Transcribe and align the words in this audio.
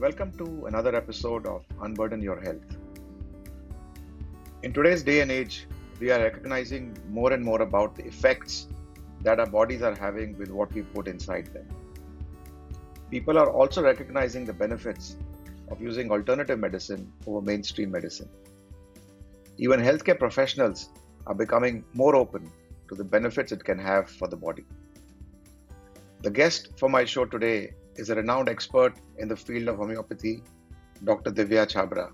Welcome 0.00 0.30
to 0.38 0.66
another 0.66 0.94
episode 0.94 1.44
of 1.44 1.64
Unburden 1.82 2.22
Your 2.22 2.40
Health. 2.40 2.76
In 4.62 4.72
today's 4.72 5.02
day 5.02 5.22
and 5.22 5.30
age, 5.32 5.66
we 5.98 6.12
are 6.12 6.20
recognizing 6.20 6.96
more 7.08 7.32
and 7.32 7.44
more 7.44 7.62
about 7.62 7.96
the 7.96 8.04
effects 8.06 8.68
that 9.22 9.40
our 9.40 9.46
bodies 9.46 9.82
are 9.82 9.96
having 9.96 10.38
with 10.38 10.52
what 10.52 10.72
we 10.72 10.82
put 10.82 11.08
inside 11.08 11.48
them. 11.52 11.66
People 13.10 13.36
are 13.38 13.50
also 13.50 13.82
recognizing 13.82 14.44
the 14.44 14.52
benefits 14.52 15.16
of 15.68 15.82
using 15.82 16.12
alternative 16.12 16.60
medicine 16.60 17.12
over 17.26 17.40
mainstream 17.40 17.90
medicine. 17.90 18.28
Even 19.56 19.80
healthcare 19.80 20.16
professionals 20.16 20.90
are 21.26 21.34
becoming 21.34 21.84
more 21.94 22.14
open 22.14 22.48
to 22.88 22.94
the 22.94 23.02
benefits 23.02 23.50
it 23.50 23.64
can 23.64 23.80
have 23.80 24.08
for 24.08 24.28
the 24.28 24.36
body. 24.36 24.64
The 26.22 26.30
guest 26.30 26.68
for 26.76 26.88
my 26.88 27.04
show 27.04 27.24
today 27.24 27.72
is 27.98 28.10
a 28.10 28.14
renowned 28.14 28.48
expert 28.48 28.94
in 29.18 29.28
the 29.28 29.36
field 29.36 29.68
of 29.68 29.76
homeopathy, 29.76 30.42
Dr. 31.04 31.30
Divya 31.32 31.66
Chabra. 31.66 32.12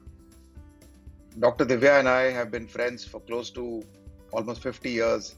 Dr. 1.38 1.66
Divya 1.66 1.98
and 2.00 2.08
I 2.08 2.30
have 2.30 2.50
been 2.50 2.66
friends 2.66 3.04
for 3.04 3.20
close 3.20 3.50
to 3.50 3.82
almost 4.32 4.62
50 4.62 4.90
years. 4.90 5.36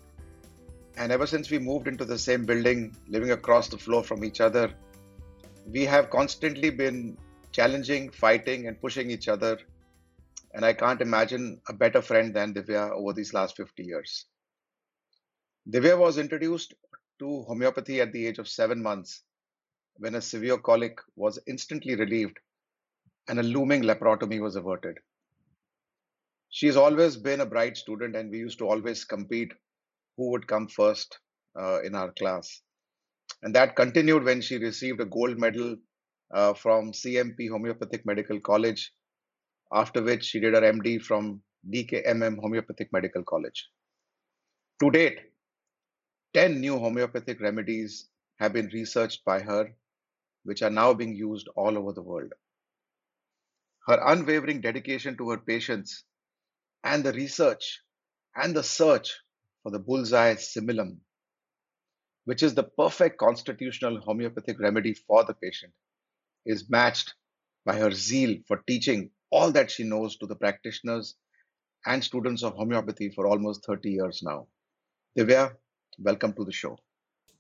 And 0.97 1.11
ever 1.11 1.27
since 1.27 1.51
we 1.51 1.59
moved 1.59 1.89
into 1.89 2.05
the 2.05 2.19
same 2.19 2.45
building, 2.45 2.97
living 3.09 3.33
across 3.33 3.69
the 3.69 3.77
floor 3.77 4.05
from 4.05 4.25
each 4.25 4.41
other, 4.41 4.73
we 5.71 5.85
have 5.85 6.11
constantly 6.11 6.71
been 6.71 7.19
challenging, 7.51 8.11
fighting, 8.11 8.69
and 8.69 8.81
pushing 8.81 9.11
each 9.11 9.29
other. 9.29 9.59
And 10.55 10.65
I 10.65 10.73
can't 10.73 11.03
imagine 11.03 11.61
a 11.69 11.73
better 11.73 12.01
friend 12.01 12.33
than 12.33 12.55
Divya 12.55 12.91
over 12.93 13.13
these 13.13 13.35
last 13.35 13.57
50 13.57 13.83
years. 13.83 14.27
Divya 15.69 15.99
was 15.99 16.19
introduced 16.19 16.75
to 17.19 17.43
homeopathy 17.43 18.01
at 18.01 18.13
the 18.13 18.27
age 18.27 18.39
of 18.39 18.49
seven 18.49 18.81
months 18.83 19.23
when 19.99 20.15
a 20.15 20.21
severe 20.21 20.59
colic 20.59 20.99
was 21.17 21.39
instantly 21.47 21.95
relieved 21.95 22.39
and 23.29 23.39
a 23.39 23.43
looming 23.43 23.83
laparotomy 23.83 24.41
was 24.41 24.57
averted. 24.57 24.99
She's 26.51 26.77
always 26.77 27.17
been 27.17 27.41
a 27.41 27.47
bright 27.47 27.77
student, 27.77 28.15
and 28.17 28.31
we 28.31 28.39
used 28.39 28.59
to 28.59 28.69
always 28.69 29.05
compete 29.05 29.53
who 30.17 30.31
would 30.31 30.47
come 30.47 30.69
first 30.69 31.19
uh, 31.59 31.83
in 31.83 31.95
our 31.95 32.13
class. 32.13 32.63
And 33.43 33.55
that 33.55 33.77
continued 33.77 34.25
when 34.25 34.41
she 34.41 34.57
received 34.57 35.01
a 35.01 35.05
gold 35.05 35.39
medal 35.39 35.77
uh, 36.33 36.55
from 36.55 36.93
CMP 36.93 37.51
Homeopathic 37.51 38.07
Medical 38.07 38.41
College, 38.41 38.93
after 39.73 40.03
which 40.03 40.25
she 40.25 40.41
did 40.41 40.55
her 40.55 40.61
MD 40.61 41.03
from 41.03 41.43
DKMM 41.71 42.39
Homeopathic 42.39 42.93
Medical 42.93 43.25
College. 43.25 43.69
To 44.81 44.91
date, 44.91 45.19
10 46.35 46.61
new 46.61 46.79
homeopathic 46.79 47.41
remedies 47.41 48.09
have 48.39 48.53
been 48.53 48.71
researched 48.73 49.25
by 49.25 49.41
her 49.41 49.75
which 50.47 50.63
are 50.63 50.71
now 50.71 50.95
being 50.95 51.15
used 51.15 51.49
all 51.57 51.77
over 51.77 51.93
the 51.93 52.03
world. 52.03 52.33
Her 53.87 54.01
unwavering 54.07 54.61
dedication 54.61 55.17
to 55.19 55.31
her 55.31 55.39
patients 55.39 56.05
and 56.85 57.05
the 57.05 57.13
research 57.13 57.83
and 58.37 58.55
the 58.55 58.63
search 58.63 59.21
for 59.63 59.73
the 59.73 59.81
bullseye 59.81 60.35
simillimum, 60.35 60.99
which 62.25 62.43
is 62.45 62.55
the 62.55 62.63
perfect 62.65 63.19
constitutional 63.19 64.01
homeopathic 64.01 64.61
remedy 64.61 64.95
for 64.95 65.25
the 65.25 65.35
patient, 65.35 65.73
is 66.47 66.71
matched 66.71 67.15
by 67.65 67.77
her 67.77 67.91
zeal 67.91 68.39
for 68.47 68.63
teaching 68.69 69.11
all 69.31 69.53
that 69.53 69.71
she 69.71 69.85
knows 69.85 70.17
to 70.19 70.27
the 70.27 70.37
practitioners 70.37 71.17
and 71.87 72.05
students 72.05 72.45
of 72.45 72.55
homeopathy 72.55 73.11
for 73.11 73.27
almost 73.27 73.65
30 73.65 73.91
years 73.91 74.23
now. 74.23 74.47
Divya, 75.19 75.57
welcome 75.99 76.33
to 76.35 76.45
the 76.45 76.53
show. 76.53 76.79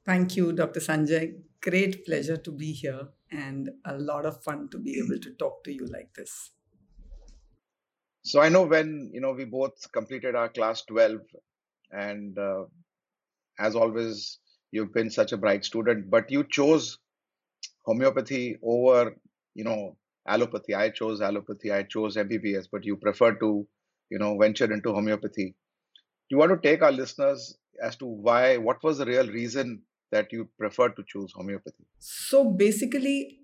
Thank 0.06 0.36
you, 0.36 0.52
Dr. 0.52 0.78
Sanjay. 0.78 1.34
Great 1.60 2.06
pleasure 2.06 2.36
to 2.36 2.52
be 2.52 2.72
here 2.72 3.08
and 3.32 3.70
a 3.84 3.98
lot 3.98 4.24
of 4.24 4.40
fun 4.40 4.68
to 4.70 4.78
be 4.78 5.00
able 5.00 5.18
to 5.18 5.32
talk 5.32 5.64
to 5.64 5.72
you 5.72 5.84
like 5.86 6.14
this. 6.14 6.52
So 8.22 8.40
I 8.40 8.48
know 8.48 8.62
when 8.62 9.10
you 9.12 9.20
know 9.20 9.32
we 9.32 9.44
both 9.44 9.90
completed 9.92 10.36
our 10.36 10.48
class 10.48 10.82
12 10.82 11.20
and 11.90 12.38
uh, 12.38 12.64
as 13.58 13.74
always 13.74 14.38
you've 14.70 14.94
been 14.94 15.10
such 15.10 15.32
a 15.32 15.36
bright 15.36 15.64
student 15.64 16.10
but 16.10 16.30
you 16.30 16.44
chose 16.44 16.98
homeopathy 17.84 18.58
over 18.62 19.14
you 19.54 19.62
know 19.62 19.96
allopathy 20.28 20.74
i 20.74 20.90
chose 20.90 21.20
allopathy 21.20 21.72
i 21.72 21.84
chose 21.84 22.16
mbbs 22.16 22.66
but 22.70 22.84
you 22.84 22.96
prefer 22.96 23.32
to 23.32 23.66
you 24.10 24.18
know 24.18 24.36
venture 24.36 24.70
into 24.72 24.92
homeopathy 24.92 25.46
do 25.46 26.30
you 26.30 26.38
want 26.38 26.50
to 26.50 26.68
take 26.68 26.82
our 26.82 26.90
listeners 26.90 27.56
as 27.80 27.94
to 27.96 28.06
why 28.06 28.56
what 28.56 28.82
was 28.82 28.98
the 28.98 29.06
real 29.06 29.28
reason 29.28 29.82
that 30.10 30.32
you 30.32 30.48
prefer 30.58 30.88
to 30.90 31.02
choose 31.06 31.32
homeopathy? 31.32 31.84
So 31.98 32.50
basically, 32.50 33.40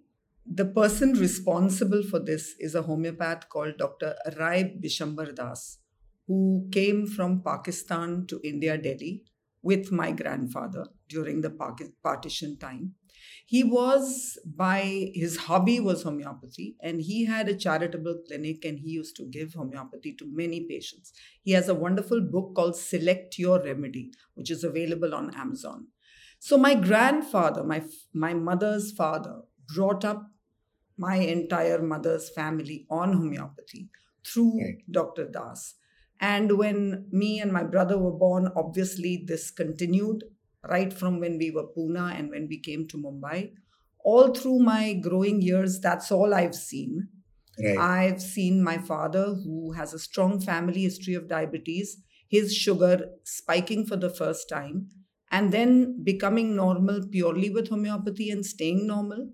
the 0.46 0.64
person 0.64 1.12
responsible 1.14 2.02
for 2.02 2.18
this 2.18 2.54
is 2.58 2.74
a 2.74 2.82
homeopath 2.82 3.48
called 3.48 3.78
Dr. 3.78 4.14
Rai 4.38 4.76
Bishambar 4.82 5.34
Das, 5.34 5.78
who 6.26 6.68
came 6.72 7.06
from 7.06 7.42
Pakistan 7.42 8.26
to 8.26 8.40
India, 8.42 8.76
Delhi, 8.76 9.22
with 9.62 9.92
my 9.92 10.10
grandfather 10.10 10.86
during 11.08 11.40
the 11.40 11.50
partition 12.02 12.58
time. 12.58 12.94
He 13.46 13.62
was 13.62 14.38
by 14.44 15.10
his 15.14 15.36
hobby 15.36 15.78
was 15.78 16.02
homeopathy, 16.02 16.76
and 16.80 17.00
he 17.00 17.24
had 17.24 17.48
a 17.48 17.54
charitable 17.54 18.22
clinic 18.26 18.64
and 18.64 18.78
he 18.78 18.90
used 18.90 19.14
to 19.16 19.26
give 19.26 19.54
homeopathy 19.54 20.14
to 20.14 20.26
many 20.26 20.66
patients. 20.68 21.12
He 21.42 21.52
has 21.52 21.68
a 21.68 21.74
wonderful 21.74 22.20
book 22.20 22.54
called 22.56 22.76
Select 22.76 23.38
Your 23.38 23.62
Remedy, 23.62 24.12
which 24.34 24.50
is 24.50 24.64
available 24.64 25.14
on 25.14 25.34
Amazon. 25.36 25.88
So 26.44 26.58
my 26.58 26.74
grandfather, 26.74 27.62
my 27.62 27.84
my 28.12 28.34
mother's 28.34 28.90
father, 28.90 29.42
brought 29.72 30.04
up 30.04 30.28
my 30.96 31.14
entire 31.14 31.80
mother's 31.80 32.30
family 32.30 32.84
on 32.90 33.12
homeopathy 33.12 33.90
through 34.26 34.60
right. 34.60 34.78
Dr. 34.90 35.28
Das. 35.28 35.76
And 36.18 36.58
when 36.58 37.06
me 37.12 37.38
and 37.38 37.52
my 37.52 37.62
brother 37.62 37.96
were 37.96 38.18
born, 38.24 38.50
obviously 38.56 39.22
this 39.24 39.52
continued 39.52 40.24
right 40.68 40.92
from 40.92 41.20
when 41.20 41.38
we 41.38 41.52
were 41.52 41.68
Pune 41.76 42.18
and 42.18 42.30
when 42.30 42.48
we 42.48 42.58
came 42.58 42.88
to 42.88 42.96
Mumbai. 42.96 43.52
All 44.04 44.34
through 44.34 44.58
my 44.58 44.94
growing 44.94 45.42
years, 45.42 45.78
that's 45.78 46.10
all 46.10 46.34
I've 46.34 46.56
seen. 46.56 47.06
Right. 47.56 47.78
I've 47.78 48.20
seen 48.20 48.64
my 48.64 48.78
father, 48.78 49.26
who 49.26 49.74
has 49.76 49.94
a 49.94 50.00
strong 50.00 50.40
family 50.40 50.82
history 50.82 51.14
of 51.14 51.28
diabetes, 51.28 51.98
his 52.26 52.52
sugar 52.52 53.10
spiking 53.22 53.86
for 53.86 53.94
the 53.94 54.10
first 54.10 54.48
time 54.48 54.88
and 55.32 55.52
then 55.52 56.04
becoming 56.04 56.56
normal 56.56 57.08
purely 57.08 57.50
with 57.50 57.70
homeopathy 57.70 58.30
and 58.30 58.46
staying 58.46 58.86
normal. 58.86 59.32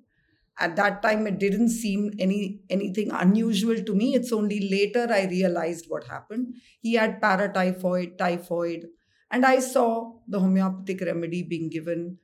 At 0.60 0.76
that 0.76 1.02
time 1.02 1.26
it 1.26 1.38
didn't 1.38 1.68
seem 1.70 2.12
any 2.18 2.62
anything 2.70 3.10
unusual 3.12 3.82
to 3.84 3.94
me. 3.94 4.14
It's 4.14 4.32
only 4.32 4.60
later 4.68 5.06
i 5.10 5.24
realized 5.26 5.86
what 5.88 6.04
happened. 6.04 6.54
He 6.80 6.94
had 6.94 7.20
paratyphoid 7.22 8.18
typhoid 8.18 8.88
and 9.30 9.46
i 9.46 9.58
saw 9.60 10.20
the 10.28 10.40
homeopathic 10.40 11.00
remedy 11.02 11.42
being 11.44 11.70
given. 11.70 12.18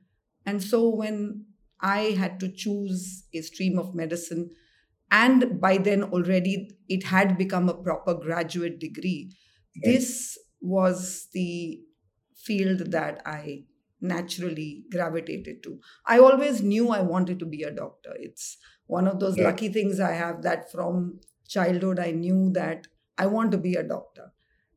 And 0.45 0.63
so 0.63 0.89
when 0.89 1.45
i 1.81 1.99
had 2.23 2.39
to 2.41 2.49
choose 2.51 3.27
a 3.33 3.41
stream 3.41 3.79
of 3.79 3.93
medicine 3.95 4.49
and 5.11 5.59
by 5.61 5.77
then 5.77 6.03
already 6.03 6.77
it 6.89 7.03
had 7.03 7.37
become 7.37 7.69
a 7.69 7.81
proper 7.83 8.13
graduate 8.15 8.79
degree 8.79 9.35
this 9.83 10.37
was 10.61 11.27
the 11.33 11.83
field 12.45 12.91
that 12.91 13.21
I 13.25 13.63
naturally 14.01 14.83
gravitated 14.91 15.63
to. 15.63 15.79
I 16.05 16.19
always 16.19 16.61
knew 16.61 16.89
I 16.89 17.01
wanted 17.01 17.39
to 17.39 17.45
be 17.45 17.63
a 17.63 17.71
doctor. 17.71 18.13
It's 18.19 18.57
one 18.87 19.07
of 19.07 19.19
those 19.19 19.37
yeah. 19.37 19.45
lucky 19.45 19.69
things 19.69 19.99
I 19.99 20.11
have 20.11 20.41
that 20.43 20.71
from 20.71 21.19
childhood 21.47 21.99
I 21.99 22.11
knew 22.11 22.51
that 22.53 22.87
I 23.17 23.25
want 23.27 23.51
to 23.51 23.57
be 23.57 23.75
a 23.75 23.83
doctor. 23.83 24.31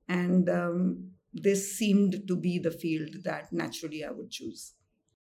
And 0.09 0.49
um, 0.49 1.11
this 1.33 1.77
seemed 1.77 2.27
to 2.27 2.37
be 2.37 2.59
the 2.59 2.71
field 2.71 3.11
that 3.25 3.53
naturally 3.53 4.05
I 4.05 4.11
would 4.11 4.31
choose. 4.31 4.75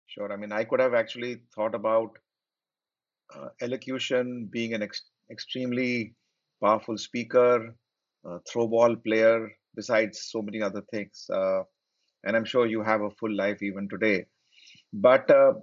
Sure. 0.07 0.31
I 0.31 0.37
mean, 0.37 0.51
I 0.51 0.63
could 0.63 0.79
have 0.79 0.93
actually 0.93 1.41
thought 1.53 1.75
about 1.75 2.11
uh, 3.35 3.47
elocution, 3.61 4.49
being 4.51 4.73
an 4.73 4.83
ex- 4.83 5.09
extremely 5.31 6.15
powerful 6.61 6.97
speaker, 6.97 7.75
uh, 8.27 8.39
throw 8.49 8.67
ball 8.67 8.95
player, 8.95 9.49
besides 9.75 10.29
so 10.31 10.41
many 10.41 10.61
other 10.61 10.81
things. 10.91 11.25
Uh, 11.31 11.63
and 12.25 12.35
I'm 12.35 12.45
sure 12.45 12.65
you 12.67 12.83
have 12.83 13.01
a 13.01 13.11
full 13.11 13.33
life 13.35 13.63
even 13.63 13.89
today. 13.89 14.25
But 14.93 15.29
uh, 15.31 15.53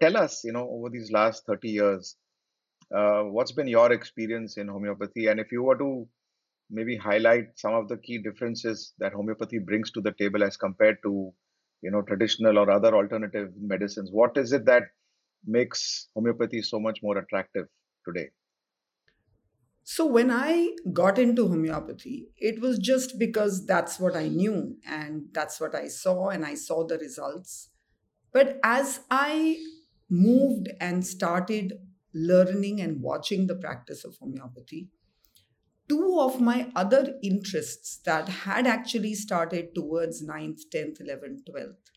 tell 0.00 0.16
us, 0.16 0.42
you 0.44 0.52
know, 0.52 0.68
over 0.70 0.90
these 0.90 1.10
last 1.12 1.46
30 1.46 1.70
years, 1.70 2.16
uh, 2.94 3.22
what's 3.24 3.52
been 3.52 3.68
your 3.68 3.92
experience 3.92 4.56
in 4.56 4.68
homeopathy? 4.68 5.26
And 5.28 5.40
if 5.40 5.52
you 5.52 5.62
were 5.62 5.78
to 5.78 6.08
maybe 6.70 6.96
highlight 6.96 7.58
some 7.58 7.74
of 7.74 7.88
the 7.88 7.96
key 7.98 8.18
differences 8.18 8.94
that 8.98 9.12
homeopathy 9.12 9.58
brings 9.58 9.90
to 9.92 10.00
the 10.00 10.12
table 10.12 10.42
as 10.44 10.56
compared 10.56 10.98
to, 11.04 11.32
you 11.82 11.90
know, 11.90 12.02
traditional 12.02 12.58
or 12.58 12.70
other 12.70 12.94
alternative 12.94 13.52
medicines, 13.60 14.10
what 14.12 14.36
is 14.36 14.52
it 14.52 14.66
that 14.66 14.84
makes 15.46 16.08
homeopathy 16.14 16.62
so 16.62 16.80
much 16.80 17.00
more 17.02 17.18
attractive 17.18 17.66
today? 18.06 18.30
So, 19.86 20.06
when 20.06 20.30
I 20.30 20.70
got 20.94 21.18
into 21.18 21.46
homeopathy, 21.46 22.30
it 22.38 22.62
was 22.62 22.78
just 22.78 23.18
because 23.18 23.66
that's 23.66 24.00
what 24.00 24.16
I 24.16 24.28
knew 24.28 24.78
and 24.88 25.26
that's 25.32 25.60
what 25.60 25.74
I 25.74 25.88
saw, 25.88 26.30
and 26.30 26.44
I 26.44 26.54
saw 26.54 26.86
the 26.86 26.96
results. 26.96 27.68
But 28.32 28.58
as 28.64 29.00
I 29.10 29.58
moved 30.08 30.70
and 30.80 31.06
started 31.06 31.74
learning 32.14 32.80
and 32.80 33.02
watching 33.02 33.46
the 33.46 33.56
practice 33.56 34.06
of 34.06 34.16
homeopathy, 34.18 34.88
two 35.86 36.18
of 36.18 36.40
my 36.40 36.72
other 36.74 37.18
interests 37.22 38.00
that 38.06 38.28
had 38.28 38.66
actually 38.66 39.14
started 39.14 39.74
towards 39.74 40.24
9th, 40.26 40.62
10th, 40.74 41.02
11th, 41.02 41.40
12th 41.50 41.90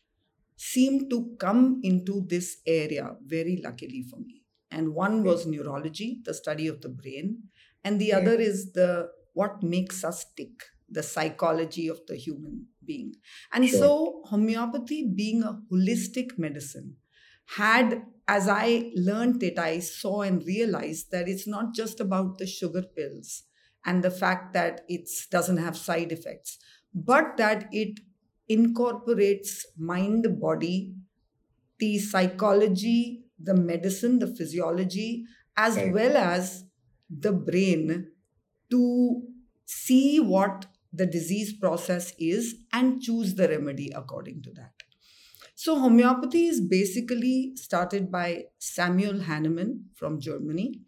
seemed 0.56 1.08
to 1.08 1.34
come 1.38 1.80
into 1.82 2.26
this 2.28 2.58
area 2.66 3.16
very 3.24 3.60
luckily 3.64 4.02
for 4.02 4.18
me. 4.18 4.42
And 4.70 4.94
one 4.94 5.22
was 5.22 5.46
neurology, 5.46 6.20
the 6.24 6.34
study 6.34 6.66
of 6.66 6.82
the 6.82 6.88
brain, 6.90 7.44
and 7.88 8.00
the 8.00 8.12
other 8.12 8.34
is 8.34 8.72
the 8.72 9.10
what 9.34 9.62
makes 9.62 10.04
us 10.04 10.24
tick, 10.36 10.64
the 10.88 11.02
psychology 11.02 11.88
of 11.88 12.00
the 12.06 12.16
human 12.16 12.68
being. 12.84 13.14
And 13.52 13.68
Sure. 13.70 13.88
so 13.88 14.22
homeopathy 14.26 15.12
being 15.14 15.42
a 15.42 15.60
holistic 15.72 16.38
medicine 16.38 16.96
had 17.56 18.04
as 18.26 18.46
I 18.46 18.92
learned 18.94 19.42
it, 19.42 19.58
I 19.58 19.78
saw 19.78 20.20
and 20.20 20.44
realized 20.44 21.10
that 21.12 21.28
it's 21.28 21.46
not 21.46 21.74
just 21.74 21.98
about 21.98 22.36
the 22.36 22.46
sugar 22.46 22.82
pills 22.82 23.44
and 23.86 24.04
the 24.04 24.10
fact 24.10 24.52
that 24.52 24.82
it 24.86 25.08
doesn't 25.30 25.56
have 25.56 25.76
side 25.78 26.12
effects, 26.12 26.58
but 26.94 27.38
that 27.38 27.68
it 27.72 28.00
incorporates 28.48 29.66
mind, 29.78 30.26
body, 30.40 30.94
the 31.78 31.98
psychology, 31.98 33.24
the 33.38 33.54
medicine, 33.54 34.18
the 34.18 34.26
physiology, 34.34 35.24
as 35.56 35.78
Right. 35.78 35.92
well 35.92 36.16
as 36.16 36.64
the 37.10 37.32
brain 37.32 38.10
to 38.70 39.22
see 39.64 40.20
what 40.20 40.66
the 40.92 41.06
disease 41.06 41.52
process 41.52 42.12
is 42.18 42.56
and 42.72 43.00
choose 43.00 43.34
the 43.34 43.48
remedy 43.48 43.90
according 43.94 44.42
to 44.42 44.52
that. 44.52 44.72
So, 45.54 45.78
homeopathy 45.78 46.46
is 46.46 46.60
basically 46.60 47.52
started 47.56 48.12
by 48.12 48.44
Samuel 48.58 49.22
Hahnemann 49.22 49.86
from 49.96 50.20
Germany, 50.20 50.82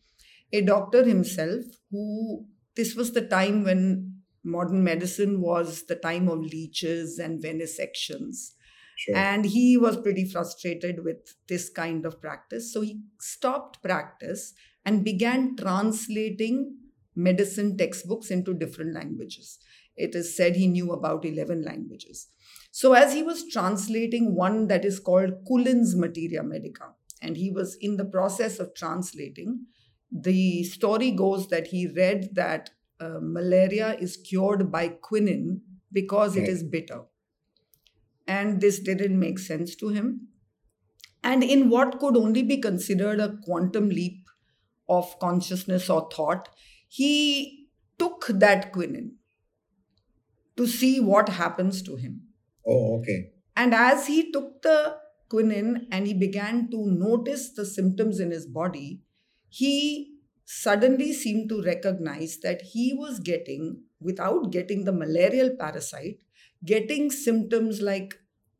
a 0.52 0.60
doctor 0.60 1.04
himself 1.04 1.64
who 1.90 2.46
this 2.76 2.94
was 2.94 3.12
the 3.12 3.26
time 3.26 3.64
when 3.64 4.20
modern 4.44 4.82
medicine 4.84 5.40
was 5.40 5.84
the 5.86 5.96
time 5.96 6.28
of 6.28 6.40
leeches 6.40 7.18
and 7.18 7.42
venesections. 7.42 8.52
Sure. 8.96 9.16
And 9.16 9.44
he 9.44 9.76
was 9.76 9.96
pretty 9.96 10.24
frustrated 10.24 11.04
with 11.04 11.34
this 11.48 11.68
kind 11.70 12.06
of 12.06 12.20
practice. 12.20 12.72
So 12.72 12.82
he 12.82 13.00
stopped 13.18 13.82
practice 13.82 14.54
and 14.84 15.04
began 15.04 15.56
translating 15.56 16.76
medicine 17.14 17.76
textbooks 17.76 18.30
into 18.30 18.54
different 18.54 18.94
languages. 18.94 19.58
It 19.96 20.14
is 20.14 20.36
said 20.36 20.56
he 20.56 20.66
knew 20.66 20.92
about 20.92 21.24
11 21.24 21.62
languages. 21.62 22.28
So, 22.70 22.92
as 22.92 23.12
he 23.12 23.22
was 23.22 23.48
translating 23.50 24.34
one 24.34 24.68
that 24.68 24.84
is 24.84 25.00
called 25.00 25.44
Cullen's 25.46 25.96
Materia 25.96 26.42
Medica, 26.42 26.94
and 27.20 27.36
he 27.36 27.50
was 27.50 27.76
in 27.80 27.96
the 27.96 28.04
process 28.04 28.58
of 28.58 28.74
translating, 28.74 29.66
the 30.10 30.64
story 30.64 31.10
goes 31.10 31.48
that 31.48 31.68
he 31.68 31.86
read 31.86 32.34
that 32.34 32.70
uh, 33.00 33.18
malaria 33.20 33.94
is 33.98 34.16
cured 34.16 34.70
by 34.70 34.88
quinine 34.88 35.62
because 35.92 36.36
it 36.36 36.48
Right. 36.48 36.48
bitter. 36.62 37.04
And 38.26 38.60
this 38.60 38.78
didn't 38.80 39.18
make 39.18 39.38
sense 39.38 39.74
to 39.76 39.88
him. 39.88 40.28
And 41.22 41.42
in 41.44 41.70
what 41.70 41.98
could 42.00 42.16
only 42.16 42.42
be 42.42 42.58
considered 42.58 43.20
a 43.20 43.38
quantum 43.44 43.88
leap 43.90 44.19
of 44.90 45.18
consciousness 45.20 45.88
or 45.88 46.08
thought, 46.12 46.48
he 46.88 47.68
took 47.98 48.26
that 48.28 48.72
quinine 48.72 49.12
to 50.56 50.66
see 50.66 51.00
what 51.00 51.28
happens 51.28 51.82
to 51.82 51.96
him. 51.96 52.22
oh, 52.66 52.98
okay. 52.98 53.32
And 53.56 53.74
as 53.74 54.06
he 54.06 54.32
took 54.32 54.62
the 54.62 54.96
quinine 55.28 55.86
and 55.92 56.06
he 56.06 56.14
began 56.14 56.70
to 56.70 56.86
notice 56.90 57.50
the 57.50 57.66
symptoms 57.66 58.20
in 58.20 58.30
his 58.30 58.46
body, 58.46 59.02
he 59.48 60.14
suddenly 60.44 61.12
seemed 61.12 61.48
to 61.48 61.62
recognize 61.62 62.38
that 62.38 62.62
he 62.62 62.92
was 62.92 63.20
getting, 63.20 63.82
without 64.00 64.50
getting 64.50 64.84
the 64.84 64.92
malarial 64.92 65.50
parasite, 65.58 66.22
getting 66.64 67.10
symptoms 67.10 67.80
like 67.80 68.16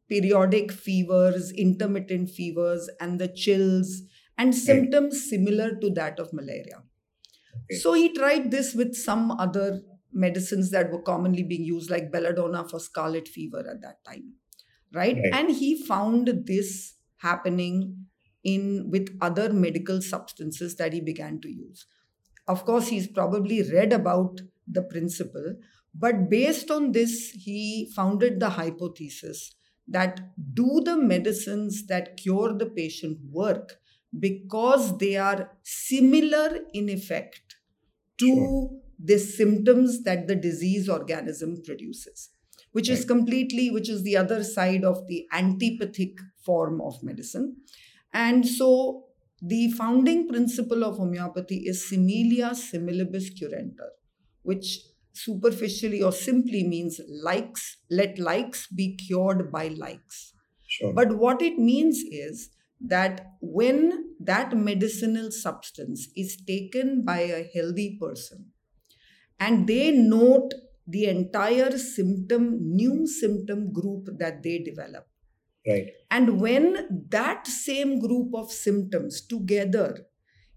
periodic 0.08 0.70
fevers, 0.72 1.50
intermittent 1.52 2.30
fevers, 2.30 2.88
and 3.00 3.20
the 3.20 3.28
chills, 3.28 4.02
and 4.40 4.54
symptoms 4.54 5.28
similar 5.28 5.76
to 5.76 5.90
that 5.90 6.18
of 6.18 6.32
malaria. 6.32 6.82
Okay. 7.64 7.78
So 7.80 7.92
he 7.92 8.12
tried 8.14 8.50
this 8.50 8.74
with 8.74 8.94
some 8.94 9.30
other 9.32 9.82
medicines 10.12 10.70
that 10.70 10.90
were 10.90 11.02
commonly 11.02 11.42
being 11.42 11.64
used, 11.64 11.90
like 11.90 12.10
belladonna 12.10 12.66
for 12.68 12.80
scarlet 12.80 13.28
fever 13.28 13.58
at 13.58 13.82
that 13.82 14.04
time, 14.04 14.34
right? 14.94 15.16
Right. 15.16 15.32
And 15.32 15.50
he 15.50 15.84
found 15.86 16.46
this 16.46 16.94
happening 17.18 18.06
in 18.42 18.88
with 18.90 19.16
other 19.20 19.52
medical 19.52 20.00
substances 20.00 20.76
that 20.76 20.94
he 20.94 21.00
began 21.00 21.40
to 21.42 21.48
use. 21.50 21.86
Of 22.48 22.64
course, 22.64 22.88
he's 22.88 23.06
probably 23.06 23.62
read 23.70 23.92
about 23.92 24.40
the 24.66 24.82
principle, 24.82 25.56
but 25.94 26.30
based 26.30 26.70
on 26.70 26.92
this, 26.92 27.30
he 27.30 27.92
founded 27.94 28.40
the 28.40 28.50
hypothesis 28.50 29.54
that 29.86 30.20
do 30.54 30.80
the 30.84 30.96
medicines 30.96 31.86
that 31.88 32.16
cure 32.16 32.56
the 32.56 32.66
patient 32.66 33.18
work 33.30 33.80
because 34.18 34.98
they 34.98 35.16
are 35.16 35.56
similar 35.62 36.60
in 36.74 36.88
effect 36.88 37.56
to 38.18 38.26
Sure. 38.26 38.80
the 38.98 39.18
symptoms 39.18 40.02
that 40.04 40.26
the 40.28 40.36
disease 40.36 40.88
organism 40.88 41.62
produces 41.62 42.30
which 42.72 42.88
is 42.88 43.04
completely 43.04 43.70
which 43.70 43.88
is 43.88 44.02
the 44.02 44.16
other 44.16 44.42
side 44.44 44.84
of 44.84 45.06
the 45.08 45.26
antipathic 45.32 46.18
form 46.44 46.80
of 46.80 47.02
medicine 47.02 47.56
and 48.12 48.46
so 48.46 49.06
the 49.42 49.70
founding 49.72 50.28
principle 50.28 50.84
of 50.84 50.96
homeopathy 50.98 51.58
is 51.72 51.82
similia 51.90 52.50
similibus 52.64 53.30
curantur 53.38 53.90
which 54.42 54.80
superficially 55.12 56.02
or 56.02 56.12
simply 56.12 56.62
means 56.66 57.00
likes 57.28 57.64
let 57.90 58.18
likes 58.18 58.66
be 58.80 58.96
cured 58.96 59.50
by 59.50 59.68
likes 59.68 60.34
Sure. 60.66 60.92
but 60.94 61.16
what 61.18 61.42
it 61.42 61.58
means 61.58 61.98
is 62.24 62.50
that 62.80 63.34
when 63.40 64.14
that 64.20 64.56
medicinal 64.56 65.30
substance 65.30 66.08
is 66.16 66.36
taken 66.46 67.04
by 67.04 67.20
a 67.20 67.48
healthy 67.54 67.98
person 68.00 68.46
and 69.38 69.66
they 69.66 69.90
note 69.90 70.52
the 70.86 71.06
entire 71.06 71.76
symptom, 71.78 72.58
new 72.60 73.06
symptom 73.06 73.72
group 73.72 74.08
that 74.18 74.42
they 74.42 74.58
develop, 74.58 75.06
right. 75.66 75.88
and 76.10 76.40
when 76.40 77.06
that 77.10 77.46
same 77.46 78.00
group 78.00 78.34
of 78.34 78.50
symptoms 78.50 79.20
together 79.20 80.06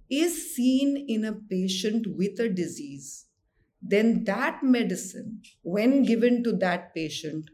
is 0.09 0.55
seen 0.55 1.05
in 1.07 1.25
a 1.25 1.33
patient 1.33 2.05
with 2.07 2.39
a 2.39 2.49
disease, 2.49 3.25
then 3.81 4.23
that 4.23 4.63
medicine, 4.63 5.41
when 5.61 6.03
given 6.03 6.43
to 6.43 6.53
that 6.53 6.93
patient, 6.95 7.49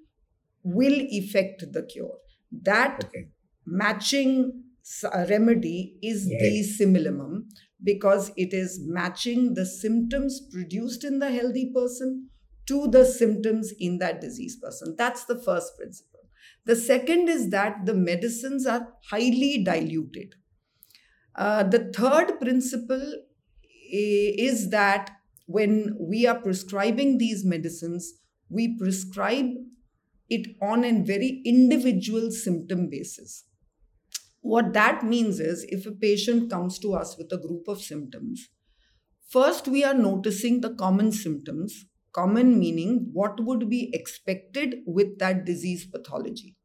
will 0.64 1.02
effect 1.10 1.64
the 1.72 1.84
cure. 1.84 2.18
That 2.52 3.04
Okay. 3.06 3.30
Matching 3.72 4.64
uh, 5.04 5.26
remedy 5.30 5.98
is 6.02 6.28
the 6.28 6.36
Right. 6.36 6.66
simillimum 6.80 7.50
because 7.84 8.32
it 8.36 8.54
is 8.54 8.80
matching 8.82 9.54
the 9.54 9.66
symptoms 9.66 10.42
produced 10.52 11.04
in 11.04 11.20
the 11.20 11.32
healthy 11.32 11.72
person 11.74 12.30
to 12.66 12.88
the 12.88 13.06
symptoms 13.06 13.72
in 13.80 13.98
that 14.00 14.22
diseased 14.22 14.62
person. 14.62 14.96
That's 14.98 15.26
the 15.26 15.40
first 15.40 15.78
principle. 15.78 16.20
The 16.66 16.76
second 16.76 17.30
is 17.30 17.50
that 17.52 17.86
the 17.86 17.94
medicines 17.94 18.66
are 18.66 18.94
highly 19.10 19.64
diluted. 19.64 20.36
Uh, 21.36 21.64
the 21.64 21.92
third 21.96 22.40
principle 22.40 23.14
is 23.92 24.70
that 24.70 25.12
when 25.46 25.98
we 26.00 26.28
are 26.28 26.40
prescribing 26.40 27.18
these 27.18 27.44
medicines, 27.46 28.14
we 28.50 28.78
prescribe 28.78 29.48
it 30.30 30.48
on 30.62 30.84
a 30.84 31.02
very 31.04 31.42
individual 31.46 32.32
symptom 32.32 32.90
basis. 32.90 33.46
What 34.42 34.74
that 34.74 35.04
means 35.04 35.40
is 35.40 35.66
if 35.70 35.86
a 35.86 35.92
patient 35.92 36.50
comes 36.50 36.80
to 36.80 36.94
us 36.94 37.18
with 37.18 37.32
a 37.32 37.38
group 37.38 37.68
of 37.68 37.82
symptoms, 37.82 38.50
first 39.28 39.68
we 39.68 39.84
are 39.84 39.94
noticing 39.94 40.62
the 40.62 40.74
common 40.74 41.12
symptoms, 41.12 41.86
common 42.14 42.58
meaning 42.58 43.10
what 43.14 43.44
would 43.44 43.70
be 43.70 43.90
expected 43.94 44.78
with 44.86 45.20
that 45.20 45.46
disease 45.46 45.86
pathology. 45.86 46.56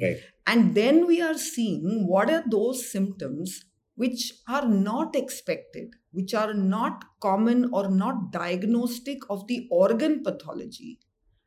Right. 0.00 0.18
And 0.46 0.74
then 0.74 1.06
we 1.06 1.22
are 1.22 1.38
seeing 1.38 2.06
what 2.06 2.30
are 2.30 2.44
those 2.48 2.90
symptoms 2.90 3.64
which 3.94 4.34
are 4.46 4.66
not 4.66 5.16
expected, 5.16 5.94
which 6.12 6.34
are 6.34 6.52
not 6.52 7.02
common 7.20 7.70
or 7.72 7.90
not 7.90 8.30
diagnostic 8.30 9.18
of 9.30 9.46
the 9.46 9.66
organ 9.70 10.22
pathology. 10.22 10.98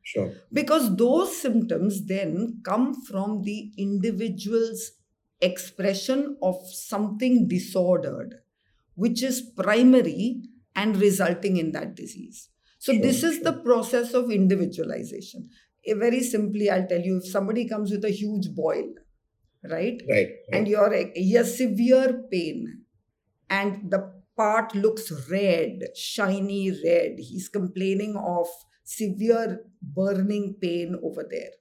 Sure. 0.02 0.34
Because 0.52 0.96
those 0.96 1.40
symptoms 1.40 2.08
then 2.08 2.62
come 2.66 2.96
from 3.04 3.44
the 3.44 3.72
individual's 3.78 4.94
expression 5.42 6.38
of 6.42 6.56
something 6.68 7.48
disordered, 7.48 8.36
which 8.96 9.24
is 9.24 9.42
primary 9.42 10.44
and 10.76 10.98
resulting 10.98 11.58
in 11.58 11.72
that 11.72 11.96
disease. 11.96 12.50
So, 12.78 12.94
Sure, 12.94 13.02
this 13.02 13.24
is 13.24 13.36
sure. 13.36 13.44
the 13.44 13.54
process 13.54 14.14
of 14.14 14.32
individualization. 14.32 15.50
Eh, 15.86 15.94
Very 15.96 16.22
simply, 16.24 16.70
I'll 16.70 16.88
tell 16.88 17.02
you 17.02 17.18
if 17.18 17.28
somebody 17.28 17.68
comes 17.68 17.92
with 17.92 18.06
a 18.06 18.10
huge 18.10 18.54
boil, 18.56 18.94
right? 19.64 20.02
Right. 20.10 20.30
and 20.52 20.68
you're 20.68 20.94
has 20.94 21.58
severe 21.58 22.24
pain 22.32 22.86
and 23.50 23.92
the 23.92 24.14
part 24.38 24.74
looks 24.74 25.12
red, 25.30 25.82
shiny 25.96 26.72
red. 26.72 27.16
He's 27.18 27.50
complaining 27.50 28.16
of 28.16 28.48
severe 28.84 29.66
burning 29.82 30.56
pain 30.62 30.98
over 31.04 31.26
there. 31.30 31.52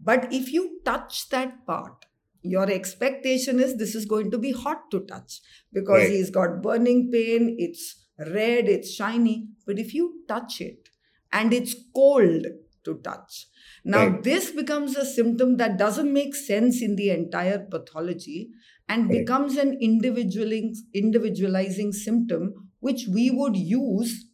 But 0.00 0.32
if 0.32 0.52
you 0.52 0.80
touch 0.84 1.28
that 1.30 1.66
part, 1.66 2.06
your 2.42 2.70
expectation 2.70 3.60
is 3.60 3.76
this 3.76 3.94
is 3.94 4.04
going 4.04 4.30
to 4.30 4.38
be 4.38 4.52
hot 4.52 4.90
to 4.90 5.00
touch 5.00 5.40
because 5.72 6.02
right. 6.02 6.10
he's 6.10 6.30
got 6.30 6.62
burning 6.62 7.10
pain, 7.12 7.56
it's 7.58 8.06
red, 8.18 8.68
it's 8.68 8.92
shiny. 8.94 9.48
But 9.66 9.78
if 9.78 9.94
you 9.94 10.22
touch 10.28 10.60
it 10.60 10.88
and 11.32 11.52
it's 11.52 11.74
cold 11.94 12.46
to 12.84 12.94
touch, 13.02 13.46
now 13.84 14.06
right. 14.06 14.22
this 14.22 14.50
becomes 14.50 14.96
a 14.96 15.04
symptom 15.04 15.56
that 15.56 15.78
doesn't 15.78 16.12
make 16.12 16.34
sense 16.34 16.80
in 16.82 16.96
the 16.96 17.10
entire 17.10 17.58
pathology 17.58 18.50
and 18.88 19.08
right. 19.08 19.18
becomes 19.18 19.56
an 19.56 19.76
individualizing, 19.80 20.74
individualizing 20.94 21.92
symptom 21.92 22.54
which 22.80 23.06
we 23.12 23.30
would 23.30 23.56
use 23.56 24.26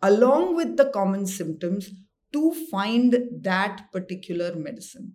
along 0.00 0.56
with 0.56 0.76
the 0.76 0.86
common 0.86 1.26
symptoms 1.26 1.90
to 2.32 2.52
find 2.70 3.16
that 3.42 3.92
particular 3.92 4.54
medicine. 4.54 5.14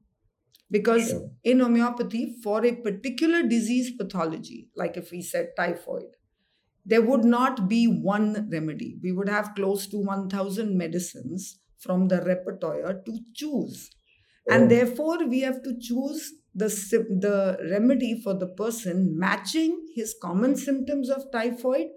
Because 0.70 1.10
sure. 1.10 1.30
in 1.44 1.62
homeopathy, 1.62 2.36
for 2.44 2.66
a 2.66 2.76
particular 2.76 3.44
disease 3.44 3.92
pathology, 3.98 4.68
like 4.76 4.98
if 4.98 5.12
we 5.12 5.22
said 5.22 5.50
typhoid, 5.56 6.18
there 6.86 7.02
would 7.02 7.24
not 7.26 7.68
be 7.68 7.86
one 7.86 8.50
remedy. 8.52 8.98
We 9.02 9.12
would 9.12 9.30
have 9.30 9.56
close 9.56 9.88
to 9.88 9.98
1,000 9.98 10.78
medicines 10.78 11.60
from 11.78 12.08
the 12.08 12.22
repertoire 12.22 13.02
to 13.06 13.20
choose. 13.34 13.90
Oh. 14.50 14.54
And 14.54 14.72
therefore, 14.72 15.26
we 15.28 15.42
have 15.42 15.62
to 15.64 15.78
choose 15.80 16.34
the, 16.56 16.68
the 16.68 17.58
remedy 17.72 18.22
for 18.22 18.34
the 18.34 18.48
person 18.48 19.18
matching 19.18 19.86
his 19.96 20.16
common 20.22 20.56
symptoms 20.56 21.10
of 21.10 21.32
typhoid. 21.32 21.88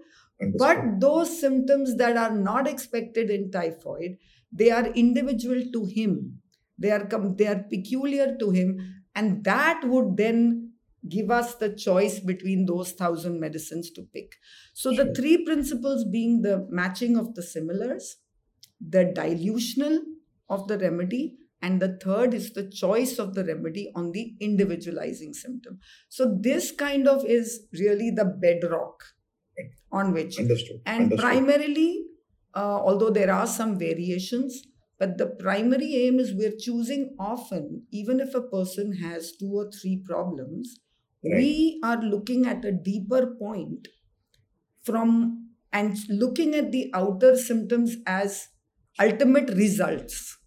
Understood. 0.41 0.59
But 0.59 0.99
those 0.99 1.39
symptoms 1.39 1.95
that 1.97 2.17
are 2.17 2.35
not 2.35 2.67
expected 2.67 3.29
in 3.29 3.51
typhoid, 3.51 4.17
they 4.51 4.71
are 4.71 4.87
individual 4.87 5.63
to 5.71 5.85
him. 5.85 6.40
They 6.77 6.91
are, 6.91 7.07
they 7.35 7.47
are 7.47 7.63
peculiar 7.69 8.35
to 8.39 8.51
him. 8.51 9.03
And 9.15 9.43
that 9.43 9.81
would 9.83 10.17
then 10.17 10.71
give 11.07 11.31
us 11.31 11.55
the 11.55 11.73
choice 11.75 12.19
between 12.19 12.65
those 12.65 12.91
thousand 12.91 13.39
medicines 13.39 13.91
to 13.91 14.03
pick. 14.13 14.35
So, 14.73 14.93
sure. 14.93 15.05
the 15.05 15.13
three 15.13 15.43
principles 15.43 16.05
being 16.05 16.41
the 16.41 16.67
matching 16.69 17.17
of 17.17 17.35
the 17.35 17.43
similars, 17.43 18.17
the 18.79 19.05
dilutional 19.15 19.99
of 20.49 20.67
the 20.67 20.77
remedy, 20.77 21.37
and 21.61 21.81
the 21.81 21.97
third 22.03 22.33
is 22.33 22.53
the 22.53 22.69
choice 22.69 23.19
of 23.19 23.35
the 23.35 23.43
remedy 23.45 23.91
on 23.95 24.11
the 24.11 24.35
individualizing 24.39 25.33
symptom. 25.33 25.79
So, 26.09 26.37
this 26.39 26.71
kind 26.71 27.07
of 27.07 27.25
is 27.25 27.67
really 27.73 28.11
the 28.11 28.25
bedrock 28.25 29.03
on 29.91 30.13
which. 30.13 30.37
Understood. 30.39 30.81
And 30.85 31.03
Understood. 31.03 31.19
primarily, 31.19 32.05
uh, 32.53 32.79
although 32.79 33.09
there 33.09 33.33
are 33.33 33.47
some 33.47 33.77
variations, 33.77 34.67
but 35.01 35.17
the 35.17 35.25
primary 35.25 35.95
aim 35.95 36.19
is 36.19 36.31
we're 36.31 36.55
choosing 36.55 37.15
often, 37.19 37.87
even 37.91 38.19
if 38.19 38.35
a 38.35 38.41
person 38.43 38.97
has 38.97 39.31
two 39.35 39.51
or 39.51 39.71
three 39.71 39.99
problems, 40.07 40.77
right. 41.25 41.37
we 41.37 41.79
are 41.83 41.99
looking 41.99 42.45
at 42.45 42.63
a 42.63 42.71
deeper 42.71 43.33
point 43.39 43.87
from 44.83 45.49
and 45.73 45.97
looking 46.07 46.53
at 46.53 46.71
the 46.71 46.91
outer 46.93 47.35
symptoms 47.35 47.95
as 48.05 48.49
ultimate 49.01 49.49
results. 49.55 50.37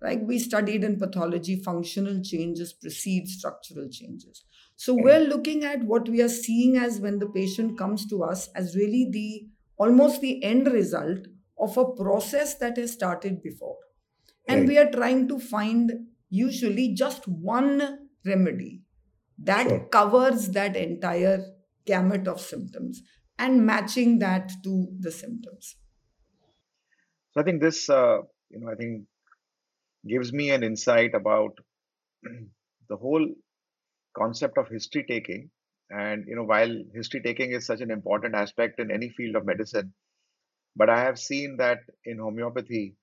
Like 0.00 0.20
we 0.22 0.38
studied 0.38 0.84
in 0.84 1.00
pathology, 1.00 1.60
functional 1.64 2.22
changes 2.22 2.74
precede 2.74 3.26
structural 3.26 3.88
changes. 3.90 4.44
So 4.76 4.94
right. 4.94 5.04
we're 5.04 5.28
looking 5.28 5.64
at 5.64 5.82
what 5.82 6.08
we 6.08 6.22
are 6.22 6.28
seeing 6.28 6.76
as 6.76 7.00
when 7.00 7.18
the 7.18 7.26
patient 7.26 7.76
comes 7.76 8.06
to 8.10 8.22
us 8.22 8.50
as 8.54 8.76
really 8.76 9.08
the 9.10 9.48
almost 9.78 10.20
the 10.20 10.44
end 10.44 10.68
result 10.68 11.26
of 11.58 11.76
a 11.76 11.90
process 11.90 12.54
that 12.58 12.76
has 12.76 12.92
started 12.92 13.42
before. 13.42 13.78
And 14.48 14.60
right. 14.60 14.68
we 14.68 14.78
are 14.78 14.90
trying 14.90 15.28
to 15.28 15.38
find 15.38 15.92
usually 16.30 16.94
just 16.94 17.26
one 17.26 18.08
remedy 18.24 18.82
that 19.38 19.68
sure. 19.68 19.80
covers 19.90 20.48
that 20.50 20.76
entire 20.76 21.44
gamut 21.84 22.26
of 22.26 22.40
symptoms 22.40 23.02
and 23.38 23.66
matching 23.66 24.18
that 24.18 24.50
to 24.64 24.88
the 24.98 25.10
symptoms. 25.10 25.76
So 27.32 27.40
I 27.40 27.44
think 27.44 27.60
this, 27.60 27.88
uh, 27.90 28.18
you 28.50 28.60
know, 28.60 28.70
I 28.70 28.74
think 28.74 29.04
gives 30.08 30.32
me 30.32 30.50
an 30.50 30.62
insight 30.62 31.14
about 31.14 31.58
the 32.88 32.96
whole 32.96 33.26
concept 34.16 34.58
of 34.58 34.68
history 34.68 35.04
taking. 35.08 35.50
And 35.90 36.24
you 36.26 36.36
know, 36.36 36.44
while 36.44 36.74
history 36.94 37.20
taking 37.22 37.52
is 37.52 37.66
such 37.66 37.80
an 37.80 37.90
important 37.90 38.34
aspect 38.34 38.80
in 38.80 38.90
any 38.90 39.10
field 39.10 39.36
of 39.36 39.46
medicine, 39.46 39.92
but 40.74 40.90
I 40.90 41.00
have 41.00 41.18
seen 41.18 41.56
that 41.58 41.78
in 42.04 42.18
homeopathy, 42.18 42.96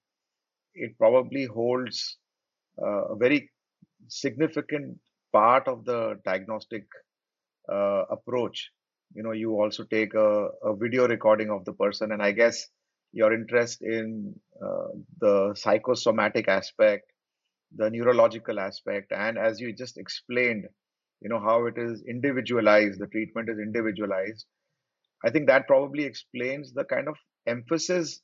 it 0.75 0.97
probably 0.97 1.45
holds 1.45 2.17
uh, 2.81 3.13
a 3.13 3.15
very 3.15 3.49
significant 4.07 4.97
part 5.31 5.67
of 5.67 5.85
the 5.85 6.19
diagnostic 6.25 6.85
uh, 7.71 8.03
approach. 8.09 8.71
You 9.13 9.23
know, 9.23 9.31
you 9.31 9.51
also 9.59 9.83
take 9.83 10.13
a, 10.15 10.47
a, 10.63 10.75
video 10.75 11.07
recording 11.07 11.51
of 11.51 11.65
the 11.65 11.73
person, 11.73 12.11
and 12.11 12.21
I 12.21 12.31
guess 12.31 12.67
your 13.11 13.31
interest 13.33 13.81
in 13.81 14.33
uh, 14.61 14.87
the 15.19 15.53
psychosomatic 15.55 16.47
aspect, 16.47 17.11
the 17.75 17.89
neurological 17.89 18.59
aspect, 18.59 19.11
and 19.11 19.37
as 19.37 19.59
you 19.59 19.73
just 19.73 19.97
explained, 19.97 20.65
you 21.21 21.29
know 21.29 21.39
how 21.39 21.67
it 21.67 21.77
is 21.77 22.03
individualized. 22.07 22.99
The 22.99 23.07
treatment 23.07 23.49
is 23.49 23.59
individualized. 23.59 24.45
I 25.23 25.29
think 25.29 25.47
that 25.47 25.67
probably 25.67 26.03
explains 26.03 26.73
the 26.73 26.83
kind 26.83 27.07
of 27.07 27.15
emphasis 27.47 28.21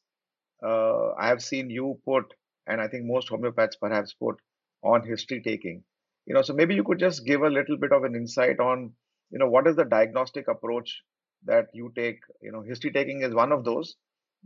uh, 0.66 1.12
I 1.14 1.28
have 1.28 1.42
seen 1.42 1.70
you 1.70 2.00
put, 2.06 2.26
and 2.70 2.82
I 2.82 2.88
think 2.88 3.06
most 3.06 3.30
homeopaths 3.30 3.80
perhaps 3.82 4.14
put 4.14 4.38
on 4.84 5.08
history 5.08 5.42
taking. 5.42 5.84
You 6.26 6.36
know, 6.36 6.44
so 6.44 6.54
maybe 6.54 6.76
you 6.76 6.84
could 6.84 7.00
just 7.00 7.26
give 7.26 7.42
a 7.42 7.50
little 7.50 7.78
bit 7.78 7.92
of 7.92 8.04
an 8.04 8.16
insight 8.16 8.60
on, 8.60 8.94
you 9.32 9.40
know, 9.40 9.50
what 9.50 9.68
is 9.68 9.76
the 9.76 9.86
diagnostic 9.86 10.48
approach 10.48 11.02
that 11.46 11.68
you 11.74 11.92
take. 11.96 12.20
You 12.42 12.52
know, 12.52 12.62
history 12.62 12.92
taking 12.92 13.24
is 13.24 13.34
one 13.34 13.52
of 13.52 13.66
those, 13.66 13.96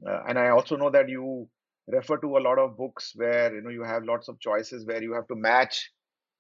uh, 0.08 0.22
and 0.28 0.40
I 0.40 0.50
also 0.50 0.78
know 0.78 0.92
that 0.92 1.10
you 1.10 1.50
refer 1.88 2.18
to 2.18 2.38
a 2.38 2.46
lot 2.48 2.60
of 2.60 2.78
books 2.78 3.12
where 3.16 3.54
you 3.54 3.62
know 3.62 3.70
you 3.70 3.84
have 3.84 4.06
lots 4.06 4.30
of 4.30 4.40
choices 4.40 4.86
where 4.86 5.04
you 5.04 5.14
have 5.14 5.28
to 5.28 5.36
match, 5.36 5.92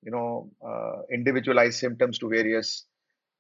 you 0.04 0.12
know, 0.12 0.52
uh, 0.66 1.02
individualized 1.12 1.80
symptoms 1.80 2.20
to 2.20 2.30
various 2.30 2.86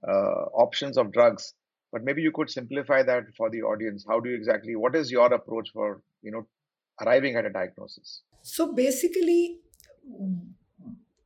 uh, 0.07 0.45
options 0.65 0.97
of 0.97 1.11
drugs 1.11 1.53
but 1.93 2.03
maybe 2.03 2.21
you 2.21 2.31
could 2.33 2.49
simplify 2.49 3.03
that 3.03 3.23
for 3.37 3.49
the 3.49 3.61
audience 3.61 4.05
how 4.07 4.19
do 4.19 4.29
you 4.29 4.35
exactly 4.35 4.75
what 4.75 4.95
is 4.95 5.11
your 5.11 5.33
approach 5.33 5.69
for 5.71 6.01
you 6.21 6.31
know 6.31 6.45
arriving 7.01 7.35
at 7.35 7.45
a 7.45 7.49
diagnosis 7.49 8.21
so 8.41 8.73
basically 8.73 9.59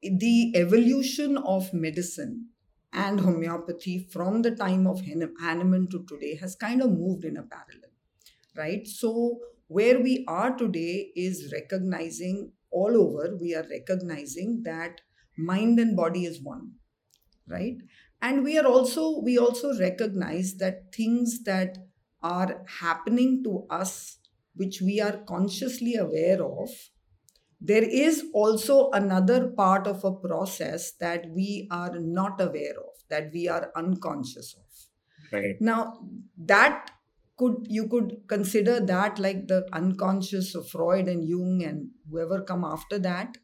the 0.01 0.55
evolution 0.55 1.37
of 1.37 1.73
medicine 1.73 2.49
and 2.93 3.19
homeopathy 3.19 4.07
from 4.11 4.41
the 4.41 4.51
time 4.51 4.87
of 4.87 5.01
Hahnemann 5.39 5.87
to 5.89 6.05
today 6.07 6.35
has 6.35 6.55
kind 6.55 6.81
of 6.81 6.91
moved 6.91 7.25
in 7.25 7.37
a 7.37 7.43
parallel, 7.43 7.91
right? 8.55 8.87
So, 8.87 9.39
where 9.67 9.99
we 9.99 10.23
are 10.27 10.55
today 10.55 11.11
is 11.15 11.51
recognizing 11.51 12.53
all 12.71 12.95
over, 12.95 13.35
we 13.35 13.53
are 13.53 13.65
recognizing 13.69 14.61
that 14.63 15.01
mind 15.37 15.79
and 15.79 15.95
body 15.95 16.25
is 16.25 16.41
one, 16.41 16.71
right? 17.47 17.77
and 18.21 18.43
we 18.43 18.57
are 18.57 18.65
also 18.65 19.19
we 19.19 19.37
also 19.37 19.77
recognize 19.79 20.55
that 20.55 20.93
things 20.93 21.43
that 21.43 21.77
are 22.23 22.63
happening 22.79 23.43
to 23.43 23.65
us 23.69 24.17
which 24.57 24.81
we 24.81 24.99
are 24.99 25.17
consciously 25.27 25.95
aware 25.95 26.43
of 26.43 26.69
there 27.59 27.83
is 27.83 28.25
also 28.33 28.91
another 28.91 29.47
part 29.47 29.87
of 29.87 30.03
a 30.03 30.13
process 30.13 30.91
that 30.99 31.25
we 31.29 31.67
are 31.71 31.97
not 31.99 32.39
aware 32.39 32.77
of 32.77 32.93
that 33.09 33.31
we 33.33 33.47
are 33.47 33.71
unconscious 33.75 34.55
of. 34.55 34.63
Right. 35.31 35.55
Now 35.59 35.99
that 36.37 36.91
could 37.37 37.65
you 37.67 37.87
could 37.87 38.21
consider 38.27 38.79
that 38.79 39.19
like 39.19 39.47
the 39.47 39.67
unconscious 39.73 40.55
of 40.55 40.69
freud 40.69 41.07
and 41.07 41.27
jung 41.27 41.63
and 41.63 41.89
whoever 42.09 42.41
come 42.41 42.63
after 42.63 42.99
that. 42.99 43.37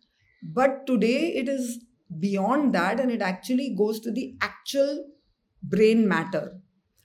But 0.43 0.85
today 0.85 1.33
it 1.33 1.49
is 1.49 1.83
beyond 2.19 2.73
that 2.75 2.99
and 2.99 3.11
it 3.11 3.21
actually 3.21 3.75
goes 3.75 3.99
to 4.01 4.11
the 4.11 4.35
actual 4.41 5.05
brain 5.63 6.07
matter 6.07 6.59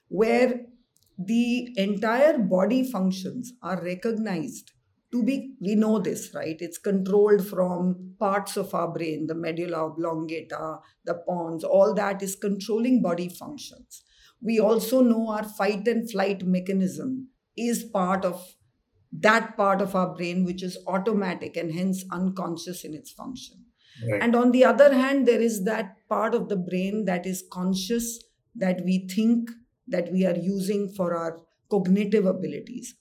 where 0.09 0.61
the 1.19 1.69
entire 1.77 2.39
body 2.39 2.89
functions 2.89 3.53
are 3.63 3.83
recognized 3.83 4.73
to 5.11 5.23
be 5.23 5.55
we 5.61 5.75
know 5.75 5.99
this 5.99 6.33
right? 6.35 6.57
It's 6.61 6.79
controlled 6.79 7.47
from 7.47 8.15
parts 8.21 8.57
of 8.57 8.75
our 8.75 8.93
brain 8.93 9.27
the 9.27 9.35
medulla 9.35 9.87
oblongata 9.87 10.79
the 11.05 11.15
pons 11.27 11.65
all 11.65 11.95
that 11.95 12.23
is 12.23 12.37
controlling 12.37 13.03
body 13.03 13.29
functions. 13.29 14.03
We 14.41 14.61
also 14.61 15.01
know 15.01 15.31
our 15.31 15.45
fight 15.45 15.89
and 15.89 16.09
flight 16.11 16.45
mechanism 16.45 17.29
is 17.57 17.83
part 17.85 18.25
of 18.25 18.55
that 19.13 19.57
part 19.57 19.81
of 19.81 19.95
our 19.95 20.15
brain 20.15 20.45
which 20.45 20.63
is 20.63 20.79
automatic 20.87 21.57
and 21.57 21.73
hence 21.73 22.05
unconscious 22.13 22.85
in 22.85 22.95
its 22.95 23.11
function. 23.11 23.65
Right. 24.09 24.23
And 24.23 24.37
on 24.37 24.53
the 24.53 24.65
other 24.65 24.95
hand, 24.95 25.27
there 25.27 25.41
is 25.41 25.65
that 25.65 25.97
part 26.09 26.35
of 26.35 26.49
the 26.49 26.57
brain 26.57 27.05
that 27.07 27.27
is 27.27 27.45
conscious, 27.51 28.23
that 28.55 28.83
we 28.85 29.09
think, 29.09 29.51
that 29.89 30.13
we 30.13 30.27
are 30.27 30.37
using 30.37 30.89
for 30.91 31.15
our 31.15 31.39
cognitive 31.71 32.27
abilities. 32.27 32.95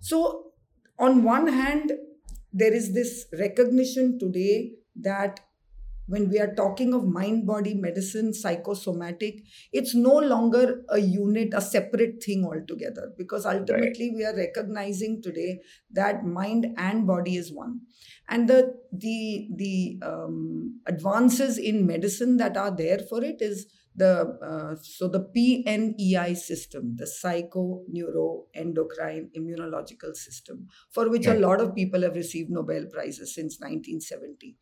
So, 0.00 0.52
on 0.98 1.24
one 1.24 1.48
hand, 1.48 1.92
there 2.52 2.72
is 2.72 2.92
this 2.92 3.26
recognition 3.38 4.18
today 4.18 4.72
that 4.96 5.40
when 6.06 6.28
we 6.28 6.38
are 6.38 6.52
talking 6.54 6.92
of 6.94 7.04
mind 7.06 7.46
body 7.46 7.74
medicine 7.74 8.34
psychosomatic 8.34 9.36
it's 9.72 9.94
no 9.94 10.14
longer 10.32 10.82
a 10.90 10.98
unit 10.98 11.54
a 11.54 11.60
separate 11.60 12.22
thing 12.22 12.44
altogether 12.44 13.12
because 13.16 13.46
ultimately 13.46 14.08
right. 14.08 14.16
we 14.16 14.24
are 14.24 14.36
recognizing 14.36 15.22
today 15.22 15.60
that 15.90 16.24
mind 16.24 16.66
and 16.76 17.06
body 17.06 17.36
is 17.36 17.52
one 17.52 17.80
and 18.28 18.48
the 18.48 18.74
the 18.92 19.48
the 19.56 20.00
um, 20.04 20.80
advances 20.86 21.56
in 21.56 21.86
medicine 21.86 22.36
that 22.36 22.56
are 22.56 22.74
there 22.76 22.98
for 23.08 23.22
it 23.22 23.40
is 23.40 23.66
the 23.94 24.38
uh, 24.42 24.76
so 24.82 25.08
the 25.08 25.20
PNEI 25.20 26.36
system, 26.36 26.96
the 26.96 27.06
psycho 27.06 27.82
neuro 27.88 28.44
endocrine 28.54 29.30
immunological 29.36 30.14
system, 30.14 30.68
for 30.90 31.10
which 31.10 31.26
a 31.26 31.34
lot 31.34 31.60
of 31.60 31.74
people 31.74 32.02
have 32.02 32.14
received 32.14 32.50
Nobel 32.50 32.86
prizes 32.86 33.34
since 33.34 33.60
1970. 33.60 34.56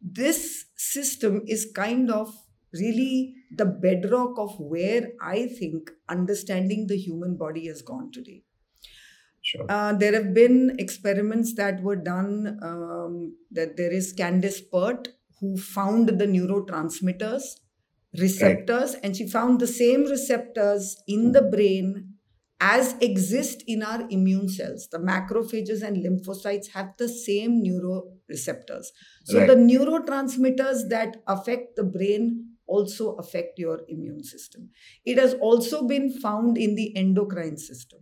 This 0.00 0.66
system 0.76 1.42
is 1.46 1.70
kind 1.74 2.10
of 2.10 2.34
really 2.72 3.34
the 3.54 3.66
bedrock 3.66 4.38
of 4.38 4.58
where 4.58 5.10
I 5.20 5.46
think 5.46 5.90
understanding 6.08 6.86
the 6.88 6.96
human 6.96 7.36
body 7.36 7.68
has 7.68 7.82
gone 7.82 8.10
today. 8.10 8.42
Sure. 9.42 9.66
Uh, 9.68 9.92
there 9.92 10.12
have 10.12 10.32
been 10.34 10.76
experiments 10.78 11.54
that 11.54 11.82
were 11.82 11.96
done. 11.96 12.58
Um, 12.62 13.36
that 13.50 13.76
there 13.76 13.92
is 13.92 14.12
Candace 14.12 14.60
Pert 14.60 15.08
who 15.40 15.56
found 15.56 16.08
the 16.08 16.26
neurotransmitters 16.26 17.42
receptors, 18.18 18.94
right. 18.94 19.04
and 19.04 19.16
she 19.16 19.28
found 19.28 19.60
the 19.60 19.66
same 19.66 20.04
receptors 20.04 20.96
in 21.06 21.32
the 21.32 21.42
brain 21.42 22.14
as 22.60 22.94
exist 23.00 23.64
in 23.66 23.82
our 23.82 24.06
immune 24.08 24.48
cells. 24.48 24.88
The 24.92 24.98
macrophages 24.98 25.82
and 25.82 25.96
lymphocytes 25.96 26.68
have 26.74 26.90
the 26.96 27.08
same 27.08 27.60
neuroreceptors. 27.64 28.86
So 29.24 29.38
right. 29.38 29.48
the 29.48 29.56
neurotransmitters 29.56 30.88
that 30.90 31.16
affect 31.26 31.74
the 31.74 31.82
brain 31.82 32.52
also 32.68 33.16
affect 33.16 33.58
your 33.58 33.80
immune 33.88 34.22
system. 34.22 34.70
It 35.04 35.18
has 35.18 35.34
also 35.34 35.88
been 35.88 36.08
found 36.20 36.56
in 36.56 36.76
the 36.76 36.96
endocrine 36.96 37.58
system. 37.58 37.98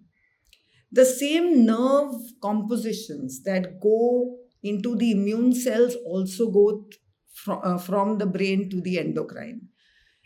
The 0.93 1.07
same 1.07 1.65
nerve 1.65 2.15
compositions 2.43 3.43
that 3.45 3.81
go 3.81 4.37
into 4.63 4.95
the 4.95 5.13
immune 5.13 5.55
cells 5.55 5.95
also 6.05 6.51
go 6.51 6.85
fr- 7.33 7.65
uh, 7.65 7.79
from 7.79 8.19
the 8.19 8.27
brain 8.27 8.69
to 8.71 8.83
the 8.83 8.99
endocrine. 8.99 9.70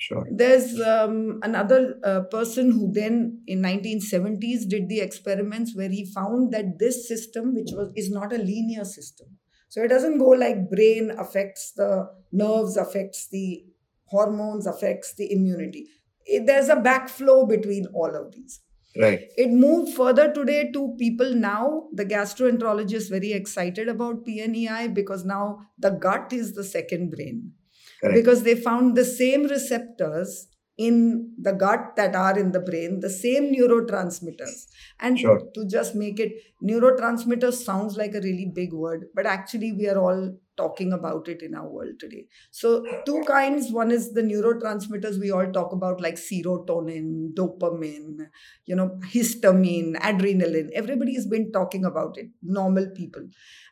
Sure. 0.06 0.26
There's 0.30 0.78
um, 0.80 1.40
another 1.42 1.98
uh, 2.04 2.20
person 2.30 2.72
who 2.72 2.92
then 2.92 3.40
in 3.46 3.62
1970s 3.62 4.68
did 4.68 4.90
the 4.90 5.00
experiments 5.00 5.74
where 5.74 5.88
he 5.88 6.04
found 6.04 6.52
that 6.52 6.78
this 6.78 7.08
system, 7.08 7.54
which 7.54 7.70
was 7.72 7.90
is 7.96 8.10
not 8.10 8.30
a 8.30 8.36
linear 8.36 8.84
system, 8.84 9.28
so 9.70 9.82
it 9.82 9.88
doesn't 9.88 10.18
go 10.18 10.28
like 10.28 10.68
brain 10.68 11.10
affects 11.18 11.72
the 11.72 12.06
nerves, 12.32 12.76
affects 12.76 13.28
the 13.28 13.64
hormones, 14.04 14.66
affects 14.66 15.14
the 15.14 15.32
immunity. 15.32 15.86
It, 16.26 16.44
there's 16.44 16.68
a 16.68 16.76
backflow 16.76 17.48
between 17.48 17.86
all 17.94 18.14
of 18.14 18.30
these. 18.30 18.60
Right. 19.00 19.22
It 19.38 19.48
moved 19.48 19.96
further 19.96 20.30
today 20.34 20.70
to 20.72 20.94
people 20.98 21.34
now. 21.34 21.84
The 21.94 22.04
gastroenterologist 22.04 23.08
very 23.08 23.32
excited 23.32 23.88
about 23.88 24.26
PNEI 24.26 24.92
because 24.92 25.24
now 25.24 25.60
the 25.78 25.92
gut 25.92 26.34
is 26.34 26.54
the 26.54 26.62
second 26.62 27.10
brain. 27.10 27.52
Correct. 28.00 28.16
because 28.16 28.42
they 28.42 28.54
found 28.54 28.96
the 28.96 29.04
same 29.04 29.44
receptors 29.44 30.48
in 30.76 31.32
the 31.40 31.52
gut 31.52 31.94
that 31.96 32.16
are 32.16 32.36
in 32.38 32.50
the 32.50 32.60
brain, 32.60 33.00
the 33.00 33.10
same 33.10 33.54
neurotransmitters. 33.54 34.66
And 34.98 35.18
sure. 35.18 35.40
to 35.54 35.66
just 35.68 35.94
make 35.94 36.18
it, 36.18 36.32
neurotransmitters 36.62 37.64
sounds 37.64 37.96
like 37.96 38.14
a 38.14 38.20
really 38.20 38.50
big 38.52 38.72
word, 38.72 39.06
but 39.14 39.26
actually 39.26 39.72
we 39.72 39.88
are 39.88 39.98
all 39.98 40.36
talking 40.56 40.92
about 40.92 41.28
it 41.28 41.42
in 41.42 41.54
our 41.54 41.68
world 41.68 41.94
today. 41.98 42.26
So, 42.50 42.84
two 43.06 43.22
kinds 43.26 43.70
one 43.70 43.90
is 43.90 44.12
the 44.12 44.22
neurotransmitters 44.22 45.20
we 45.20 45.30
all 45.30 45.50
talk 45.52 45.72
about, 45.72 46.00
like 46.00 46.14
serotonin, 46.14 47.34
dopamine, 47.34 48.28
you 48.64 48.76
know, 48.76 48.98
histamine, 49.12 49.96
adrenaline. 49.96 50.70
Everybody 50.74 51.14
has 51.14 51.26
been 51.26 51.52
talking 51.52 51.84
about 51.84 52.18
it, 52.18 52.30
normal 52.42 52.88
people. 52.94 53.22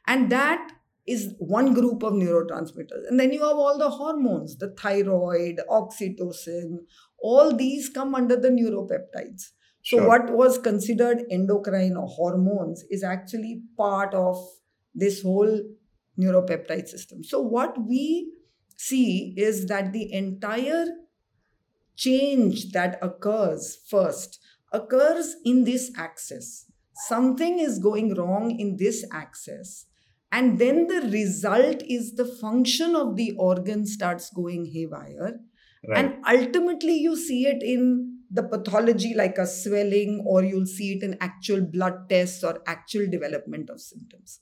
And 0.06 0.30
that 0.30 0.72
is 1.06 1.34
one 1.38 1.74
group 1.74 2.02
of 2.02 2.12
neurotransmitters. 2.12 3.08
And 3.08 3.18
then 3.18 3.32
you 3.32 3.40
have 3.40 3.56
all 3.56 3.78
the 3.78 3.90
hormones, 3.90 4.56
the 4.56 4.74
thyroid, 4.78 5.60
oxytocin, 5.68 6.78
all 7.20 7.56
these 7.56 7.88
come 7.88 8.14
under 8.14 8.36
the 8.36 8.48
neuropeptides. 8.48 9.50
So, 9.84 9.98
sure. 9.98 10.08
what 10.08 10.30
was 10.30 10.58
considered 10.58 11.24
endocrine 11.30 11.96
or 11.96 12.06
hormones 12.06 12.84
is 12.88 13.02
actually 13.02 13.62
part 13.76 14.14
of 14.14 14.36
this 14.94 15.22
whole 15.22 15.60
neuropeptide 16.20 16.86
system. 16.86 17.24
So, 17.24 17.40
what 17.40 17.76
we 17.88 18.32
see 18.76 19.34
is 19.36 19.66
that 19.66 19.92
the 19.92 20.12
entire 20.12 20.86
change 21.96 22.70
that 22.72 22.98
occurs 23.02 23.78
first 23.88 24.38
occurs 24.72 25.36
in 25.44 25.64
this 25.64 25.90
axis. 25.96 26.66
Something 27.08 27.58
is 27.58 27.78
going 27.78 28.14
wrong 28.14 28.56
in 28.58 28.76
this 28.76 29.04
axis 29.12 29.86
and 30.32 30.58
then 30.58 30.86
the 30.86 31.02
result 31.12 31.82
is 31.86 32.14
the 32.14 32.24
function 32.24 32.96
of 32.96 33.16
the 33.16 33.32
organ 33.38 33.86
starts 33.86 34.30
going 34.30 34.64
haywire 34.64 35.38
right. 35.88 35.98
and 35.98 36.14
ultimately 36.26 36.96
you 36.96 37.14
see 37.16 37.46
it 37.46 37.62
in 37.62 38.08
the 38.30 38.42
pathology 38.42 39.12
like 39.14 39.36
a 39.36 39.46
swelling 39.46 40.24
or 40.26 40.42
you'll 40.42 40.66
see 40.66 40.94
it 40.94 41.02
in 41.02 41.16
actual 41.20 41.60
blood 41.60 42.08
tests 42.08 42.42
or 42.42 42.60
actual 42.66 43.06
development 43.10 43.68
of 43.68 43.80
symptoms 43.80 44.40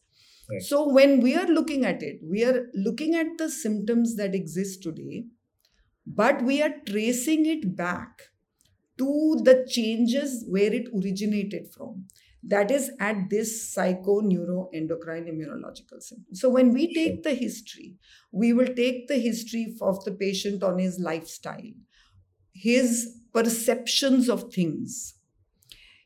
right. 0.50 0.62
so 0.62 0.88
when 0.88 1.20
we 1.20 1.36
are 1.36 1.48
looking 1.48 1.84
at 1.84 2.02
it 2.02 2.20
we 2.22 2.44
are 2.44 2.66
looking 2.74 3.14
at 3.14 3.36
the 3.38 3.50
symptoms 3.50 4.16
that 4.16 4.34
exist 4.34 4.82
today 4.82 5.24
but 6.06 6.42
we 6.42 6.62
are 6.62 6.74
tracing 6.88 7.46
it 7.46 7.76
back 7.76 8.22
to 8.96 9.40
the 9.44 9.66
changes 9.68 10.44
where 10.48 10.72
it 10.72 10.86
originated 10.94 11.66
from 11.74 12.04
that 12.42 12.70
is 12.70 12.90
at 13.00 13.28
this 13.28 13.74
psychoneuroendocrine 13.74 15.28
immunological 15.28 16.00
symptom. 16.00 16.34
So 16.34 16.48
when 16.48 16.72
we 16.72 16.92
take 16.94 17.22
the 17.22 17.34
history, 17.34 17.96
we 18.32 18.52
will 18.52 18.74
take 18.74 19.08
the 19.08 19.18
history 19.18 19.76
of 19.80 20.02
the 20.04 20.12
patient 20.12 20.62
on 20.62 20.78
his 20.78 20.98
lifestyle, 20.98 21.72
his 22.54 23.18
perceptions 23.34 24.28
of 24.28 24.52
things, 24.52 25.14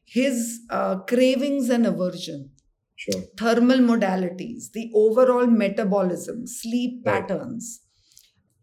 his 0.04 0.60
uh, 0.70 0.96
cravings 1.00 1.70
and 1.70 1.86
aversion, 1.86 2.50
sure. 2.96 3.22
thermal 3.38 3.78
modalities, 3.78 4.72
the 4.72 4.90
overall 4.94 5.46
metabolism, 5.46 6.46
sleep 6.46 7.02
right. 7.06 7.26
patterns, 7.26 7.80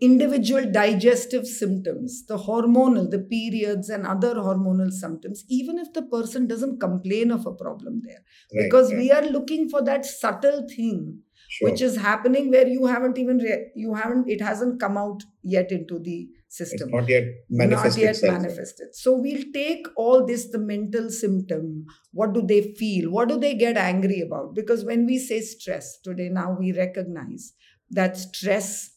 individual 0.02 0.70
digestive 0.72 1.46
symptoms, 1.46 2.26
the 2.26 2.38
hormonal, 2.38 3.10
the 3.10 3.20
periods, 3.20 3.88
and 3.88 4.06
other 4.06 4.34
hormonal 4.36 4.92
symptoms, 4.92 5.46
even 5.48 5.78
if 5.78 5.94
the 5.94 6.02
person 6.02 6.48
doesn't 6.48 6.80
complain 6.80 7.32
of 7.32 7.46
a 7.46 7.54
problem 7.54 8.02
there. 8.04 8.24
Right, 8.54 8.64
because 8.64 8.92
right. 8.92 8.98
we 8.98 9.12
are 9.12 9.24
looking 9.24 9.70
for 9.70 9.84
that 9.84 10.06
subtle 10.06 10.68
thing 10.68 11.20
sure. 11.48 11.70
which 11.70 11.82
is 11.82 11.98
happening 11.98 12.50
where 12.50 12.68
you 12.68 12.88
haven't 12.88 13.20
even, 13.20 13.38
re- 13.38 13.68
you 13.76 13.94
haven't, 13.94 14.28
it 14.28 14.42
hasn't 14.42 14.80
come 14.80 14.98
out 14.98 15.24
yet 15.44 15.72
into 15.72 16.00
the 16.00 16.28
system. 16.48 16.90
It's 16.90 16.96
not 16.96 17.08
yet 17.08 17.24
manifested. 17.50 18.04
Not 18.04 18.24
yet 18.24 18.42
manifested. 18.42 18.96
So 18.96 19.14
we'll 19.14 19.52
take 19.54 19.86
all 19.96 20.26
this, 20.26 20.50
the 20.50 20.60
mental 20.60 21.12
symptom. 21.12 21.86
What 22.12 22.34
do 22.34 22.42
they 22.42 22.74
feel? 22.74 23.12
What 23.12 23.30
do 23.30 23.40
they 23.40 23.54
get 23.54 23.78
angry 23.78 24.22
about? 24.22 24.56
Because 24.56 24.84
when 24.84 25.06
we 25.06 25.20
say 25.20 25.42
stress 25.42 26.00
today, 26.04 26.30
now 26.30 26.58
we 26.60 26.72
recognize 26.72 27.54
that 27.92 28.18
stress 28.18 28.91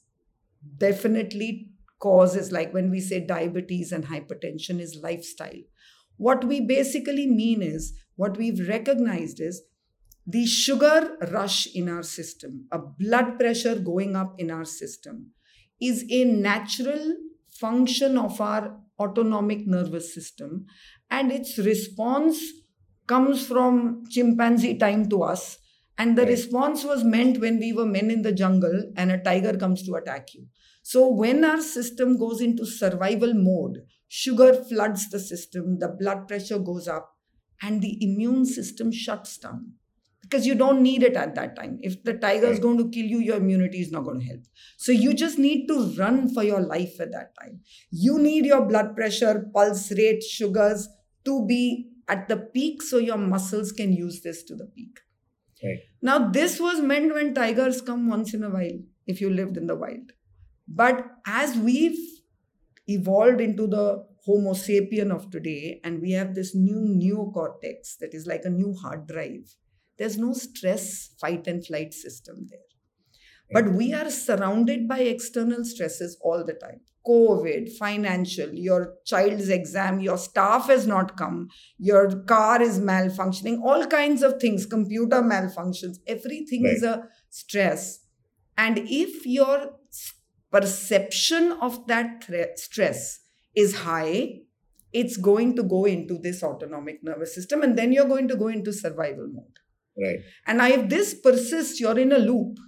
definitely 0.78 1.70
causes 2.00 2.52
like 2.52 2.74
when 2.74 2.90
we 2.90 3.00
say 3.00 3.20
diabetes 3.20 3.92
and 3.92 4.06
hypertension 4.06 4.80
is 4.80 5.00
lifestyle. 5.02 5.62
What 6.16 6.44
we 6.44 6.60
basically 6.60 7.26
mean 7.26 7.62
is 7.62 7.92
what 8.16 8.36
we've 8.36 8.68
recognized 8.68 9.40
is 9.40 9.62
the 10.26 10.46
sugar 10.46 11.16
rush 11.30 11.66
in 11.74 11.88
our 11.88 12.02
system 12.02 12.66
a 12.72 12.78
blood 12.78 13.38
pressure 13.38 13.78
going 13.78 14.16
up 14.16 14.34
in 14.38 14.50
our 14.50 14.64
system 14.64 15.30
is 15.80 16.04
a 16.10 16.24
natural 16.24 17.16
function 17.60 18.16
of 18.16 18.40
our 18.40 18.80
autonomic 18.98 19.66
nervous 19.66 20.14
system 20.14 20.64
and 21.10 21.30
its 21.30 21.58
response 21.58 22.40
comes 23.06 23.46
from 23.46 24.02
chimpanzee 24.10 24.78
time 24.78 25.08
to 25.08 25.22
us 25.22 25.58
and 25.96 26.18
the 26.18 26.22
right. 26.22 26.30
response 26.30 26.84
was 26.84 27.04
meant 27.04 27.40
when 27.40 27.58
we 27.58 27.72
were 27.72 27.86
men 27.86 28.10
in 28.10 28.22
the 28.22 28.32
jungle 28.32 28.92
and 28.96 29.12
a 29.12 29.22
tiger 29.22 29.56
comes 29.56 29.82
to 29.84 29.94
attack 29.94 30.34
you. 30.34 30.46
So, 30.82 31.08
when 31.08 31.44
our 31.44 31.60
system 31.60 32.18
goes 32.18 32.40
into 32.40 32.66
survival 32.66 33.32
mode, 33.32 33.86
sugar 34.08 34.52
floods 34.52 35.08
the 35.08 35.20
system, 35.20 35.78
the 35.78 35.88
blood 35.88 36.28
pressure 36.28 36.58
goes 36.58 36.88
up, 36.88 37.16
and 37.62 37.80
the 37.80 37.96
immune 38.04 38.44
system 38.44 38.92
shuts 38.92 39.38
down 39.38 39.72
because 40.20 40.46
you 40.46 40.54
don't 40.54 40.82
need 40.82 41.02
it 41.02 41.16
at 41.16 41.34
that 41.36 41.54
time. 41.56 41.78
If 41.80 42.02
the 42.02 42.14
tiger 42.14 42.48
is 42.48 42.58
going 42.58 42.76
to 42.78 42.90
kill 42.90 43.06
you, 43.06 43.20
your 43.20 43.36
immunity 43.36 43.80
is 43.80 43.92
not 43.92 44.04
going 44.04 44.20
to 44.20 44.26
help. 44.26 44.40
So, 44.76 44.92
you 44.92 45.14
just 45.14 45.38
need 45.38 45.68
to 45.68 45.94
run 45.96 46.34
for 46.34 46.42
your 46.42 46.60
life 46.60 47.00
at 47.00 47.12
that 47.12 47.34
time. 47.40 47.60
You 47.90 48.18
need 48.18 48.44
your 48.44 48.66
blood 48.66 48.94
pressure, 48.94 49.48
pulse 49.54 49.90
rate, 49.92 50.22
sugars 50.22 50.88
to 51.24 51.46
be 51.46 51.88
at 52.08 52.28
the 52.28 52.36
peak 52.36 52.82
so 52.82 52.98
your 52.98 53.16
muscles 53.16 53.72
can 53.72 53.92
use 53.92 54.20
this 54.20 54.42
to 54.44 54.54
the 54.54 54.66
peak. 54.66 54.98
Right. 55.64 55.78
Now, 56.02 56.30
this 56.30 56.60
was 56.60 56.80
meant 56.80 57.14
when 57.14 57.34
tigers 57.34 57.80
come 57.80 58.08
once 58.08 58.34
in 58.34 58.44
a 58.44 58.50
while, 58.50 58.78
if 59.06 59.20
you 59.20 59.30
lived 59.30 59.56
in 59.56 59.66
the 59.66 59.76
wild. 59.76 60.12
But 60.68 61.06
as 61.26 61.56
we've 61.56 61.98
evolved 62.86 63.40
into 63.40 63.66
the 63.66 64.06
Homo 64.26 64.52
sapien 64.52 65.10
of 65.10 65.30
today, 65.30 65.80
and 65.84 66.00
we 66.00 66.12
have 66.12 66.34
this 66.34 66.54
new 66.54 66.80
neocortex 66.80 67.96
that 68.00 68.14
is 68.14 68.26
like 68.26 68.44
a 68.44 68.50
new 68.50 68.74
hard 68.74 69.06
drive, 69.06 69.56
there's 69.98 70.18
no 70.18 70.32
stress, 70.32 71.14
fight, 71.20 71.46
and 71.46 71.64
flight 71.64 71.94
system 71.94 72.46
there. 72.50 72.60
But 73.52 73.72
we 73.72 73.94
are 73.94 74.10
surrounded 74.10 74.88
by 74.88 75.00
external 75.00 75.64
stresses 75.64 76.18
all 76.20 76.44
the 76.44 76.54
time. 76.54 76.80
COVID, 77.06 77.76
financial, 77.76 78.52
your 78.52 78.94
child's 79.04 79.48
exam, 79.48 80.00
your 80.00 80.16
staff 80.16 80.68
has 80.68 80.86
not 80.86 81.16
come, 81.16 81.48
your 81.78 82.22
car 82.24 82.62
is 82.62 82.80
malfunctioning, 82.80 83.60
all 83.62 83.86
kinds 83.86 84.22
of 84.22 84.40
things, 84.40 84.66
computer 84.66 85.20
malfunctions, 85.22 85.98
everything 86.06 86.64
right. 86.64 86.74
is 86.74 86.82
a 86.82 87.08
stress. 87.30 88.00
And 88.56 88.78
if 88.78 89.26
your 89.26 89.72
perception 90.50 91.52
of 91.60 91.86
that 91.88 92.24
stress 92.56 93.20
is 93.54 93.74
high, 93.74 94.40
it's 94.92 95.16
going 95.16 95.56
to 95.56 95.64
go 95.64 95.84
into 95.84 96.18
this 96.18 96.42
autonomic 96.42 97.02
nervous 97.02 97.34
system, 97.34 97.62
and 97.62 97.76
then 97.76 97.92
you're 97.92 98.08
going 98.08 98.28
to 98.28 98.36
go 98.36 98.48
into 98.48 98.72
survival 98.72 99.28
mode. 99.32 99.58
Right. 100.00 100.20
And 100.46 100.60
if 100.60 100.88
this 100.88 101.14
persists, 101.14 101.80
you're 101.80 101.98
in 101.98 102.12
a 102.12 102.18
loop. 102.18 102.58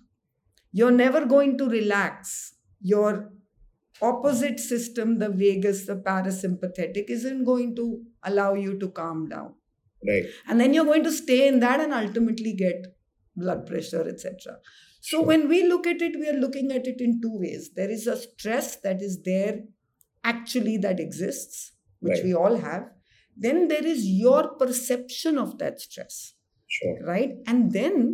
You're 0.73 0.91
never 0.91 1.25
going 1.25 1.57
to 1.59 1.69
relax. 1.69 2.55
Your 2.81 3.33
opposite 4.03 4.61
system, 4.61 5.19
the 5.19 5.29
vagus, 5.29 5.87
the 5.87 5.97
parasympathetic, 5.97 7.05
isn't 7.09 7.45
going 7.45 7.75
to 7.77 8.03
allow 8.23 8.55
you 8.55 8.79
to 8.79 8.89
calm 8.89 9.29
down. 9.29 9.55
Right. 10.07 10.25
And 10.47 10.61
then 10.61 10.75
you're 10.75 10.85
going 10.85 11.05
to 11.05 11.13
stay 11.13 11.49
in 11.49 11.61
that 11.61 11.81
and 11.81 11.93
ultimately 11.93 12.55
get 12.55 12.87
blood 13.35 13.67
pressure, 13.67 14.07
etc. 14.09 14.59
So 15.01 15.19
sure. 15.19 15.25
when 15.25 15.49
we 15.49 15.65
look 15.65 15.87
at 15.87 16.03
it, 16.03 16.19
we 16.19 16.29
are 16.29 16.39
looking 16.39 16.73
at 16.73 16.87
it 16.87 17.01
in 17.01 17.21
two 17.21 17.39
ways. 17.39 17.71
There 17.75 17.91
is 17.91 18.07
a 18.07 18.17
stress 18.17 18.77
that 18.81 19.01
is 19.01 19.23
there 19.25 19.61
actually 20.25 20.79
that 20.79 21.01
exists, 21.01 21.73
which 22.01 22.17
right. 22.17 22.25
we 22.25 22.35
all 22.35 22.57
have. 22.57 22.91
Then 23.37 23.69
there 23.69 23.87
is 23.87 24.07
your 24.07 24.55
perception 24.57 25.39
of 25.39 25.59
that 25.59 25.81
stress. 25.81 26.35
Sure. 26.67 26.99
Right? 27.05 27.35
And 27.47 27.73
then 27.73 28.13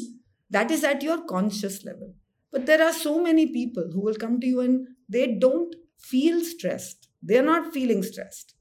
that 0.51 0.71
is 0.71 0.85
at 0.85 1.03
your 1.03 1.25
conscious 1.25 1.85
level. 1.85 2.15
But 2.51 2.67
there 2.67 2.83
are 2.83 2.93
so 2.93 3.23
many 3.23 3.47
people 3.47 3.91
who 3.93 4.03
will 4.03 4.15
come 4.15 4.39
to 4.41 4.47
you 4.47 4.61
and 4.61 4.87
they 5.09 5.35
don't 5.39 5.75
feel 5.99 6.45
stressed. 6.45 7.09
They're 7.23 7.43
not 7.43 7.73
feeling 7.73 8.03
stressed, 8.03 8.55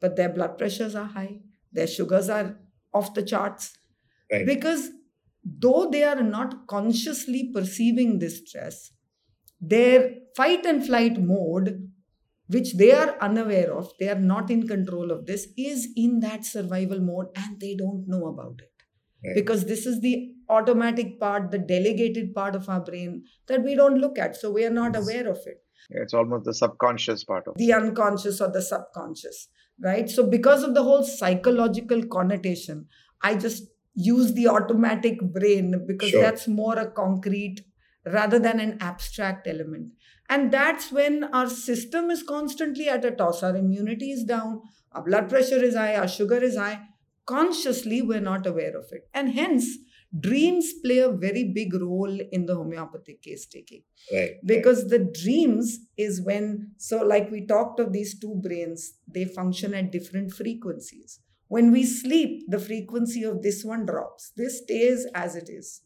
but 0.00 0.16
their 0.16 0.28
blood 0.28 0.58
pressures 0.58 0.94
are 0.94 1.06
high, 1.06 1.40
their 1.72 1.86
sugars 1.86 2.28
are 2.28 2.58
off 2.92 3.14
the 3.14 3.22
charts. 3.22 3.78
Right. 4.30 4.46
Because 4.46 4.90
though 5.44 5.88
they 5.90 6.04
are 6.04 6.22
not 6.22 6.66
consciously 6.66 7.50
perceiving 7.54 8.18
this 8.18 8.42
stress, 8.46 8.92
their 9.60 10.14
fight 10.36 10.66
and 10.66 10.84
flight 10.84 11.20
mode, 11.20 11.90
which 12.48 12.74
they 12.76 12.92
are 12.92 13.16
unaware 13.20 13.72
of, 13.72 13.92
they 13.98 14.08
are 14.08 14.18
not 14.18 14.50
in 14.50 14.66
control 14.66 15.10
of 15.10 15.26
this, 15.26 15.48
is 15.56 15.88
in 15.96 16.20
that 16.20 16.44
survival 16.44 17.00
mode 17.00 17.26
and 17.36 17.60
they 17.60 17.74
don't 17.76 18.04
know 18.08 18.26
about 18.26 18.60
it. 18.60 18.72
Right. 19.24 19.34
Because 19.34 19.64
this 19.64 19.84
is 19.84 20.00
the 20.00 20.34
automatic 20.48 21.18
part, 21.20 21.50
the 21.50 21.58
delegated 21.58 22.34
part 22.34 22.54
of 22.54 22.68
our 22.68 22.80
brain 22.80 23.24
that 23.48 23.62
we 23.62 23.74
don't 23.74 23.98
look 23.98 24.18
at. 24.18 24.36
So 24.36 24.50
we 24.50 24.64
are 24.64 24.70
not 24.70 24.96
aware 24.96 25.28
of 25.28 25.38
it. 25.44 25.62
It's 25.90 26.14
almost 26.14 26.44
the 26.44 26.54
subconscious 26.54 27.24
part 27.24 27.46
of 27.46 27.56
the 27.56 27.72
unconscious 27.72 28.40
or 28.40 28.50
the 28.50 28.62
subconscious, 28.62 29.48
right? 29.82 30.08
So 30.08 30.26
because 30.26 30.62
of 30.62 30.74
the 30.74 30.82
whole 30.82 31.02
psychological 31.02 32.06
connotation, 32.06 32.86
I 33.22 33.34
just 33.34 33.64
use 33.94 34.34
the 34.34 34.48
automatic 34.48 35.20
brain 35.20 35.84
because 35.86 36.10
sure. 36.10 36.22
that's 36.22 36.46
more 36.46 36.78
a 36.78 36.90
concrete 36.90 37.64
rather 38.06 38.38
than 38.38 38.60
an 38.60 38.78
abstract 38.80 39.46
element. 39.46 39.92
And 40.28 40.52
that's 40.52 40.92
when 40.92 41.24
our 41.24 41.48
system 41.48 42.10
is 42.10 42.22
constantly 42.22 42.88
at 42.88 43.04
a 43.04 43.10
toss. 43.10 43.42
Our 43.42 43.56
immunity 43.56 44.10
is 44.10 44.24
down, 44.24 44.62
our 44.92 45.02
blood 45.02 45.28
pressure 45.28 45.62
is 45.62 45.74
high, 45.74 45.96
our 45.96 46.08
sugar 46.08 46.36
is 46.36 46.56
high. 46.56 46.80
Consciously, 47.26 48.02
we're 48.02 48.20
not 48.20 48.46
aware 48.46 48.76
of 48.76 48.86
it. 48.92 49.08
And 49.12 49.32
hence, 49.32 49.66
dreams 50.18 50.72
play 50.84 50.98
a 50.98 51.10
very 51.10 51.44
big 51.44 51.74
role 51.74 52.18
in 52.32 52.46
the 52.46 52.54
homeopathic 52.54 53.22
case 53.22 53.46
taking. 53.46 53.82
Right 54.12 54.30
because 54.44 54.88
the 54.88 54.98
dreams 54.98 55.78
is 55.96 56.22
when 56.22 56.72
so 56.78 57.02
like 57.02 57.30
we 57.30 57.46
talked 57.46 57.80
of 57.80 57.92
these 57.92 58.18
two 58.18 58.40
brains 58.42 58.94
they 59.06 59.24
function 59.24 59.74
at 59.74 59.92
different 59.92 60.32
frequencies. 60.32 61.20
When 61.48 61.72
we 61.72 61.84
sleep 61.84 62.44
the 62.48 62.58
frequency 62.58 63.22
of 63.22 63.42
this 63.42 63.64
one 63.64 63.86
drops. 63.86 64.32
This 64.36 64.62
stays 64.62 65.06
as 65.14 65.34
it 65.34 65.48
is. 65.48 65.82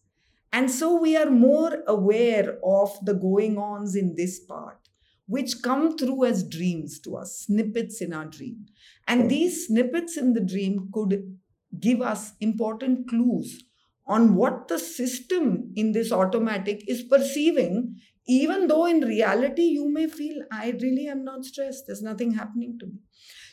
And 0.53 0.71
so 0.71 1.01
we 1.01 1.17
are 1.17 1.31
more 1.31 1.83
aware 1.87 2.59
of 2.65 2.93
the 3.05 3.15
going 3.15 3.59
ons 3.59 3.97
in 3.97 4.15
this 4.17 4.39
part 4.41 4.79
which 5.27 5.63
come 5.63 5.97
through 5.97 6.25
as 6.25 6.47
dreams 6.47 7.01
to 7.01 7.17
us 7.17 7.45
snippets 7.47 8.03
in 8.03 8.13
our 8.13 8.27
dream. 8.27 8.67
And 9.07 9.31
these 9.31 9.67
snippets 9.67 10.17
in 10.17 10.35
the 10.35 10.41
dream 10.41 10.91
could 10.93 11.39
give 11.79 12.03
us 12.03 12.33
important 12.41 13.09
clues 13.09 13.65
on 14.13 14.35
what 14.35 14.69
the 14.69 14.79
system 14.79 15.73
in 15.75 15.93
this 15.93 16.13
automatic 16.13 16.83
is 16.87 17.03
perceiving, 17.03 17.97
even 18.27 18.67
though 18.67 18.87
in 18.87 19.01
reality 19.01 19.63
you 19.63 19.89
may 19.89 20.07
feel, 20.07 20.43
I 20.53 20.71
really 20.83 21.07
am 21.09 21.25
not 21.25 21.45
stressed, 21.45 21.87
there's 21.87 22.03
nothing 22.03 22.33
happening 22.33 22.79
to 22.81 22.87
me. 22.87 22.99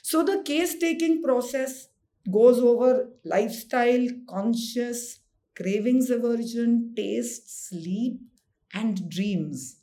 So 0.02 0.24
the 0.24 0.43
case 0.43 0.76
taking 0.78 1.22
process 1.24 1.88
goes 2.32 2.60
over 2.60 3.10
lifestyle, 3.24 4.08
conscious, 4.30 5.19
cravings 5.56 6.10
aversion, 6.10 6.93
taste, 6.95 7.69
sleep, 7.69 8.19
and 8.74 9.10
dreams 9.10 9.78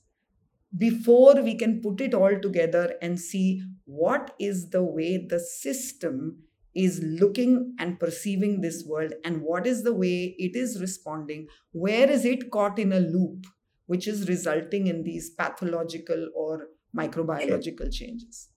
before 0.76 1.42
we 1.42 1.54
can 1.54 1.80
put 1.80 2.00
it 2.00 2.14
all 2.14 2.38
together 2.40 2.96
and 3.00 3.18
see 3.18 3.62
what 3.84 4.34
is 4.38 4.70
the 4.70 4.82
way 4.82 5.16
the 5.16 5.40
system 5.40 6.42
is 6.76 7.00
looking 7.02 7.74
and 7.78 7.98
perceiving 7.98 8.60
this 8.60 8.84
world 8.86 9.12
and 9.24 9.40
what 9.42 9.66
is 9.66 9.82
the 9.82 9.94
way 9.94 10.34
it 10.38 10.54
is 10.54 10.80
responding 10.80 11.46
where 11.72 12.10
is 12.10 12.24
it 12.24 12.50
caught 12.50 12.78
in 12.78 12.92
a 12.92 13.00
loop 13.00 13.46
which 13.86 14.06
is 14.06 14.28
resulting 14.28 14.88
in 14.88 15.02
these 15.02 15.30
pathological 15.30 16.28
or 16.34 16.68
microbiological 16.96 17.92
changes? 17.92 18.48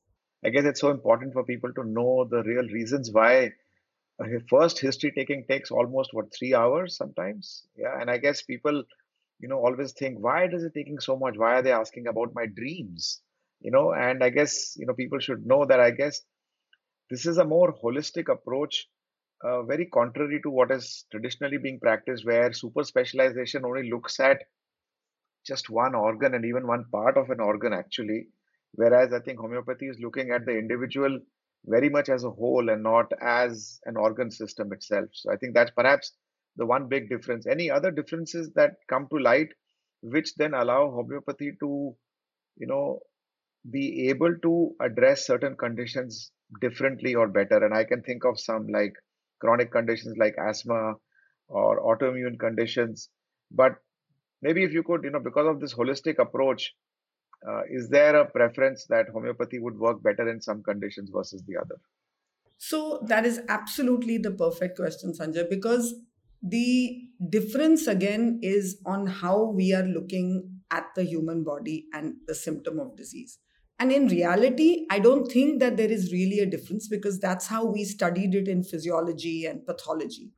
I 0.43 0.49
guess 0.49 0.65
it's 0.65 0.82
so 0.82 0.89
important 0.89 1.34
for 1.34 1.43
people 1.43 1.71
to 1.73 1.84
know 1.84 2.27
the 2.29 2.43
real 2.43 2.67
reasons 2.67 3.12
why 3.12 3.51
first 4.49 4.79
history 4.79 5.12
taking 5.15 5.45
takes 5.47 5.71
almost 5.71 6.10
what 6.13 6.34
3 6.34 6.53
hours 6.55 6.97
sometimes? 6.97 7.67
Yeah 7.77 7.99
and 8.01 8.10
i 8.10 8.17
guess 8.17 8.41
people 8.41 8.84
you 9.39 9.47
know 9.47 9.60
always 9.60 9.93
think 9.93 10.19
why 10.19 10.47
does 10.47 10.63
it 10.63 10.73
taking 10.73 10.99
so 10.99 11.17
much? 11.17 11.38
Why 11.38 11.53
are 11.55 11.62
they 11.62 11.71
asking 11.71 12.08
about 12.08 12.34
my 12.34 12.45
dreams? 12.45 13.21
You 13.62 13.71
know 13.71 13.93
and 13.93 14.23
i 14.23 14.29
guess 14.29 14.75
you 14.77 14.86
know 14.86 14.93
people 14.93 15.19
should 15.19 15.45
know 15.45 15.65
that 15.65 15.79
i 15.79 15.91
guess 15.91 16.21
this 17.10 17.26
is 17.26 17.38
a 17.38 17.45
more 17.45 17.74
holistic 17.84 18.30
approach, 18.30 18.88
uh, 19.43 19.63
very 19.63 19.86
contrary 19.88 20.41
to 20.43 20.50
what 20.50 20.72
is 20.72 21.06
traditionally 21.12 21.58
being 21.58 21.80
practiced, 21.80 22.26
where 22.26 22.54
super 22.54 22.84
specialization 22.84 23.65
only 23.65 23.89
looks 23.89 24.19
at 24.19 24.39
just 25.45 25.69
one 25.69 25.95
organ 25.95 26.34
and 26.36 26.45
even 26.45 26.67
one 26.67 26.86
part 26.91 27.17
of 27.17 27.30
an 27.30 27.39
organ, 27.39 27.74
actually. 27.74 28.28
Whereas 28.74 29.13
I 29.13 29.19
think 29.19 29.39
homeopathy 29.39 29.88
is 29.88 30.00
looking 30.00 30.32
at 30.32 30.45
the 30.45 30.58
individual 30.58 31.19
very 31.65 31.89
much 31.89 32.10
as 32.10 32.24
a 32.24 32.30
whole 32.30 32.69
and 32.69 32.84
not 32.84 33.12
as 33.22 33.80
an 33.86 33.98
organ 33.98 34.32
system 34.32 34.72
itself. 34.72 35.10
So 35.13 35.32
I 35.32 35.38
think 35.38 35.54
that's 35.56 35.72
perhaps 35.72 36.13
the 36.56 36.65
one 36.65 36.88
big 36.88 37.10
difference. 37.10 37.48
Any 37.48 37.72
other 37.72 37.91
differences 37.91 38.52
that 38.54 38.76
come 38.88 39.08
to 39.10 39.17
light, 39.19 39.50
which 40.02 40.36
then 40.36 40.54
allow 40.54 40.91
homeopathy 40.91 41.54
to, 41.60 41.95
you 42.58 42.67
know, 42.67 43.00
be 43.69 44.10
able 44.10 44.36
to 44.43 44.76
address 44.82 45.26
certain 45.26 45.56
conditions 45.56 46.32
differently 46.62 47.15
or 47.15 47.27
better. 47.27 47.63
And 47.63 47.73
I 47.73 47.83
can 47.83 48.01
think 48.01 48.25
of 48.25 48.39
some 48.39 48.67
like 48.67 48.93
chronic 49.39 49.71
conditions 49.71 50.17
like 50.17 50.35
asthma 50.38 50.93
or 51.47 51.81
autoimmune 51.81 52.39
conditions. 52.39 53.09
But 53.51 53.75
maybe 54.41 54.63
if 54.63 54.71
you 54.71 54.83
could, 54.83 55.03
you 55.03 55.12
know, 55.12 55.19
because 55.19 55.47
of 55.47 55.59
this 55.59 55.73
holistic 55.73 56.19
approach, 56.19 56.73
uh, 57.47 57.62
is 57.69 57.89
there 57.89 58.15
a 58.15 58.29
preference 58.29 58.85
that 58.89 59.07
homeopathy 59.13 59.59
would 59.59 59.77
work 59.77 60.03
better 60.03 60.29
in 60.29 60.41
some 60.41 60.62
conditions 60.62 61.09
versus 61.13 61.43
the 61.47 61.57
other? 61.57 61.75
So 62.57 62.99
that 63.07 63.25
is 63.25 63.39
absolutely 63.47 64.17
the 64.17 64.31
perfect 64.31 64.77
question, 64.77 65.13
Sanjay, 65.13 65.49
because 65.49 65.95
the 66.43 67.03
difference 67.29 67.88
again 67.88 68.39
is 68.43 68.81
on 68.85 69.07
how 69.07 69.45
we 69.45 69.73
are 69.73 69.83
looking 69.83 70.59
at 70.69 70.88
the 70.95 71.03
human 71.03 71.43
body 71.43 71.85
and 71.93 72.15
the 72.27 72.35
symptom 72.35 72.79
of 72.79 72.97
disease. 72.97 73.39
And 73.79 73.93
in 73.93 74.07
reality, 74.07 74.85
I 74.91 74.99
don't 74.99 75.31
think 75.31 75.61
that 75.61 75.77
there 75.77 75.89
is 75.89 76.11
really 76.11 76.39
a 76.39 76.45
difference 76.45 76.89
because 76.89 77.19
that's 77.19 77.47
how 77.47 77.65
we 77.65 77.85
studied 77.85 78.35
it 78.35 78.49
in 78.49 78.63
physiology 78.63 79.45
and 79.45 79.65
pathology. 79.65 80.33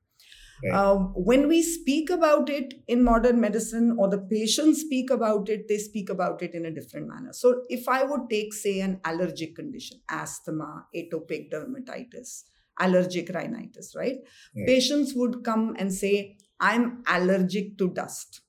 Right. 0.63 0.75
Um, 0.75 1.13
when 1.15 1.47
we 1.47 1.63
speak 1.63 2.12
about 2.12 2.47
it 2.47 2.75
in 2.88 3.04
modern 3.04 3.41
medicine 3.41 3.95
or 3.97 4.10
the 4.10 4.19
patients 4.19 4.82
speak 4.82 5.10
about 5.10 5.49
it, 5.49 5.67
they 5.67 5.80
speak 5.80 6.12
about 6.12 6.43
it 6.43 6.54
in 6.54 6.67
a 6.67 6.71
different 6.71 7.08
manner. 7.08 7.34
So, 7.34 7.63
if 7.67 7.89
I 7.89 8.04
would 8.04 8.30
take, 8.30 8.54
say, 8.54 8.80
an 8.82 9.01
allergic 9.04 9.56
condition, 9.56 10.01
asthma, 10.08 10.86
atopic 10.95 11.51
dermatitis, 11.51 12.43
allergic 12.80 13.30
rhinitis, 13.30 13.95
right? 13.95 14.17
right? 14.56 14.67
Patients 14.67 15.13
would 15.15 15.43
come 15.43 15.75
and 15.80 15.91
say, 15.91 16.38
I'm 16.60 17.04
allergic 17.08 17.80
to 17.80 17.89
dust. 17.89 18.41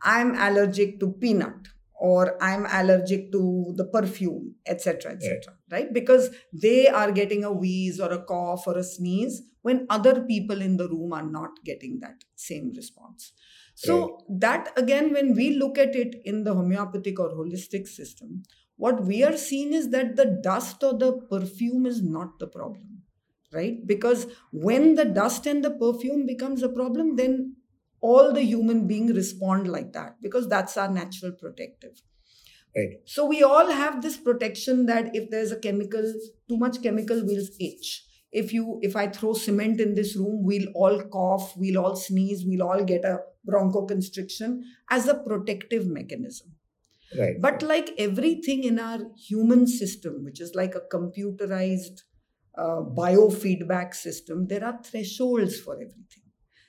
I'm 0.00 0.34
allergic 0.34 0.98
to 1.00 1.12
peanut 1.12 1.68
or 2.00 2.36
i'm 2.42 2.66
allergic 2.72 3.30
to 3.32 3.72
the 3.76 3.84
perfume 3.84 4.54
etc 4.66 5.12
etc 5.12 5.38
right. 5.46 5.72
right 5.72 5.94
because 5.94 6.30
they 6.52 6.88
are 6.88 7.12
getting 7.12 7.44
a 7.44 7.52
wheeze 7.52 8.00
or 8.00 8.10
a 8.12 8.22
cough 8.22 8.66
or 8.66 8.76
a 8.78 8.84
sneeze 8.84 9.42
when 9.62 9.86
other 9.88 10.22
people 10.22 10.60
in 10.60 10.76
the 10.76 10.88
room 10.88 11.12
are 11.12 11.24
not 11.24 11.50
getting 11.64 12.00
that 12.00 12.24
same 12.34 12.72
response 12.76 13.32
so 13.74 14.00
right. 14.00 14.40
that 14.40 14.72
again 14.76 15.12
when 15.12 15.34
we 15.34 15.56
look 15.56 15.78
at 15.78 15.94
it 15.94 16.16
in 16.24 16.44
the 16.44 16.54
homeopathic 16.54 17.18
or 17.18 17.30
holistic 17.30 17.86
system 17.86 18.42
what 18.76 19.04
we 19.04 19.22
are 19.22 19.36
seeing 19.36 19.72
is 19.72 19.90
that 19.90 20.16
the 20.16 20.26
dust 20.42 20.82
or 20.82 20.98
the 20.98 21.12
perfume 21.30 21.86
is 21.86 22.02
not 22.02 22.38
the 22.38 22.46
problem 22.46 23.02
right 23.52 23.86
because 23.86 24.26
when 24.50 24.94
the 24.96 25.04
dust 25.04 25.46
and 25.46 25.64
the 25.64 25.70
perfume 25.70 26.26
becomes 26.26 26.62
a 26.62 26.68
problem 26.68 27.14
then 27.16 27.54
all 28.08 28.32
the 28.34 28.42
human 28.42 28.86
being 28.86 29.06
respond 29.14 29.66
like 29.66 29.92
that 29.94 30.16
because 30.20 30.46
that's 30.46 30.76
our 30.76 30.90
natural 30.90 31.32
protective. 31.32 32.02
Right. 32.76 32.96
So 33.06 33.24
we 33.24 33.42
all 33.42 33.70
have 33.70 34.02
this 34.02 34.16
protection 34.18 34.84
that 34.86 35.14
if 35.16 35.30
there's 35.30 35.52
a 35.52 35.58
chemical 35.58 36.12
too 36.48 36.58
much 36.58 36.82
chemical 36.82 37.22
we'll 37.24 37.46
itch. 37.58 38.04
If 38.40 38.52
you 38.52 38.80
if 38.82 38.96
i 39.02 39.06
throw 39.16 39.32
cement 39.32 39.80
in 39.80 39.94
this 39.94 40.16
room 40.16 40.42
we'll 40.48 40.66
all 40.74 41.00
cough 41.12 41.54
we'll 41.56 41.78
all 41.82 41.96
sneeze 41.96 42.42
we'll 42.46 42.66
all 42.68 42.82
get 42.84 43.04
a 43.04 43.20
bronchoconstriction 43.48 44.58
as 44.90 45.08
a 45.08 45.14
protective 45.14 45.86
mechanism. 45.86 46.48
Right. 47.18 47.40
But 47.40 47.62
like 47.62 47.94
everything 47.96 48.64
in 48.64 48.80
our 48.80 48.98
human 49.28 49.66
system 49.66 50.24
which 50.24 50.42
is 50.42 50.54
like 50.54 50.74
a 50.74 50.84
computerized 50.96 52.02
uh, 52.58 52.82
biofeedback 53.00 53.94
system 53.94 54.46
there 54.48 54.64
are 54.64 54.78
thresholds 54.82 55.58
for 55.60 55.74
everything 55.74 56.23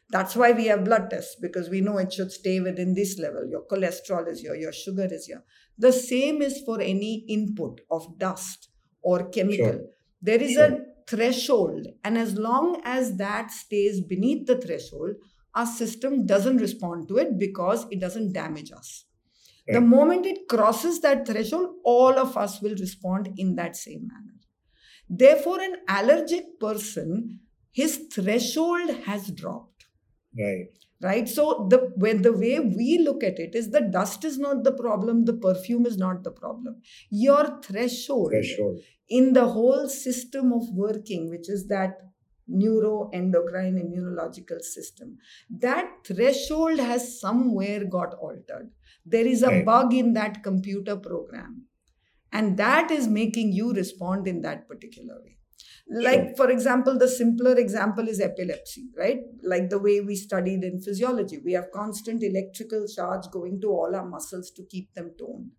that's 0.10 0.36
why 0.36 0.52
we 0.52 0.68
have 0.68 0.86
blood 0.86 1.10
tests 1.10 1.36
because 1.42 1.70
we 1.70 1.82
know 1.82 1.98
it 1.98 2.14
should 2.14 2.32
stay 2.32 2.60
within 2.60 2.94
this 2.94 3.18
level. 3.20 3.48
Your 3.50 3.66
cholesterol 3.66 4.28
is 4.28 4.42
here, 4.42 4.56
your 4.56 4.72
sugar 4.72 5.08
is 5.10 5.26
here. 5.26 5.44
The 5.78 5.92
same 5.92 6.42
is 6.42 6.62
for 6.66 6.80
any 6.80 7.26
input 7.28 7.82
of 7.90 8.18
dust 8.18 8.70
or 9.02 9.30
chemical. 9.30 9.72
Sure. 9.72 9.82
There 10.22 10.42
is 10.42 10.54
sure. 10.54 10.66
a 10.66 10.80
threshold, 11.08 11.88
and 12.04 12.18
as 12.18 12.36
long 12.36 12.82
as 12.84 13.18
that 13.18 13.52
stays 13.52 14.02
beneath 14.02 14.48
the 14.48 14.60
threshold, 14.60 15.16
our 15.54 15.66
system 15.66 16.26
doesn't 16.26 16.58
respond 16.58 17.08
to 17.08 17.18
it 17.18 17.40
because 17.40 17.86
it 17.90 18.00
doesn't 18.00 18.34
damage 18.34 18.72
us. 18.72 19.06
The 19.68 19.82
moment 19.82 20.28
it 20.28 20.48
crosses 20.48 21.00
that 21.00 21.26
threshold, 21.26 21.70
all 21.84 22.20
of 22.20 22.38
us 22.38 22.62
will 22.62 22.76
respond 22.76 23.30
in 23.38 23.56
that 23.56 23.76
same 23.76 24.08
manner. 24.08 24.36
Therefore, 25.10 25.60
an 25.60 25.78
allergic 25.90 26.60
person, 26.60 27.40
his 27.72 28.08
threshold 28.14 28.92
has 29.06 29.32
dropped 29.32 29.75
Right. 30.38 30.68
Right. 31.02 31.28
So 31.28 31.68
the 31.70 31.92
when 31.96 32.22
the 32.22 32.32
way 32.32 32.60
we 32.60 33.00
look 33.00 33.24
at 33.24 33.38
it 33.38 33.54
is 33.54 33.70
the 33.70 33.82
dust 33.82 34.24
is 34.24 34.38
not 34.38 34.64
the 34.64 34.72
problem, 34.72 35.26
the 35.26 35.34
perfume 35.34 35.86
is 35.86 35.98
not 35.98 36.24
the 36.24 36.32
problem. 36.32 36.82
Your 37.10 37.62
threshold, 37.62 38.32
threshold. 38.32 38.80
in 39.10 39.34
the 39.34 39.48
whole 39.48 39.88
system 39.90 40.54
of 40.54 40.64
working, 40.72 41.30
which 41.30 41.50
is 41.50 41.68
that 41.68 41.98
neuroendocrine 42.50 43.78
immunological 43.84 44.62
system, 44.62 45.18
that 45.50 45.90
threshold 46.06 46.80
has 46.80 47.20
somewhere 47.20 47.84
got 47.84 48.14
altered. 48.16 48.72
There 49.06 49.26
is 49.26 49.44
a 49.44 49.48
right. 49.48 49.66
bug 49.66 49.94
in 49.94 50.14
that 50.14 50.44
computer 50.44 50.96
program. 50.96 51.64
And 52.32 52.58
that 52.58 52.92
is 52.92 53.08
making 53.08 53.54
you 53.54 53.74
respond 53.74 54.28
in 54.28 54.42
that 54.42 54.68
particular 54.68 55.16
way 55.24 55.36
like 55.90 56.36
for 56.36 56.50
example 56.50 56.98
the 56.98 57.08
simpler 57.08 57.56
example 57.58 58.08
is 58.08 58.20
epilepsy 58.20 58.90
right? 58.98 59.20
Like 59.44 59.70
the 59.70 59.80
way 59.80 60.02
we 60.02 60.16
studied 60.16 60.64
in 60.64 60.82
physiology 60.82 61.40
we 61.44 61.54
have 61.54 61.72
constant 61.74 62.24
electrical 62.24 62.88
charge 62.88 63.26
going 63.32 63.62
to 63.62 63.68
all 63.68 63.96
our 63.96 64.08
muscles 64.08 64.52
to 64.52 64.64
keep 64.70 64.94
them 64.94 65.12
toned. 65.18 65.52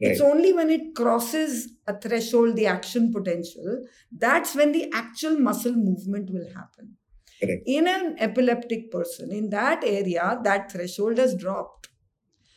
Right. 0.00 0.12
it's 0.12 0.20
only 0.20 0.52
when 0.52 0.70
it 0.70 0.94
crosses 0.94 1.72
a 1.86 1.98
threshold 1.98 2.56
the 2.56 2.66
action 2.66 3.12
potential 3.12 3.84
that's 4.10 4.54
when 4.54 4.72
the 4.72 4.90
actual 4.92 5.38
muscle 5.38 5.74
movement 5.74 6.30
will 6.30 6.48
happen. 6.54 6.96
Correct. 7.40 7.62
in 7.66 7.88
an 7.88 8.16
epileptic 8.20 8.90
person 8.92 9.32
in 9.32 9.50
that 9.50 9.82
area 9.84 10.38
that 10.44 10.70
threshold 10.70 11.18
has 11.18 11.34
dropped. 11.34 11.88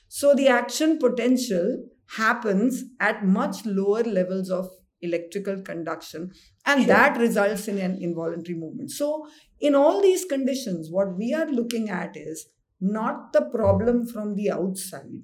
So 0.07 0.35
the 0.35 0.47
action 0.47 0.99
potential 0.99 1.85
happens 2.17 2.83
at 2.99 3.25
much 3.25 3.65
lower 3.65 4.03
levels 4.03 4.51
of 4.51 4.69
electrical 5.01 5.61
conduction 5.61 6.31
and 6.65 6.81
sure. 6.81 6.87
that 6.87 7.17
results 7.17 7.67
in 7.67 7.77
an 7.77 7.97
involuntary 8.01 8.57
movement 8.57 8.91
so 8.91 9.27
in 9.59 9.75
all 9.75 10.01
these 10.01 10.25
conditions 10.25 10.89
what 10.91 11.15
we 11.17 11.33
are 11.33 11.49
looking 11.49 11.89
at 11.89 12.15
is 12.15 12.47
not 12.81 13.31
the 13.33 13.41
problem 13.41 14.05
from 14.05 14.35
the 14.35 14.49
outside 14.51 15.23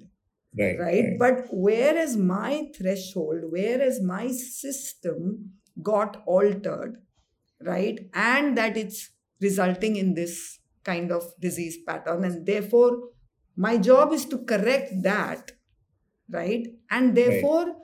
right, 0.58 0.78
right? 0.78 1.04
right. 1.04 1.18
but 1.18 1.46
where 1.50 1.96
is 1.96 2.16
my 2.16 2.64
threshold 2.76 3.50
where 3.50 3.80
is 3.80 4.00
my 4.02 4.28
system 4.28 5.50
got 5.82 6.22
altered 6.26 6.96
right 7.60 8.08
and 8.14 8.56
that 8.56 8.76
it's 8.76 9.10
resulting 9.40 9.96
in 9.96 10.14
this 10.14 10.58
kind 10.84 11.12
of 11.12 11.24
disease 11.40 11.78
pattern 11.86 12.24
and 12.24 12.46
therefore 12.46 12.98
my 13.56 13.76
job 13.76 14.12
is 14.12 14.24
to 14.24 14.38
correct 14.38 14.90
that 15.02 15.52
right 16.30 16.66
and 16.90 17.14
therefore 17.14 17.66
right 17.66 17.81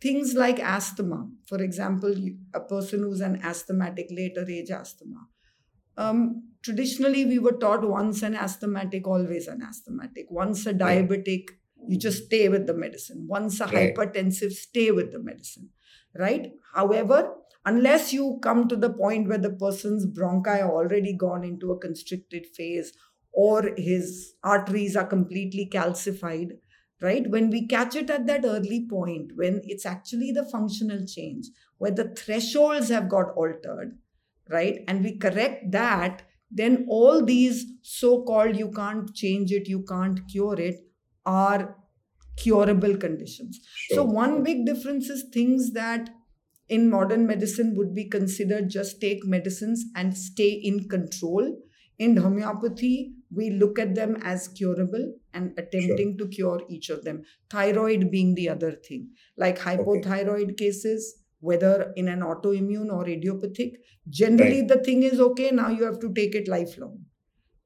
things 0.00 0.34
like 0.34 0.58
asthma, 0.58 1.30
for 1.46 1.62
example, 1.62 2.14
a 2.54 2.60
person 2.60 3.00
who's 3.00 3.20
an 3.20 3.40
asthmatic, 3.42 4.08
later 4.10 4.44
age 4.48 4.70
asthma. 4.70 5.28
Um, 5.96 6.52
traditionally, 6.62 7.24
we 7.24 7.38
were 7.38 7.52
taught 7.58 7.88
once 7.88 8.22
an 8.22 8.34
asthmatic, 8.34 9.06
always 9.06 9.46
an 9.48 9.62
asthmatic. 9.62 10.26
Once 10.30 10.66
a 10.66 10.74
diabetic, 10.74 11.48
you 11.88 11.98
just 11.98 12.26
stay 12.26 12.48
with 12.48 12.66
the 12.66 12.74
medicine. 12.74 13.26
Once 13.28 13.60
a 13.60 13.66
hypertensive, 13.66 14.52
stay 14.52 14.90
with 14.90 15.12
the 15.12 15.18
medicine. 15.18 15.70
Right? 16.14 16.52
However, 16.74 17.34
unless 17.64 18.12
you 18.12 18.38
come 18.42 18.68
to 18.68 18.76
the 18.76 18.92
point 18.92 19.28
where 19.28 19.38
the 19.38 19.50
person's 19.52 20.06
bronchi 20.06 20.62
are 20.62 20.70
already 20.70 21.14
gone 21.16 21.44
into 21.44 21.72
a 21.72 21.78
constricted 21.78 22.46
phase 22.46 22.92
or 23.32 23.74
his 23.76 24.34
arteries 24.42 24.96
are 24.96 25.06
completely 25.06 25.68
calcified, 25.70 26.52
right? 27.00 27.28
When 27.28 27.50
we 27.50 27.66
catch 27.66 27.94
it 27.94 28.10
at 28.10 28.26
that 28.26 28.44
early 28.44 28.86
point, 28.88 29.32
when 29.34 29.60
it's 29.64 29.86
actually 29.86 30.32
the 30.32 30.44
functional 30.44 31.06
change, 31.06 31.46
where 31.78 31.90
the 31.90 32.14
thresholds 32.14 32.88
have 32.88 33.08
got 33.08 33.32
altered, 33.36 33.98
right? 34.48 34.82
And 34.88 35.04
we 35.04 35.18
correct 35.18 35.72
that, 35.72 36.22
then 36.50 36.86
all 36.88 37.24
these 37.24 37.66
so 37.82 38.22
called 38.22 38.56
you 38.56 38.70
can't 38.70 39.14
change 39.14 39.52
it, 39.52 39.68
you 39.68 39.84
can't 39.84 40.20
cure 40.28 40.58
it 40.58 40.76
are 41.24 41.76
curable 42.36 42.96
conditions. 42.96 43.60
Sure. 43.74 43.96
So, 43.96 44.04
one 44.04 44.42
big 44.42 44.64
difference 44.64 45.08
is 45.08 45.24
things 45.32 45.72
that 45.72 46.10
in 46.68 46.90
modern 46.90 47.26
medicine 47.26 47.74
would 47.76 47.94
be 47.94 48.08
considered 48.08 48.68
just 48.70 49.00
take 49.00 49.24
medicines 49.24 49.84
and 49.94 50.16
stay 50.16 50.50
in 50.50 50.88
control. 50.88 51.58
In 51.98 52.16
homeopathy, 52.16 53.14
we 53.34 53.50
look 53.50 53.78
at 53.78 53.94
them 53.94 54.16
as 54.22 54.48
curable 54.48 55.14
and 55.36 55.52
attempting 55.62 56.16
sure. 56.16 56.26
to 56.26 56.34
cure 56.36 56.62
each 56.68 56.88
of 56.90 57.04
them. 57.04 57.22
Thyroid 57.50 58.10
being 58.10 58.34
the 58.34 58.48
other 58.48 58.72
thing, 58.72 59.10
like 59.36 59.58
hypothyroid 59.58 60.50
okay. 60.50 60.54
cases, 60.54 61.22
whether 61.40 61.92
in 61.96 62.08
an 62.08 62.20
autoimmune 62.20 62.92
or 62.92 63.06
idiopathic, 63.08 63.76
generally 64.08 64.60
right. 64.60 64.68
the 64.68 64.78
thing 64.88 65.02
is 65.02 65.20
okay, 65.20 65.50
now 65.50 65.68
you 65.68 65.84
have 65.84 66.00
to 66.00 66.12
take 66.12 66.34
it 66.34 66.48
lifelong, 66.48 67.04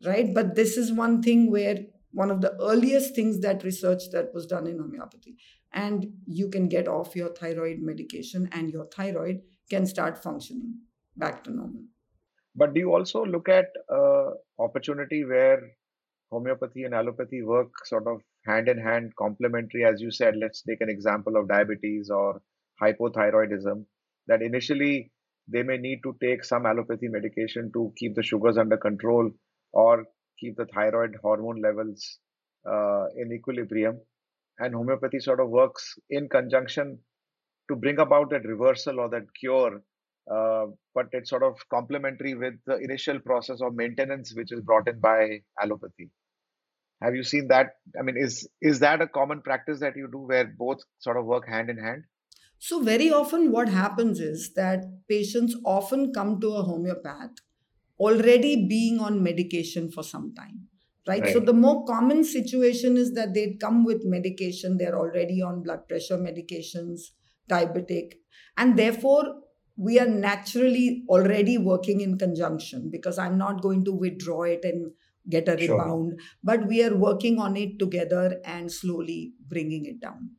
right? 0.04 0.35
But 0.35 0.54
this 0.56 0.76
is 0.76 0.92
one 0.92 1.22
thing 1.22 1.50
where 1.50 1.78
one 2.12 2.30
of 2.30 2.40
the 2.40 2.52
earliest 2.61 3.14
things 3.14 3.40
that 3.40 3.62
research 3.62 4.11
that 4.12 4.35
was 4.35 4.46
done 4.46 4.66
in 4.66 4.78
homeopathy, 4.78 5.37
and 5.72 6.06
you 6.26 6.50
can 6.50 6.68
get 6.68 6.88
off 6.88 7.14
your 7.14 7.33
thyroid 7.40 7.78
medication 7.80 8.48
and 8.52 8.70
your 8.70 8.87
thyroid 8.96 9.42
can 9.70 9.87
start 9.87 10.22
functioning 10.22 10.74
back 11.16 11.44
to 11.44 11.52
normal. 11.52 11.83
But 12.56 12.74
do 12.74 12.80
you 12.80 12.92
also 12.92 13.24
look 13.24 13.48
at 13.48 13.66
uh, 13.88 14.30
opportunity 14.59 15.24
where 15.24 15.61
homeopathy 16.30 16.84
and 16.84 16.94
allopathy 16.94 17.42
work 17.42 17.70
sort 17.86 18.06
of 18.06 18.20
hand 18.46 18.68
in 18.68 18.78
hand, 18.78 19.14
complementary? 19.16 19.84
As 19.84 20.00
you 20.00 20.10
said, 20.10 20.36
let's 20.36 20.62
take 20.62 20.80
an 20.80 20.88
example 20.88 21.36
of 21.36 21.48
diabetes 21.48 22.10
or 22.10 22.40
hypothyroidism. 22.82 23.84
That 24.26 24.42
initially 24.42 25.10
they 25.48 25.62
may 25.62 25.78
need 25.78 26.02
to 26.04 26.16
take 26.20 26.44
some 26.44 26.66
allopathy 26.66 27.08
medication 27.08 27.70
to 27.72 27.92
keep 27.96 28.14
the 28.14 28.22
sugars 28.22 28.58
under 28.58 28.76
control 28.76 29.30
or 29.72 30.04
keep 30.38 30.56
the 30.56 30.66
thyroid 30.66 31.16
hormone 31.22 31.60
levels 31.60 32.18
uh, 32.68 33.06
in 33.16 33.32
equilibrium. 33.32 34.00
And 34.58 34.74
homeopathy 34.74 35.20
sort 35.20 35.40
of 35.40 35.48
works 35.48 35.98
in 36.10 36.28
conjunction 36.28 36.98
to 37.68 37.76
bring 37.76 37.98
about 37.98 38.30
that 38.30 38.44
reversal 38.44 39.00
or 39.00 39.08
that 39.10 39.34
cure 39.38 39.82
uh, 40.30 40.66
but 40.94 41.06
it's 41.12 41.30
sort 41.30 41.42
of 41.42 41.56
complementary 41.70 42.34
with 42.34 42.54
the 42.66 42.76
initial 42.76 43.18
process 43.18 43.60
of 43.60 43.74
maintenance 43.74 44.32
which 44.34 44.52
is 44.52 44.60
brought 44.60 44.88
in 44.88 44.98
by 45.00 45.40
allopathy. 45.60 46.10
Have 47.02 47.14
you 47.14 47.22
seen 47.22 47.48
that? 47.48 47.76
I 47.98 48.02
mean, 48.02 48.16
is 48.18 48.48
is 48.60 48.80
that 48.80 49.00
a 49.00 49.06
common 49.06 49.40
practice 49.40 49.80
that 49.80 49.96
you 49.96 50.08
do 50.10 50.18
where 50.18 50.44
both 50.44 50.80
sort 50.98 51.16
of 51.16 51.24
work 51.24 51.48
hand 51.48 51.70
in 51.70 51.78
hand? 51.78 52.04
So, 52.58 52.82
very 52.82 53.10
often, 53.10 53.52
what 53.52 53.68
happens 53.68 54.20
is 54.20 54.52
that 54.54 54.84
patients 55.08 55.56
often 55.64 56.12
come 56.12 56.40
to 56.40 56.48
a 56.48 56.62
homeopath 56.62 57.36
already 57.98 58.66
being 58.66 59.00
on 59.00 59.22
medication 59.22 59.90
for 59.90 60.02
some 60.02 60.34
time. 60.34 60.66
Right? 61.08 61.22
right? 61.22 61.32
So, 61.32 61.40
the 61.40 61.54
more 61.54 61.86
common 61.86 62.22
situation 62.22 62.98
is 62.98 63.14
that 63.14 63.32
they 63.32 63.56
come 63.58 63.84
with 63.84 64.04
medication, 64.04 64.76
they're 64.76 64.98
already 64.98 65.40
on 65.40 65.62
blood 65.62 65.88
pressure 65.88 66.18
medications, 66.18 67.12
diabetic, 67.48 68.16
and 68.58 68.78
therefore 68.78 69.36
we 69.76 69.98
are 69.98 70.06
naturally 70.06 71.04
already 71.08 71.56
working 71.56 72.02
in 72.02 72.18
conjunction 72.18 72.90
because 72.90 73.18
I'm 73.18 73.38
not 73.38 73.62
going 73.62 73.82
to 73.86 73.92
withdraw 73.92 74.42
it 74.42 74.62
and 74.62 74.92
get 75.28 75.48
a 75.48 75.59
sure. 75.59 75.78
rebound, 75.78 76.20
but 76.42 76.66
we 76.66 76.83
are 76.83 76.96
working 76.96 77.38
on 77.38 77.56
it 77.56 77.78
together 77.78 78.40
and 78.44 78.72
slowly 78.72 79.33
bringing 79.48 79.85
it 79.87 80.00
down. 80.00 80.30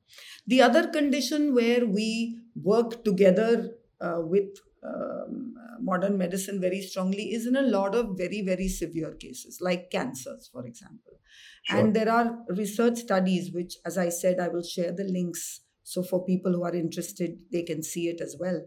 The 0.48 0.62
other 0.62 0.88
condition 0.88 1.54
where 1.54 1.86
we 1.86 2.39
work 2.56 3.04
together 3.04 3.72
uh, 4.00 4.22
with 4.22 4.50
um, 4.84 5.54
modern 5.80 6.17
medicine 6.17 6.60
very 6.60 6.82
strongly 6.82 7.32
is 7.32 7.46
in 7.46 7.56
a 7.56 7.62
lot 7.62 7.96
of 7.96 8.17
very, 8.17 8.41
very 8.41 8.67
severe 8.67 9.12
cases, 9.13 9.60
like 9.62 9.91
cancers, 9.91 10.50
for 10.52 10.65
example. 10.65 11.20
Sure. 11.63 11.78
And 11.78 11.96
there 11.96 12.12
are 12.12 12.39
research 12.50 12.98
studies, 12.98 13.52
which, 13.54 13.76
as 13.86 13.98
I 13.98 14.10
said, 14.10 14.39
I 14.39 14.48
will 14.48 14.63
share 14.63 14.91
the 14.91 15.04
links 15.04 15.62
so 15.91 16.01
for 16.01 16.23
people 16.23 16.54
who 16.54 16.63
are 16.63 16.73
interested, 16.73 17.38
they 17.51 17.63
can 17.63 17.84
see 17.84 18.08
it 18.08 18.21
as 18.21 18.38
well. 18.39 18.62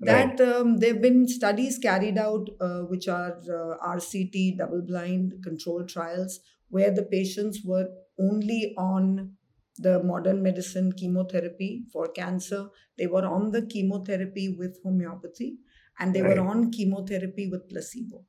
Right. 0.00 0.36
That 0.38 0.40
um, 0.40 0.78
there 0.78 0.94
have 0.94 1.02
been 1.02 1.28
studies 1.28 1.78
carried 1.78 2.16
out, 2.16 2.48
uh, 2.58 2.80
which 2.92 3.06
are 3.06 3.36
uh, 3.56 3.76
RCT, 3.96 4.56
double-blind 4.56 5.34
control 5.44 5.84
trials, 5.84 6.40
where 6.70 6.90
the 6.90 7.02
patients 7.02 7.60
were 7.62 7.88
only 8.18 8.74
on 8.78 9.32
the 9.76 10.02
modern 10.02 10.42
medicine 10.42 10.92
chemotherapy 10.92 11.84
for 11.92 12.08
cancer. 12.08 12.68
They 12.96 13.06
were 13.06 13.26
on 13.26 13.50
the 13.50 13.66
chemotherapy 13.66 14.48
with 14.58 14.78
homeopathy, 14.82 15.58
and 15.98 16.14
they 16.14 16.22
right. 16.22 16.38
were 16.38 16.48
on 16.48 16.70
chemotherapy 16.70 17.46
with 17.50 17.68
placebo. 17.68 18.24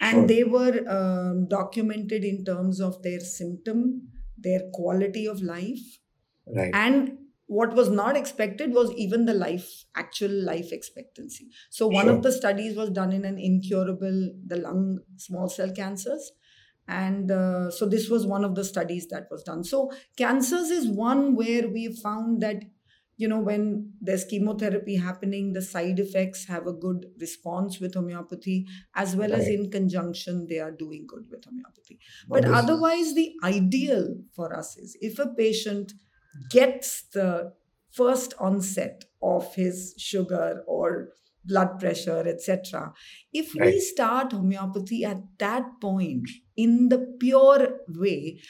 And 0.00 0.16
sure. 0.16 0.26
they 0.26 0.42
were 0.42 0.76
um, 0.88 1.46
documented 1.46 2.24
in 2.24 2.44
terms 2.44 2.80
of 2.80 3.00
their 3.04 3.20
symptom, 3.20 4.08
their 4.36 4.62
quality 4.72 5.26
of 5.26 5.40
life, 5.40 5.98
right. 6.56 6.70
and 6.74 7.18
what 7.50 7.74
was 7.74 7.88
not 7.90 8.16
expected 8.16 8.72
was 8.72 8.92
even 8.92 9.24
the 9.24 9.34
life 9.34 9.84
actual 9.96 10.30
life 10.30 10.70
expectancy. 10.70 11.48
So 11.68 11.88
one 11.88 12.04
sure. 12.04 12.14
of 12.14 12.22
the 12.22 12.30
studies 12.30 12.76
was 12.76 12.90
done 12.90 13.12
in 13.12 13.24
an 13.24 13.38
incurable 13.38 14.32
the 14.46 14.56
lung 14.56 15.00
small 15.16 15.48
cell 15.48 15.72
cancers. 15.74 16.30
And 16.86 17.28
uh, 17.28 17.72
so 17.72 17.86
this 17.86 18.08
was 18.08 18.24
one 18.24 18.44
of 18.44 18.54
the 18.54 18.64
studies 18.64 19.08
that 19.08 19.26
was 19.32 19.42
done. 19.42 19.64
So 19.64 19.90
cancers 20.16 20.70
is 20.70 20.86
one 20.86 21.34
where 21.34 21.68
we 21.68 21.92
found 21.92 22.40
that 22.40 22.62
you 23.16 23.26
know 23.26 23.40
when 23.40 23.94
there's 24.00 24.24
chemotherapy 24.24 24.94
happening 24.96 25.52
the 25.52 25.60
side 25.60 25.98
effects 25.98 26.46
have 26.46 26.68
a 26.68 26.72
good 26.72 27.06
response 27.20 27.80
with 27.80 27.94
homeopathy 27.94 28.66
as 28.94 29.16
well 29.16 29.30
right. 29.30 29.40
as 29.40 29.48
in 29.48 29.70
conjunction 29.72 30.46
they 30.48 30.60
are 30.60 30.70
doing 30.70 31.04
good 31.08 31.24
with 31.28 31.44
homeopathy. 31.44 31.98
But 32.28 32.44
otherwise 32.44 33.12
the 33.14 33.34
ideal 33.42 34.14
for 34.36 34.56
us 34.56 34.76
is 34.76 34.96
if 35.00 35.18
a 35.18 35.26
patient 35.42 35.92
gets 36.50 37.02
the 37.12 37.52
first 37.90 38.34
onset 38.38 39.04
of 39.22 39.54
his 39.54 39.94
sugar 39.98 40.62
or 40.66 41.10
blood 41.44 41.78
pressure, 41.78 42.24
etc. 42.26 42.92
If 43.32 43.54
right. 43.56 43.74
we 43.74 43.80
start 43.80 44.32
homeopathy 44.32 45.04
at 45.04 45.18
that 45.38 45.64
point 45.80 46.28
in 46.56 46.88
the 46.88 47.16
pure 47.18 47.80
way, 47.88 48.40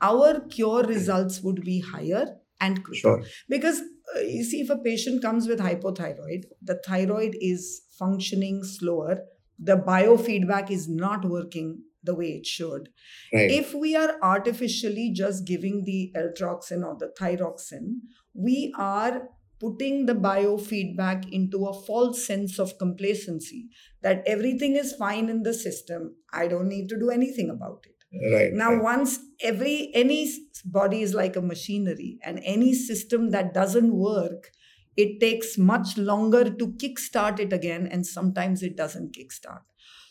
our 0.00 0.40
cure 0.48 0.82
results 0.82 1.40
would 1.42 1.62
be 1.64 1.80
higher 1.80 2.36
and 2.60 2.82
quicker. 2.84 3.00
Sure. 3.00 3.22
Because 3.48 3.80
uh, 4.16 4.20
you 4.20 4.44
see, 4.44 4.60
if 4.60 4.70
a 4.70 4.78
patient 4.78 5.22
comes 5.22 5.46
with 5.46 5.60
hypothyroid, 5.60 6.44
the 6.62 6.80
thyroid 6.84 7.36
is 7.40 7.82
functioning 7.98 8.64
slower, 8.64 9.20
the 9.58 9.76
biofeedback 9.76 10.70
is 10.70 10.88
not 10.88 11.24
working 11.24 11.82
the 12.02 12.14
way 12.14 12.28
it 12.28 12.46
should. 12.46 12.88
Right. 13.32 13.50
If 13.50 13.74
we 13.74 13.96
are 13.96 14.16
artificially 14.22 15.12
just 15.14 15.44
giving 15.44 15.84
the 15.84 16.12
Eltroxin 16.16 16.84
or 16.84 16.96
the 16.98 17.12
thyroxin, 17.18 18.00
we 18.34 18.72
are 18.78 19.28
putting 19.60 20.06
the 20.06 20.14
biofeedback 20.14 21.30
into 21.30 21.66
a 21.66 21.82
false 21.82 22.26
sense 22.26 22.58
of 22.58 22.78
complacency 22.78 23.68
that 24.02 24.22
everything 24.26 24.74
is 24.76 24.94
fine 24.94 25.28
in 25.28 25.42
the 25.42 25.52
system. 25.52 26.16
I 26.32 26.48
don't 26.48 26.68
need 26.68 26.88
to 26.88 26.98
do 26.98 27.10
anything 27.10 27.50
about 27.50 27.84
it. 27.84 27.94
Right. 28.34 28.52
Now, 28.52 28.74
right. 28.74 28.82
once 28.82 29.20
every 29.42 29.92
any 29.94 30.32
body 30.64 31.02
is 31.02 31.14
like 31.14 31.36
a 31.36 31.42
machinery, 31.42 32.18
and 32.24 32.40
any 32.44 32.74
system 32.74 33.30
that 33.30 33.54
doesn't 33.54 33.94
work, 33.94 34.50
it 34.96 35.20
takes 35.20 35.56
much 35.56 35.96
longer 35.96 36.44
to 36.44 36.72
kickstart 36.72 37.38
it 37.38 37.52
again, 37.52 37.86
and 37.86 38.04
sometimes 38.04 38.62
it 38.62 38.76
doesn't 38.76 39.14
kickstart. 39.14 39.60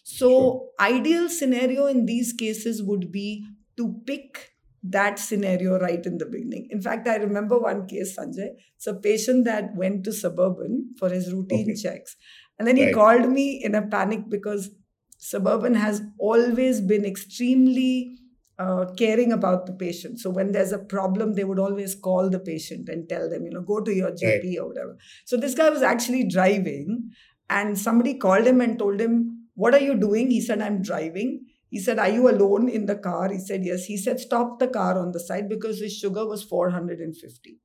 So, 0.03 0.29
sure. 0.29 0.69
ideal 0.79 1.29
scenario 1.29 1.87
in 1.87 2.05
these 2.05 2.33
cases 2.33 2.81
would 2.83 3.11
be 3.11 3.45
to 3.77 4.01
pick 4.05 4.53
that 4.83 5.19
scenario 5.19 5.77
right 5.79 6.05
in 6.05 6.17
the 6.17 6.25
beginning. 6.25 6.67
In 6.71 6.81
fact, 6.81 7.07
I 7.07 7.17
remember 7.17 7.59
one 7.59 7.87
case, 7.87 8.17
Sanjay. 8.17 8.51
It's 8.75 8.87
a 8.87 8.93
patient 8.93 9.45
that 9.45 9.75
went 9.75 10.03
to 10.05 10.13
Suburban 10.13 10.93
for 10.97 11.09
his 11.09 11.33
routine 11.33 11.71
okay. 11.71 11.81
checks. 11.81 12.15
And 12.57 12.67
then 12.67 12.77
he 12.77 12.85
right. 12.85 12.93
called 12.93 13.29
me 13.29 13.61
in 13.63 13.75
a 13.75 13.85
panic 13.85 14.29
because 14.29 14.71
Suburban 15.17 15.75
has 15.75 16.01
always 16.17 16.79
been 16.81 17.05
extremely 17.05 18.17
uh, 18.57 18.85
caring 18.97 19.31
about 19.31 19.65
the 19.65 19.73
patient. 19.73 20.19
So 20.19 20.29
when 20.29 20.51
there's 20.51 20.71
a 20.71 20.79
problem, 20.79 21.33
they 21.33 21.43
would 21.43 21.59
always 21.59 21.95
call 21.95 22.29
the 22.29 22.39
patient 22.39 22.89
and 22.89 23.07
tell 23.07 23.29
them, 23.29 23.45
you 23.45 23.51
know, 23.51 23.61
go 23.61 23.81
to 23.81 23.93
your 23.93 24.11
GP 24.11 24.43
right. 24.43 24.57
or 24.59 24.67
whatever. 24.67 24.97
So 25.25 25.37
this 25.37 25.55
guy 25.55 25.69
was 25.69 25.81
actually 25.81 26.25
driving 26.25 27.11
and 27.49 27.77
somebody 27.77 28.15
called 28.15 28.45
him 28.45 28.61
and 28.61 28.77
told 28.77 28.99
him, 28.99 29.38
what 29.59 29.73
are 29.73 29.81
you 29.81 29.95
doing? 29.99 30.31
He 30.31 30.39
said, 30.39 30.61
I'm 30.61 30.81
driving. 30.81 31.45
He 31.69 31.79
said, 31.79 31.99
Are 31.99 32.09
you 32.09 32.29
alone 32.29 32.69
in 32.69 32.85
the 32.85 32.95
car? 32.95 33.29
He 33.29 33.39
said, 33.39 33.65
Yes. 33.65 33.83
He 33.85 33.97
said, 33.97 34.19
Stop 34.19 34.57
the 34.57 34.69
car 34.69 34.97
on 34.97 35.11
the 35.11 35.19
side 35.19 35.49
because 35.49 35.81
his 35.81 35.97
sugar 35.97 36.25
was 36.25 36.43
450. 36.43 37.57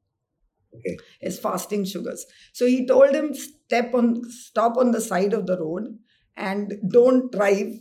Okay. 0.75 0.97
His 1.21 1.39
fasting 1.39 1.85
sugars. 1.85 2.27
So 2.53 2.67
he 2.67 2.85
told 2.85 3.15
him, 3.15 3.33
Step 3.33 3.95
on, 3.95 4.29
stop 4.29 4.77
on 4.77 4.91
the 4.91 5.01
side 5.01 5.33
of 5.33 5.47
the 5.47 5.57
road 5.57 5.85
and 6.37 6.75
don't 6.91 7.31
drive. 7.31 7.75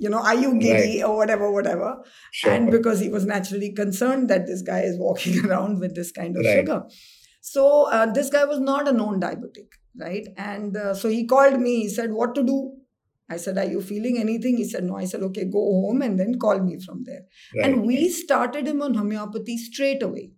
You 0.00 0.08
know, 0.08 0.18
are 0.18 0.34
you 0.34 0.58
giddy 0.58 1.00
right. 1.00 1.08
or 1.08 1.16
whatever, 1.16 1.52
whatever. 1.52 2.02
Sure. 2.32 2.52
And 2.52 2.72
because 2.72 2.98
he 2.98 3.08
was 3.08 3.24
naturally 3.24 3.72
concerned 3.72 4.28
that 4.30 4.48
this 4.48 4.62
guy 4.62 4.80
is 4.80 4.98
walking 4.98 5.44
around 5.46 5.78
with 5.78 5.94
this 5.94 6.10
kind 6.10 6.36
of 6.36 6.44
right. 6.44 6.56
sugar. 6.56 6.82
So 7.40 7.88
uh, 7.90 8.06
this 8.12 8.30
guy 8.30 8.44
was 8.46 8.58
not 8.58 8.88
a 8.88 8.92
known 8.92 9.20
diabetic, 9.20 9.68
right? 9.96 10.26
And 10.36 10.76
uh, 10.76 10.94
so 10.94 11.08
he 11.08 11.24
called 11.24 11.60
me. 11.60 11.82
He 11.82 11.88
said, 11.88 12.12
What 12.12 12.34
to 12.34 12.42
do? 12.42 12.77
I 13.30 13.36
said, 13.36 13.58
Are 13.58 13.64
you 13.64 13.80
feeling 13.82 14.18
anything? 14.18 14.56
He 14.56 14.64
said, 14.64 14.84
No. 14.84 14.96
I 14.96 15.04
said, 15.04 15.22
Okay, 15.22 15.44
go 15.44 15.58
home 15.58 16.02
and 16.02 16.18
then 16.18 16.38
call 16.38 16.58
me 16.60 16.78
from 16.80 17.04
there. 17.04 17.22
Right. 17.56 17.66
And 17.66 17.84
we 17.84 18.08
started 18.08 18.66
him 18.66 18.82
on 18.82 18.94
homeopathy 18.94 19.56
straight 19.58 20.02
away. 20.02 20.32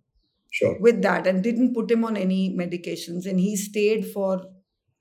Sure. 0.51 0.77
With 0.79 1.01
that 1.03 1.27
and 1.27 1.41
didn't 1.43 1.73
put 1.73 1.89
him 1.89 2.03
on 2.03 2.17
any 2.17 2.53
medications. 2.53 3.25
And 3.25 3.39
he 3.39 3.55
stayed 3.55 4.05
for, 4.07 4.41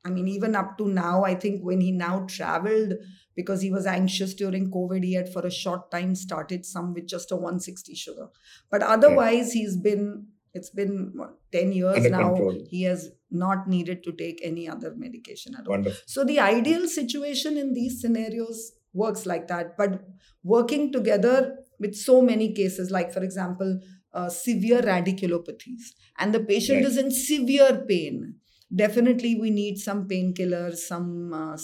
I 0.05 0.11
mean, 0.11 0.29
even 0.29 0.55
up 0.55 0.79
to 0.79 0.87
now, 0.87 1.25
I 1.25 1.35
think 1.35 1.63
when 1.63 1.81
he 1.81 1.91
now 1.91 2.25
traveled 2.29 2.95
because 3.35 3.61
he 3.61 3.71
was 3.71 3.87
anxious 3.87 4.35
during 4.35 4.71
COVID, 4.71 5.03
he 5.03 5.15
had 5.15 5.33
for 5.33 5.45
a 5.45 5.51
short 5.51 5.91
time 5.91 6.15
started 6.15 6.65
some 6.65 6.95
with 6.95 7.09
just 7.09 7.33
a 7.33 7.37
160 7.37 7.95
sugar. 7.95 8.29
But 8.71 8.83
otherwise, 8.83 9.53
he's 9.53 9.77
been 9.77 10.29
it's 10.53 10.71
been 10.71 11.13
what, 11.15 11.37
10 11.53 11.73
years 11.73 11.97
Under 11.97 12.11
now 12.11 12.29
control. 12.31 12.67
he 12.69 12.83
has 12.83 13.11
not 13.31 13.69
needed 13.69 14.03
to 14.05 14.13
take 14.13 14.41
any 14.43 14.69
other 14.69 14.95
medication 14.97 15.55
at 15.55 15.67
Wonderful. 15.67 15.97
all 15.97 16.03
so 16.07 16.25
the 16.25 16.39
ideal 16.41 16.89
situation 16.89 17.57
in 17.57 17.73
these 17.75 18.01
scenarios 18.01 18.73
works 18.93 19.27
like 19.27 19.49
that 19.49 19.77
but 19.77 20.03
working 20.43 20.93
together 20.93 21.57
with 21.79 21.95
so 21.95 22.21
many 22.21 22.53
cases 22.53 22.91
like 22.91 23.13
for 23.13 23.23
example 23.23 23.81
uh, 24.13 24.29
severe 24.29 24.83
radiculopathies 24.83 25.93
and 26.19 26.35
the 26.35 26.41
patient 26.41 26.79
right. 26.79 26.87
is 26.87 26.97
in 26.97 27.11
severe 27.11 27.85
pain 27.89 28.35
definitely 28.75 29.37
we 29.37 29.51
need 29.51 29.79
some 29.79 30.09
painkillers 30.09 30.77
some 30.77 31.33
uh, 31.33 31.57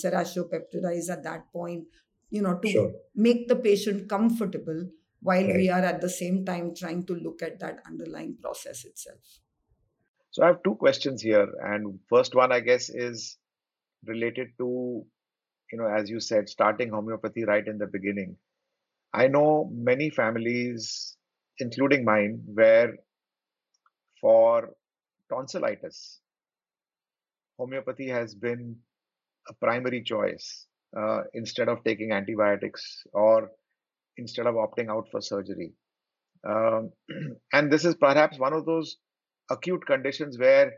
at 1.10 1.22
that 1.22 1.52
point 1.52 1.84
you 2.30 2.42
know 2.42 2.58
to 2.58 2.68
sure. 2.68 2.92
make 3.14 3.48
the 3.48 3.56
patient 3.56 4.08
comfortable 4.08 4.86
while 5.20 5.44
right. 5.44 5.56
we 5.56 5.68
are 5.68 5.80
at 5.80 6.00
the 6.00 6.08
same 6.08 6.44
time 6.44 6.74
trying 6.74 7.04
to 7.04 7.14
look 7.14 7.42
at 7.42 7.58
that 7.58 7.80
underlying 7.86 8.36
process 8.40 8.84
itself. 8.84 9.18
So 10.36 10.42
I 10.42 10.48
have 10.48 10.62
two 10.62 10.74
questions 10.74 11.22
here, 11.22 11.48
and 11.62 11.98
first 12.10 12.34
one 12.34 12.52
I 12.52 12.60
guess 12.60 12.90
is 12.90 13.38
related 14.04 14.48
to, 14.58 15.02
you 15.72 15.78
know, 15.78 15.86
as 15.86 16.10
you 16.10 16.20
said, 16.20 16.50
starting 16.50 16.90
homeopathy 16.90 17.44
right 17.44 17.66
in 17.66 17.78
the 17.78 17.86
beginning. 17.86 18.36
I 19.14 19.28
know 19.28 19.70
many 19.72 20.10
families, 20.10 21.16
including 21.58 22.04
mine, 22.04 22.42
where 22.44 22.96
for 24.20 24.74
tonsillitis, 25.30 26.20
homeopathy 27.58 28.08
has 28.08 28.34
been 28.34 28.76
a 29.48 29.54
primary 29.54 30.02
choice 30.02 30.66
uh, 30.94 31.22
instead 31.32 31.70
of 31.70 31.82
taking 31.82 32.12
antibiotics 32.12 33.04
or 33.14 33.52
instead 34.18 34.46
of 34.46 34.56
opting 34.56 34.90
out 34.90 35.08
for 35.10 35.22
surgery. 35.22 35.72
Um, 36.46 36.90
and 37.54 37.72
this 37.72 37.86
is 37.86 37.94
perhaps 37.94 38.38
one 38.38 38.52
of 38.52 38.66
those 38.66 38.98
acute 39.50 39.86
conditions 39.86 40.38
where 40.38 40.72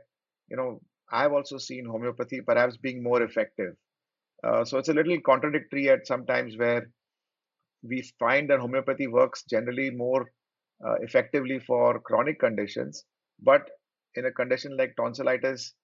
you 0.48 0.56
know, 0.56 0.80
I've 1.10 1.32
also 1.32 1.58
seen 1.58 1.86
homeopathy 1.86 2.40
perhaps 2.40 2.76
being 2.76 3.02
more 3.02 3.22
effective. 3.22 3.74
Uh, 4.44 4.64
so 4.64 4.78
it's 4.78 4.88
a 4.88 4.94
little 4.94 5.18
contradictory 5.24 5.90
at 5.90 6.06
sometimes 6.06 6.56
where 6.56 6.88
we 7.82 8.02
find 8.18 8.50
that 8.50 8.60
homeopathy 8.60 9.06
works 9.06 9.44
generally 9.48 9.90
more 9.90 10.26
uh, 10.86 10.94
effectively 11.00 11.58
for 11.58 12.00
chronic 12.00 12.38
conditions, 12.40 13.04
but 13.42 13.68
in 14.14 14.26
a 14.26 14.32
condition 14.32 14.76
like 14.76 14.94
tonsillitis, 14.96 15.74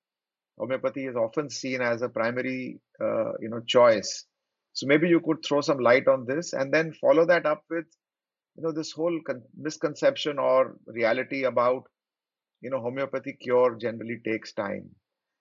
homeopathy 0.58 1.06
is 1.06 1.16
often 1.16 1.50
seen 1.50 1.80
as 1.80 2.02
a 2.02 2.08
primary, 2.08 2.80
uh, 3.02 3.32
you 3.40 3.48
know, 3.50 3.60
choice. 3.66 4.24
So 4.72 4.86
maybe 4.86 5.08
you 5.08 5.20
could 5.20 5.44
throw 5.46 5.60
some 5.60 5.78
light 5.78 6.08
on 6.08 6.26
this 6.26 6.52
and 6.52 6.72
then 6.72 6.92
follow 6.94 7.26
that 7.26 7.46
up 7.46 7.64
with, 7.70 7.86
you 8.56 8.62
know, 8.62 8.72
this 8.72 8.92
whole 8.92 9.20
con- 9.26 9.42
misconception 9.56 10.38
or 10.38 10.76
reality 10.86 11.44
about, 11.44 11.84
you 12.64 12.70
know, 12.70 12.80
homeopathy 12.80 13.34
cure 13.34 13.76
generally 13.76 14.20
takes 14.24 14.54
time. 14.54 14.88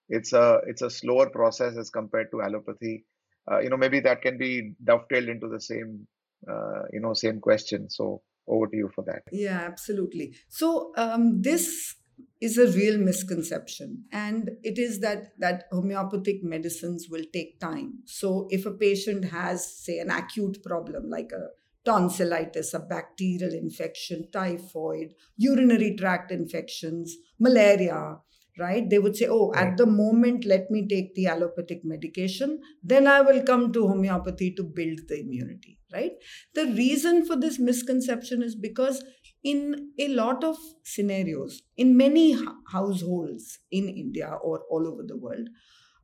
It's 0.09 0.33
a 0.33 0.59
it's 0.67 0.81
a 0.81 0.89
slower 0.89 1.29
process 1.29 1.77
as 1.77 1.89
compared 1.89 2.29
to 2.31 2.41
allopathy. 2.41 3.05
Uh, 3.49 3.59
you 3.59 3.69
know, 3.69 3.77
maybe 3.77 4.01
that 4.01 4.21
can 4.21 4.37
be 4.37 4.73
dovetailed 4.83 5.29
into 5.29 5.47
the 5.47 5.59
same, 5.59 6.07
uh, 6.49 6.83
you 6.91 6.99
know, 6.99 7.13
same 7.13 7.39
question. 7.39 7.89
So 7.89 8.21
over 8.47 8.67
to 8.67 8.75
you 8.75 8.89
for 8.93 9.03
that. 9.05 9.23
Yeah, 9.31 9.61
absolutely. 9.61 10.35
So 10.49 10.91
um, 10.97 11.41
this 11.41 11.95
is 12.41 12.57
a 12.57 12.67
real 12.77 12.97
misconception 12.97 14.03
and 14.11 14.51
it 14.63 14.77
is 14.77 14.99
that 14.99 15.29
that 15.39 15.63
homeopathic 15.71 16.43
medicines 16.43 17.07
will 17.09 17.23
take 17.33 17.59
time 17.59 17.99
so 18.05 18.47
if 18.51 18.65
a 18.65 18.71
patient 18.71 19.25
has 19.25 19.65
say 19.65 19.97
an 19.97 20.11
acute 20.11 20.61
problem 20.63 21.09
like 21.09 21.31
a 21.31 21.47
tonsillitis 21.85 22.73
a 22.73 22.79
bacterial 22.79 23.53
infection 23.53 24.25
typhoid 24.31 25.13
urinary 25.37 25.95
tract 25.95 26.31
infections 26.31 27.17
malaria 27.39 28.17
right? 28.59 28.87
They 28.87 28.99
would 28.99 29.15
say 29.15 29.27
oh 29.27 29.51
right. 29.51 29.67
at 29.67 29.77
the 29.77 29.85
moment 29.85 30.45
let 30.45 30.69
me 30.69 30.87
take 30.87 31.15
the 31.15 31.27
allopathic 31.27 31.81
medication 31.83 32.59
then 32.83 33.07
i 33.07 33.19
will 33.21 33.41
come 33.41 33.73
to 33.73 33.87
homeopathy 33.87 34.53
to 34.55 34.63
build 34.63 34.99
the 35.07 35.19
immunity 35.21 35.79
right? 35.91 36.11
The 36.53 36.65
reason 36.65 37.25
for 37.25 37.35
this 37.35 37.59
misconception 37.59 38.43
is 38.43 38.55
because 38.55 39.03
in 39.43 39.91
a 39.99 40.07
lot 40.07 40.43
of 40.43 40.57
scenarios 40.83 41.63
in 41.75 41.97
many 41.97 42.37
households 42.71 43.59
in 43.71 43.89
india 43.89 44.37
or 44.41 44.61
all 44.69 44.87
over 44.87 45.03
the 45.05 45.17
world 45.17 45.49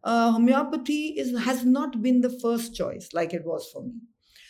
uh, 0.04 0.32
homeopathy 0.32 1.16
is 1.18 1.38
has 1.40 1.64
not 1.64 2.02
been 2.02 2.22
the 2.22 2.38
first 2.42 2.76
choice 2.76 3.10
like 3.14 3.34
it 3.34 3.46
was 3.46 3.70
for 3.72 3.84
me 3.84 3.94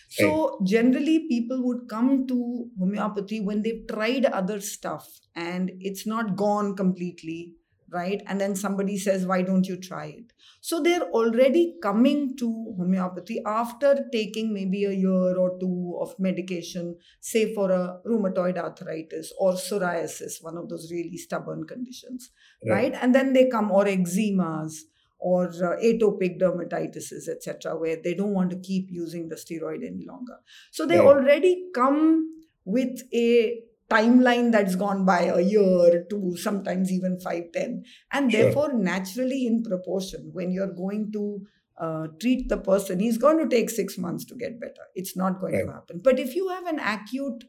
so 0.10 0.60
generally 0.64 1.28
people 1.28 1.64
would 1.64 1.88
come 1.88 2.28
to 2.28 2.70
homeopathy 2.78 3.40
when 3.40 3.62
they've 3.62 3.88
tried 3.88 4.26
other 4.26 4.60
stuff 4.60 5.08
and 5.36 5.72
it's 5.80 6.06
not 6.06 6.36
gone 6.36 6.76
completely 6.76 7.54
right? 7.92 8.22
And 8.28 8.40
then 8.40 8.56
somebody 8.56 8.98
says, 8.98 9.26
why 9.26 9.42
don't 9.42 9.68
you 9.68 9.78
try 9.78 10.08
it? 10.08 10.34
So 10.62 10.82
they're 10.82 11.10
already 11.10 11.76
coming 11.82 12.36
to 12.38 12.76
homeopathy 12.78 13.42
after 13.46 14.06
taking 14.12 14.54
maybe 14.54 14.86
a 14.86 14.92
year 14.92 15.38
or 15.38 15.58
two 15.60 15.98
of 16.02 16.14
medication, 16.20 16.98
say 17.20 17.54
for 17.54 17.72
a 17.72 18.00
rheumatoid 18.06 18.58
arthritis 18.58 19.34
or 19.40 19.54
psoriasis, 19.54 20.44
one 20.44 20.58
of 20.58 20.70
those 20.70 20.92
really 20.92 21.18
stubborn 21.18 21.66
conditions, 21.66 22.32
right? 22.66 22.94
right? 22.94 23.00
And 23.02 23.16
then 23.16 23.34
they 23.34 23.50
come, 23.50 23.72
or 23.72 23.86
eczemas 23.86 24.82
or 25.20 25.48
uh, 25.48 25.76
atopic 25.84 26.40
dermatitis, 26.40 27.28
etc., 27.28 27.78
where 27.78 27.98
they 28.02 28.14
don't 28.14 28.34
want 28.34 28.50
to 28.52 28.60
keep 28.60 28.88
using 28.90 29.28
the 29.28 29.36
steroid 29.36 29.86
any 29.86 30.06
longer. 30.08 30.38
So 30.72 30.86
they 30.86 30.98
already 31.00 31.66
come 31.76 32.36
with 32.66 33.02
a 33.14 33.60
timeline 33.90 34.52
that's 34.52 34.76
gone 34.76 35.04
by 35.06 35.24
a 35.24 35.42
year 35.42 36.06
to 36.10 36.38
sometimes 36.38 36.92
even 36.92 37.20
five, 37.20 37.52
ten, 37.54 37.84
and 38.12 38.32
sure. 38.32 38.44
therefore 38.44 38.74
naturally 38.74 39.46
in 39.46 39.64
proportion 39.64 40.30
when 40.34 40.52
you're 40.52 40.74
going 40.74 41.12
to 41.12 41.42
uh, 41.80 42.08
treat 42.20 42.50
the 42.50 42.58
person 42.58 43.00
he's 43.00 43.18
going 43.18 43.38
to 43.38 43.48
take 43.48 43.70
six 43.70 43.98
months 43.98 44.26
to 44.26 44.36
get 44.36 44.60
better 44.60 44.84
it's 44.96 45.16
not 45.16 45.40
going 45.40 45.54
right. 45.54 45.66
to 45.66 45.72
happen 45.72 46.02
but 46.04 46.20
if 46.20 46.36
you 46.36 46.50
have 46.50 46.66
an 46.68 46.78
acute 46.80 47.46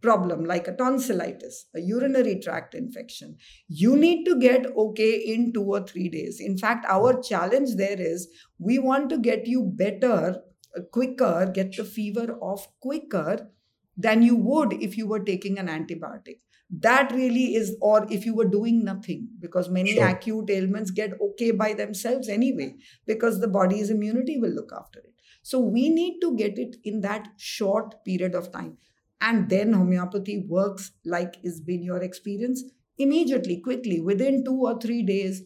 problem 0.00 0.44
like 0.44 0.66
a 0.68 0.76
tonsillitis 0.76 1.66
a 1.74 1.80
urinary 1.80 2.38
tract 2.40 2.74
infection. 2.74 3.36
You 3.68 3.96
need 3.96 4.24
to 4.24 4.38
get 4.38 4.66
okay 4.76 5.16
in 5.18 5.52
two 5.52 5.64
or 5.64 5.86
three 5.86 6.08
days. 6.08 6.40
In 6.40 6.56
fact 6.58 6.86
our 6.88 7.14
hmm. 7.14 7.22
challenge 7.22 7.76
there 7.76 8.00
is 8.00 8.28
we 8.58 8.78
want 8.78 9.10
to 9.10 9.18
get 9.18 9.46
you 9.46 9.70
better 9.74 10.42
uh, 10.76 10.80
quicker 10.92 11.50
get 11.52 11.76
the 11.76 11.84
fever 11.84 12.38
off 12.40 12.68
quicker 12.80 13.50
than 13.96 14.22
you 14.22 14.36
would 14.36 14.72
if 14.72 14.96
you 14.96 15.06
were 15.06 15.24
taking 15.24 15.58
an 15.58 15.68
antibiotic. 15.68 16.38
That 16.72 17.10
really 17.12 17.56
is 17.56 17.76
or 17.80 18.06
if 18.10 18.24
you 18.24 18.34
were 18.34 18.48
doing 18.48 18.84
nothing 18.84 19.28
because 19.40 19.68
many 19.68 19.94
sure. 19.94 20.06
acute 20.06 20.50
ailments 20.50 20.92
get 20.92 21.20
okay 21.20 21.50
by 21.50 21.72
themselves 21.74 22.28
anyway 22.28 22.76
because 23.06 23.40
the 23.40 23.48
body's 23.48 23.90
immunity 23.90 24.38
will 24.38 24.50
look 24.50 24.70
after 24.72 25.00
it. 25.00 25.14
So 25.42 25.58
we 25.58 25.88
need 25.88 26.20
to 26.20 26.36
get 26.36 26.58
it 26.58 26.76
in 26.84 27.00
that 27.00 27.28
short 27.36 28.04
period 28.04 28.34
of 28.34 28.52
time 28.52 28.76
and 29.20 29.48
then 29.50 29.72
homeopathy 29.72 30.44
works 30.48 30.92
like 31.04 31.36
has 31.44 31.60
been 31.60 31.82
your 31.82 32.02
experience 32.02 32.64
immediately 32.98 33.60
quickly 33.60 34.00
within 34.00 34.44
2 34.44 34.52
or 34.52 34.78
3 34.80 35.02
days 35.04 35.42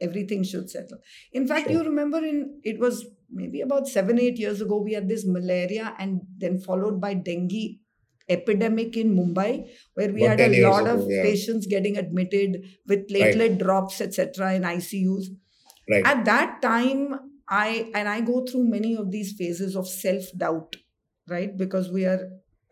everything 0.00 0.42
should 0.42 0.70
settle 0.70 0.98
in 1.32 1.46
fact 1.46 1.70
you 1.70 1.82
remember 1.82 2.18
in 2.18 2.60
it 2.62 2.78
was 2.78 3.04
maybe 3.30 3.60
about 3.60 3.86
7 3.88 4.18
8 4.18 4.38
years 4.38 4.60
ago 4.60 4.80
we 4.80 4.94
had 4.94 5.08
this 5.08 5.26
malaria 5.26 5.94
and 5.98 6.20
then 6.38 6.58
followed 6.58 7.00
by 7.00 7.14
dengue 7.14 7.80
epidemic 8.30 8.96
in 8.96 9.14
Mumbai, 9.16 9.68
where 9.94 10.12
we 10.12 10.22
had 10.22 10.40
a 10.40 10.62
lot 10.62 10.82
ago, 10.82 10.94
of 10.94 11.10
yeah. 11.10 11.22
patients 11.22 11.66
getting 11.66 11.96
admitted 11.96 12.64
with 12.86 13.08
platelet 13.08 13.50
right. 13.50 13.58
drops, 13.58 14.00
etc., 14.00 14.54
in 14.54 14.62
ICUs. 14.62 15.24
Right. 15.90 16.06
At 16.06 16.24
that 16.26 16.62
time, 16.62 17.18
I 17.48 17.90
and 17.94 18.08
I 18.08 18.20
go 18.20 18.44
through 18.44 18.70
many 18.70 18.94
of 18.94 19.10
these 19.10 19.32
phases 19.32 19.76
of 19.76 19.88
self 19.88 20.24
doubt, 20.36 20.76
right? 21.28 21.56
Because 21.56 21.90
we 21.90 22.04
are 22.04 22.28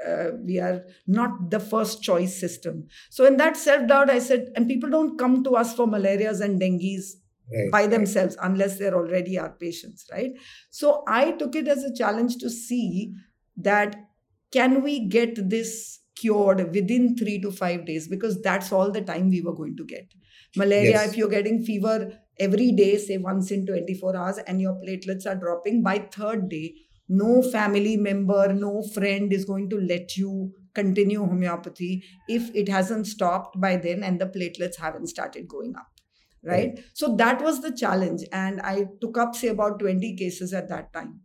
uh, 0.07 0.31
we 0.45 0.59
are 0.59 0.85
not 1.07 1.51
the 1.51 1.61
first 1.61 2.03
choice 2.03 2.39
system. 2.39 2.87
So 3.11 3.25
in 3.25 3.37
that 3.39 3.57
self 3.57 3.89
doubt, 3.89 4.11
I 4.11 4.19
said, 4.19 4.51
and 4.55 4.69
people 4.69 4.91
don't 4.91 5.19
come 5.19 5.43
to 5.45 5.57
us 5.57 5.75
for 5.75 5.87
malarias 5.87 6.41
and 6.41 6.61
dengues 6.61 7.17
Right, 7.51 7.73
by 7.73 7.87
themselves 7.87 8.37
right. 8.37 8.51
unless 8.51 8.79
they're 8.79 8.95
already 8.95 9.39
our 9.39 9.49
patients 9.49 10.07
right 10.13 10.33
so 10.69 11.03
i 11.09 11.31
took 11.31 11.57
it 11.57 11.67
as 11.67 11.83
a 11.83 11.95
challenge 11.95 12.37
to 12.41 12.51
see 12.51 13.15
that 13.57 13.97
can 14.53 14.83
we 14.83 15.09
get 15.09 15.49
this 15.49 16.01
cured 16.17 16.75
within 16.75 17.17
three 17.17 17.41
to 17.41 17.51
five 17.51 17.87
days? 17.87 18.09
Because 18.09 18.41
that's 18.43 18.73
all 18.73 18.91
the 18.91 19.03
time 19.03 19.31
we 19.31 19.41
were 19.41 19.55
going 19.55 19.77
to 19.77 19.85
get. 19.85 20.13
Malaria, 20.57 20.91
yes. 20.91 21.11
if 21.11 21.17
you're 21.17 21.29
getting 21.29 21.63
fever 21.63 22.13
every 22.41 22.73
day, 22.73 22.97
say 22.99 23.19
once 23.19 23.51
in 23.51 23.67
24 23.67 24.17
hours, 24.17 24.39
and 24.39 24.61
your 24.61 24.75
platelets 24.75 25.27
are 25.27 25.37
dropping, 25.37 25.83
by 25.83 25.99
third 25.99 26.49
day, 26.49 26.75
no 27.09 27.43
family 27.43 27.97
member, 27.97 28.53
no 28.53 28.83
friend 28.83 29.33
is 29.33 29.45
going 29.45 29.71
to 29.71 29.81
let 29.81 30.17
you 30.17 30.53
continue 30.75 31.25
homeopathy 31.25 32.05
if 32.29 32.55
it 32.55 32.69
hasn't 32.69 33.07
stopped 33.07 33.61
by 33.61 33.77
then 33.77 34.03
and 34.03 34.21
the 34.21 34.27
platelets 34.27 34.77
haven't 34.77 35.09
started 35.09 35.49
going 35.49 35.75
up. 35.77 35.89
Right? 36.45 36.75
right? 36.77 36.85
So 36.95 37.17
that 37.17 37.43
was 37.43 37.63
the 37.63 37.73
challenge. 37.73 38.23
And 38.33 38.61
I 38.61 38.85
took 39.01 39.19
up, 39.19 39.35
say, 39.35 39.49
about 39.49 39.81
20 39.81 40.17
cases 40.17 40.53
at 40.53 40.69
that 40.69 40.93
time 40.93 41.21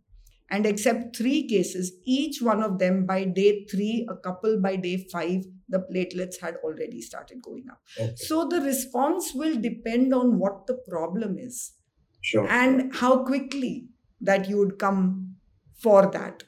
and 0.50 0.66
except 0.66 1.16
three 1.16 1.48
cases, 1.48 1.92
each 2.04 2.42
one 2.42 2.62
of 2.62 2.78
them 2.78 3.06
by 3.06 3.24
day 3.24 3.66
three, 3.70 4.06
a 4.10 4.16
couple 4.16 4.60
by 4.60 4.76
day 4.76 5.06
five, 5.10 5.44
the 5.68 5.78
platelets 5.92 6.40
had 6.40 6.56
already 6.62 7.00
started 7.00 7.42
going 7.42 7.64
up. 7.70 7.80
Okay. 7.98 8.12
So 8.16 8.46
the 8.46 8.60
response 8.60 9.32
will 9.34 9.56
depend 9.60 10.12
on 10.12 10.38
what 10.38 10.66
the 10.66 10.78
problem 10.88 11.38
is 11.38 11.72
sure. 12.20 12.46
and 12.48 12.94
how 12.94 13.24
quickly 13.24 13.88
that 14.20 14.48
you 14.48 14.58
would 14.58 14.78
come 14.78 15.33
for 15.74 16.10
that. 16.10 16.44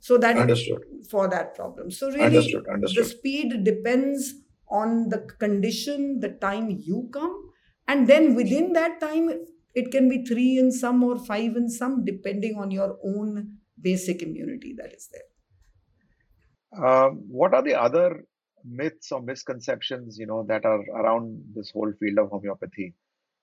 So 0.00 0.16
that 0.18 0.36
understood 0.36 0.82
for 1.10 1.28
that 1.28 1.54
problem. 1.54 1.90
So 1.90 2.08
really, 2.08 2.24
understood. 2.24 2.66
Understood. 2.68 3.04
the 3.04 3.08
speed 3.08 3.64
depends 3.64 4.34
on 4.68 5.08
the 5.08 5.18
condition, 5.38 6.20
the 6.20 6.30
time 6.30 6.70
you 6.70 7.10
come, 7.12 7.50
and 7.86 8.06
then 8.06 8.34
within 8.34 8.72
that 8.72 9.00
time, 9.00 9.30
it 9.74 9.90
can 9.90 10.08
be 10.08 10.24
three 10.24 10.58
in 10.58 10.72
some 10.72 11.02
or 11.04 11.18
five 11.18 11.56
in 11.56 11.68
some, 11.68 12.04
depending 12.04 12.56
on 12.56 12.70
your 12.70 12.98
own 13.04 13.58
basic 13.80 14.22
immunity 14.22 14.74
that 14.78 14.92
is 14.92 15.08
there. 15.12 16.86
Um, 16.86 17.24
what 17.28 17.52
are 17.52 17.62
the 17.62 17.74
other 17.74 18.24
myths 18.64 19.10
or 19.10 19.22
misconceptions, 19.22 20.18
you 20.18 20.26
know, 20.26 20.44
that 20.48 20.64
are 20.64 20.80
around 20.94 21.42
this 21.54 21.70
whole 21.72 21.92
field 21.98 22.18
of 22.18 22.30
homeopathy? 22.30 22.94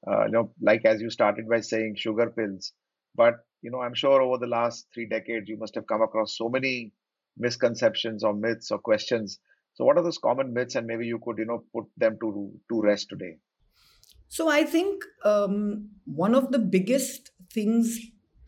Uh, 0.07 0.25
you 0.25 0.31
know, 0.31 0.51
like 0.61 0.85
as 0.85 1.01
you 1.01 1.09
started 1.09 1.49
by 1.49 1.59
saying, 1.59 1.95
sugar 1.97 2.29
pills. 2.29 2.71
But 3.15 3.35
you 3.61 3.71
know, 3.71 3.81
I'm 3.81 3.95
sure 3.95 4.21
over 4.21 4.37
the 4.37 4.47
last 4.47 4.87
three 4.93 5.07
decades, 5.07 5.49
you 5.49 5.57
must 5.57 5.75
have 5.75 5.87
come 5.87 6.01
across 6.01 6.37
so 6.37 6.49
many 6.49 6.93
misconceptions 7.37 8.23
or 8.23 8.33
myths 8.33 8.71
or 8.71 8.79
questions. 8.79 9.39
So, 9.73 9.85
what 9.85 9.97
are 9.97 10.03
those 10.03 10.17
common 10.17 10.53
myths, 10.53 10.75
and 10.75 10.87
maybe 10.87 11.05
you 11.05 11.19
could, 11.23 11.37
you 11.37 11.45
know, 11.45 11.63
put 11.73 11.85
them 11.97 12.17
to 12.21 12.51
to 12.69 12.81
rest 12.81 13.09
today? 13.09 13.37
So 14.29 14.49
I 14.49 14.63
think 14.63 15.03
um, 15.23 15.89
one 16.05 16.35
of 16.35 16.51
the 16.51 16.59
biggest 16.59 17.31
things 17.51 17.99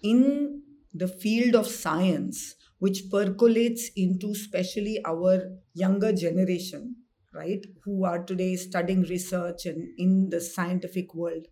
in 0.01 0.61
the 0.93 1.07
field 1.07 1.55
of 1.55 1.67
science, 1.67 2.55
which 2.79 3.03
percolates 3.09 3.89
into 3.95 4.31
especially 4.31 4.99
our 5.05 5.57
younger 5.73 6.11
generation, 6.11 6.97
right, 7.33 7.65
who 7.83 8.03
are 8.03 8.23
today 8.23 8.55
studying 8.55 9.03
research 9.03 9.65
and 9.65 9.87
in 9.97 10.29
the 10.29 10.41
scientific 10.41 11.13
world, 11.15 11.47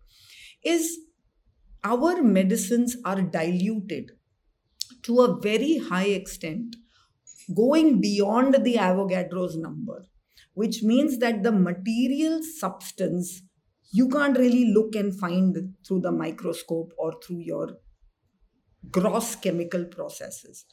is 0.62 0.98
our 1.84 2.22
medicines 2.22 2.96
are 3.04 3.22
diluted 3.22 4.12
to 5.02 5.20
a 5.20 5.40
very 5.40 5.78
high 5.78 6.06
extent, 6.06 6.76
going 7.54 8.00
beyond 8.00 8.54
the 8.64 8.74
Avogadro's 8.74 9.56
number, 9.56 10.04
which 10.54 10.82
means 10.82 11.18
that 11.18 11.42
the 11.42 11.52
material 11.52 12.40
substance 12.42 13.42
you 13.90 14.08
can't 14.08 14.36
really 14.36 14.72
look 14.72 14.94
and 14.94 15.18
find 15.18 15.74
through 15.86 16.00
the 16.00 16.12
microscope 16.12 16.92
or 16.98 17.14
through 17.22 17.40
your 17.40 17.78
gross 18.90 19.34
chemical 19.34 19.84
processes. 19.86 20.66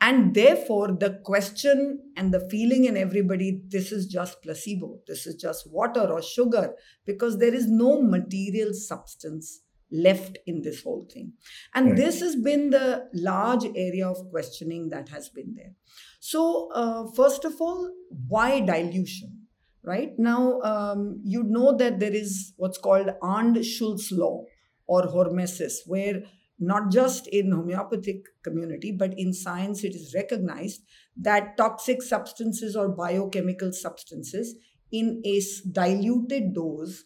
And 0.00 0.34
therefore, 0.34 0.96
the 0.98 1.20
question 1.24 1.98
and 2.16 2.32
the 2.32 2.48
feeling 2.48 2.84
in 2.84 2.96
everybody 2.96 3.62
this 3.68 3.90
is 3.90 4.06
just 4.06 4.42
placebo, 4.42 5.00
this 5.06 5.26
is 5.26 5.34
just 5.34 5.70
water 5.72 6.12
or 6.12 6.22
sugar, 6.22 6.74
because 7.04 7.38
there 7.38 7.54
is 7.54 7.68
no 7.68 8.00
material 8.02 8.74
substance 8.74 9.62
left 9.90 10.38
in 10.46 10.62
this 10.62 10.82
whole 10.82 11.06
thing. 11.12 11.32
And 11.74 11.88
right. 11.88 11.96
this 11.96 12.20
has 12.20 12.36
been 12.36 12.70
the 12.70 13.08
large 13.14 13.64
area 13.64 14.08
of 14.08 14.30
questioning 14.30 14.90
that 14.90 15.08
has 15.08 15.28
been 15.28 15.54
there. 15.54 15.72
So, 16.20 16.70
uh, 16.74 17.06
first 17.14 17.44
of 17.44 17.60
all, 17.60 17.90
why 18.28 18.60
dilution? 18.60 19.46
Right 19.84 20.12
now, 20.18 20.60
um, 20.60 21.20
you 21.24 21.44
know 21.44 21.74
that 21.76 21.98
there 21.98 22.14
is 22.14 22.52
what's 22.56 22.78
called 22.78 23.10
Arndt 23.22 23.64
Schulz 23.64 24.12
law 24.12 24.44
or 24.86 25.04
hormesis, 25.04 25.76
where 25.86 26.22
not 26.58 26.90
just 26.90 27.26
in 27.28 27.52
homeopathic 27.52 28.24
community 28.42 28.90
but 28.90 29.14
in 29.16 29.32
science 29.32 29.84
it 29.84 29.94
is 29.94 30.12
recognized 30.14 30.82
that 31.16 31.56
toxic 31.56 32.02
substances 32.02 32.74
or 32.74 32.88
biochemical 32.88 33.72
substances 33.72 34.56
in 34.90 35.22
a 35.24 35.40
diluted 35.70 36.54
dose 36.54 37.04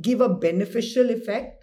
give 0.00 0.20
a 0.20 0.28
beneficial 0.28 1.10
effect 1.10 1.57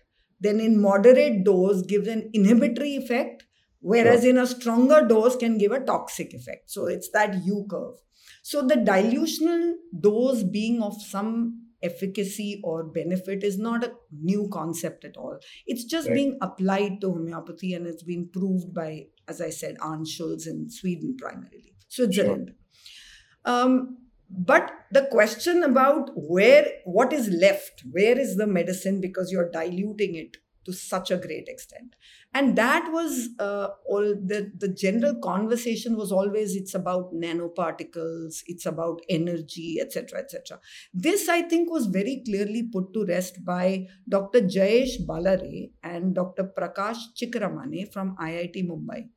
then 0.46 0.60
in 0.60 0.80
moderate 0.82 1.44
dose 1.44 1.82
gives 1.82 2.08
an 2.08 2.30
inhibitory 2.34 2.96
effect 2.96 3.44
whereas 3.80 4.22
sure. 4.22 4.30
in 4.30 4.38
a 4.38 4.48
stronger 4.48 5.02
dose 5.08 5.36
can 5.36 5.58
give 5.58 5.72
a 5.72 5.84
toxic 5.92 6.34
effect 6.34 6.70
so 6.70 6.86
it's 6.86 7.10
that 7.10 7.36
u 7.44 7.66
curve 7.70 7.96
so 8.42 8.62
the 8.62 8.76
dilutional 8.76 9.74
dose 10.00 10.44
being 10.44 10.82
of 10.82 11.02
some 11.02 11.66
efficacy 11.86 12.62
or 12.64 12.84
benefit 12.84 13.44
is 13.44 13.58
not 13.58 13.84
a 13.84 13.94
new 14.12 14.50
concept 14.52 15.06
at 15.06 15.18
all. 15.18 15.38
It's 15.66 15.84
just 15.84 16.08
right. 16.08 16.16
being 16.16 16.38
applied 16.42 17.02
to 17.02 17.12
homeopathy 17.12 17.74
and 17.74 17.86
it's 17.86 18.04
been 18.04 18.30
proved 18.32 18.74
by, 18.74 19.08
as 19.28 19.42
I 19.42 19.50
said, 19.50 19.78
Arndt 19.82 20.08
Schulz 20.08 20.48
in 20.48 20.70
Sweden 20.70 21.16
primarily, 21.18 21.76
Switzerland. 21.88 22.54
Sure. 23.46 23.56
Um, 23.56 23.98
but 24.30 24.72
the 24.92 25.08
question 25.12 25.64
about 25.64 26.10
where, 26.16 26.68
what 26.86 27.14
is 27.14 27.30
left, 27.30 27.84
where 27.92 28.18
is 28.18 28.38
the 28.38 28.48
medicine 28.48 29.02
because 29.02 29.32
you're 29.32 29.52
diluting 29.52 30.16
it 30.16 30.38
to 30.66 30.74
such 30.74 31.12
a 31.12 31.18
great 31.18 31.48
extent. 31.48 31.96
And 32.34 32.58
that 32.58 32.92
was 32.92 33.30
uh, 33.40 33.68
all 33.88 34.04
the, 34.04 34.52
the 34.58 34.68
general 34.68 35.16
conversation 35.24 35.96
was 35.96 36.12
always 36.12 36.56
it's 36.56 36.76
about 36.76 37.14
nanoparticles 37.14 38.42
it's 38.48 38.66
about 38.66 39.00
energy 39.10 39.78
etc 39.80 40.20
etc 40.20 40.60
this 40.94 41.30
i 41.30 41.42
think 41.44 41.72
was 41.72 41.86
very 41.86 42.22
clearly 42.26 42.64
put 42.74 42.94
to 42.94 43.06
rest 43.06 43.46
by 43.46 43.88
dr 44.10 44.42
jayesh 44.42 44.98
bellare 45.08 45.72
and 45.82 46.14
dr 46.14 46.44
prakash 46.58 46.98
chikramane 47.16 47.92
from 47.94 48.18
iit 48.18 48.68
mumbai. 48.68 49.08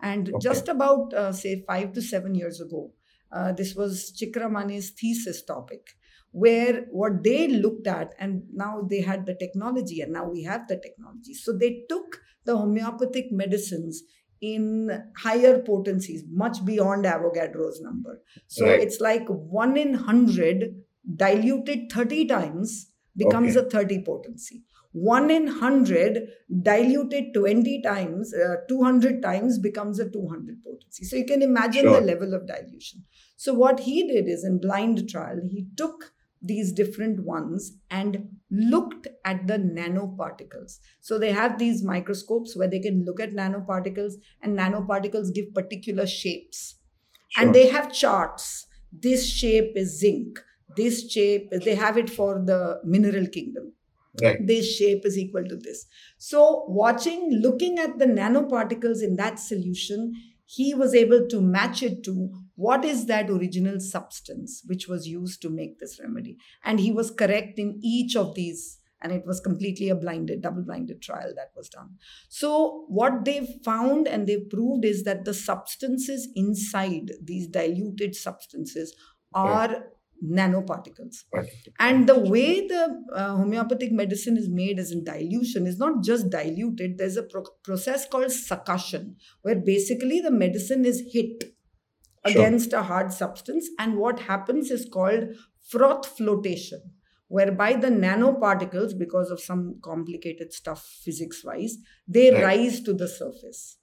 And 0.00 0.28
okay. 0.28 0.38
just 0.40 0.68
about 0.68 1.12
uh, 1.12 1.32
say 1.32 1.64
5 1.66 1.94
to 1.94 2.02
7 2.02 2.34
years 2.36 2.60
ago 2.60 2.92
uh, 3.32 3.52
this 3.52 3.74
was 3.74 4.12
chikramane's 4.18 4.90
thesis 4.90 5.42
topic 5.42 5.96
where 6.30 6.86
what 6.90 7.24
they 7.24 7.48
looked 7.48 7.86
at 7.86 8.14
and 8.18 8.42
now 8.52 8.86
they 8.88 9.00
had 9.00 9.24
the 9.26 9.34
technology 9.34 10.00
and 10.00 10.12
now 10.12 10.28
we 10.28 10.42
have 10.42 10.68
the 10.68 10.76
technology 10.76 11.34
so 11.34 11.52
they 11.52 11.84
took 11.88 12.20
the 12.44 12.56
homeopathic 12.56 13.26
medicines 13.30 14.02
in 14.40 14.90
higher 15.16 15.60
potencies 15.60 16.22
much 16.30 16.64
beyond 16.64 17.04
avogadro's 17.04 17.80
number 17.80 18.20
so 18.46 18.66
right. 18.66 18.80
it's 18.80 19.00
like 19.00 19.26
1 19.28 19.76
in 19.76 19.92
100 19.92 20.74
diluted 21.16 21.90
30 21.90 22.26
times 22.26 22.92
becomes 23.16 23.56
okay. 23.56 23.66
a 23.66 23.70
30 23.70 24.04
potency 24.04 24.62
1 24.92 25.30
in 25.30 25.44
100 25.46 26.28
diluted 26.62 27.34
20 27.34 27.82
times 27.82 28.32
uh, 28.34 28.56
200 28.68 29.22
times 29.22 29.58
becomes 29.58 29.98
a 29.98 30.08
200 30.08 30.62
potency 30.64 31.04
so 31.04 31.16
you 31.16 31.26
can 31.26 31.42
imagine 31.42 31.82
sure. 31.82 32.00
the 32.00 32.06
level 32.06 32.34
of 32.34 32.46
dilution 32.46 33.04
so 33.36 33.52
what 33.52 33.80
he 33.80 34.06
did 34.08 34.28
is 34.28 34.44
in 34.44 34.58
blind 34.58 35.08
trial 35.08 35.40
he 35.50 35.66
took 35.76 36.12
these 36.40 36.72
different 36.72 37.24
ones 37.24 37.72
and 37.90 38.28
looked 38.50 39.08
at 39.24 39.46
the 39.46 39.58
nanoparticles. 39.58 40.78
So 41.00 41.18
they 41.18 41.32
have 41.32 41.58
these 41.58 41.82
microscopes 41.82 42.56
where 42.56 42.68
they 42.68 42.78
can 42.78 43.04
look 43.04 43.20
at 43.20 43.34
nanoparticles, 43.34 44.14
and 44.42 44.56
nanoparticles 44.56 45.34
give 45.34 45.52
particular 45.54 46.06
shapes. 46.06 46.76
Sure. 47.30 47.44
And 47.44 47.54
they 47.54 47.68
have 47.68 47.92
charts. 47.92 48.66
This 48.92 49.28
shape 49.28 49.72
is 49.74 49.98
zinc. 49.98 50.38
This 50.76 51.10
shape, 51.10 51.50
they 51.50 51.74
have 51.74 51.98
it 51.98 52.08
for 52.08 52.42
the 52.44 52.80
mineral 52.84 53.26
kingdom. 53.26 53.72
Right. 54.22 54.44
This 54.44 54.76
shape 54.76 55.04
is 55.04 55.16
equal 55.16 55.44
to 55.44 55.56
this. 55.56 55.86
So, 56.16 56.64
watching, 56.68 57.30
looking 57.42 57.78
at 57.78 57.98
the 57.98 58.06
nanoparticles 58.06 59.02
in 59.02 59.16
that 59.16 59.38
solution, 59.38 60.14
he 60.50 60.72
was 60.74 60.94
able 60.94 61.28
to 61.28 61.42
match 61.42 61.82
it 61.82 62.02
to 62.02 62.30
what 62.56 62.82
is 62.84 63.04
that 63.06 63.28
original 63.28 63.78
substance 63.78 64.62
which 64.66 64.88
was 64.88 65.06
used 65.06 65.42
to 65.42 65.50
make 65.50 65.78
this 65.78 66.00
remedy 66.00 66.38
and 66.64 66.80
he 66.80 66.90
was 66.90 67.10
correct 67.10 67.58
in 67.58 67.78
each 67.82 68.16
of 68.16 68.34
these 68.34 68.80
and 69.02 69.12
it 69.12 69.26
was 69.26 69.40
completely 69.40 69.90
a 69.90 69.94
blinded 69.94 70.40
double 70.40 70.62
blinded 70.62 71.02
trial 71.02 71.32
that 71.36 71.52
was 71.54 71.68
done 71.68 71.90
so 72.30 72.84
what 72.88 73.26
they 73.26 73.60
found 73.62 74.08
and 74.08 74.26
they 74.26 74.38
proved 74.38 74.86
is 74.86 75.04
that 75.04 75.26
the 75.26 75.34
substances 75.34 76.28
inside 76.34 77.12
these 77.22 77.46
diluted 77.46 78.16
substances 78.16 78.96
are 79.34 79.84
nanoparticles 80.24 81.24
and 81.78 82.08
the 82.08 82.18
way 82.18 82.66
the 82.66 83.04
uh, 83.14 83.36
homeopathic 83.36 83.92
medicine 83.92 84.36
is 84.36 84.48
made 84.48 84.78
is 84.78 84.90
in 84.90 85.04
dilution 85.04 85.66
is 85.66 85.78
not 85.78 86.02
just 86.02 86.28
diluted 86.28 86.98
there's 86.98 87.16
a 87.16 87.22
pro- 87.22 87.44
process 87.62 88.04
called 88.08 88.26
succussion 88.26 89.14
where 89.42 89.54
basically 89.54 90.20
the 90.20 90.30
medicine 90.30 90.84
is 90.84 91.02
hit 91.12 91.44
against 92.24 92.72
a 92.72 92.82
hard 92.82 93.12
substance. 93.12 93.68
And 93.78 93.96
what 93.96 94.20
happens 94.20 94.70
is 94.70 94.88
called 94.90 95.34
froth 95.68 96.06
flotation, 96.06 96.80
whereby 97.28 97.74
the 97.74 97.88
nanoparticles, 97.88 98.98
because 98.98 99.30
of 99.30 99.40
some 99.40 99.80
complicated 99.82 100.52
stuff 100.52 100.84
physics 101.04 101.44
wise, 101.44 101.76
they 102.06 102.30
right. 102.30 102.42
rise 102.42 102.80
to 102.82 102.92
the 102.92 103.08
surface. 103.08 103.78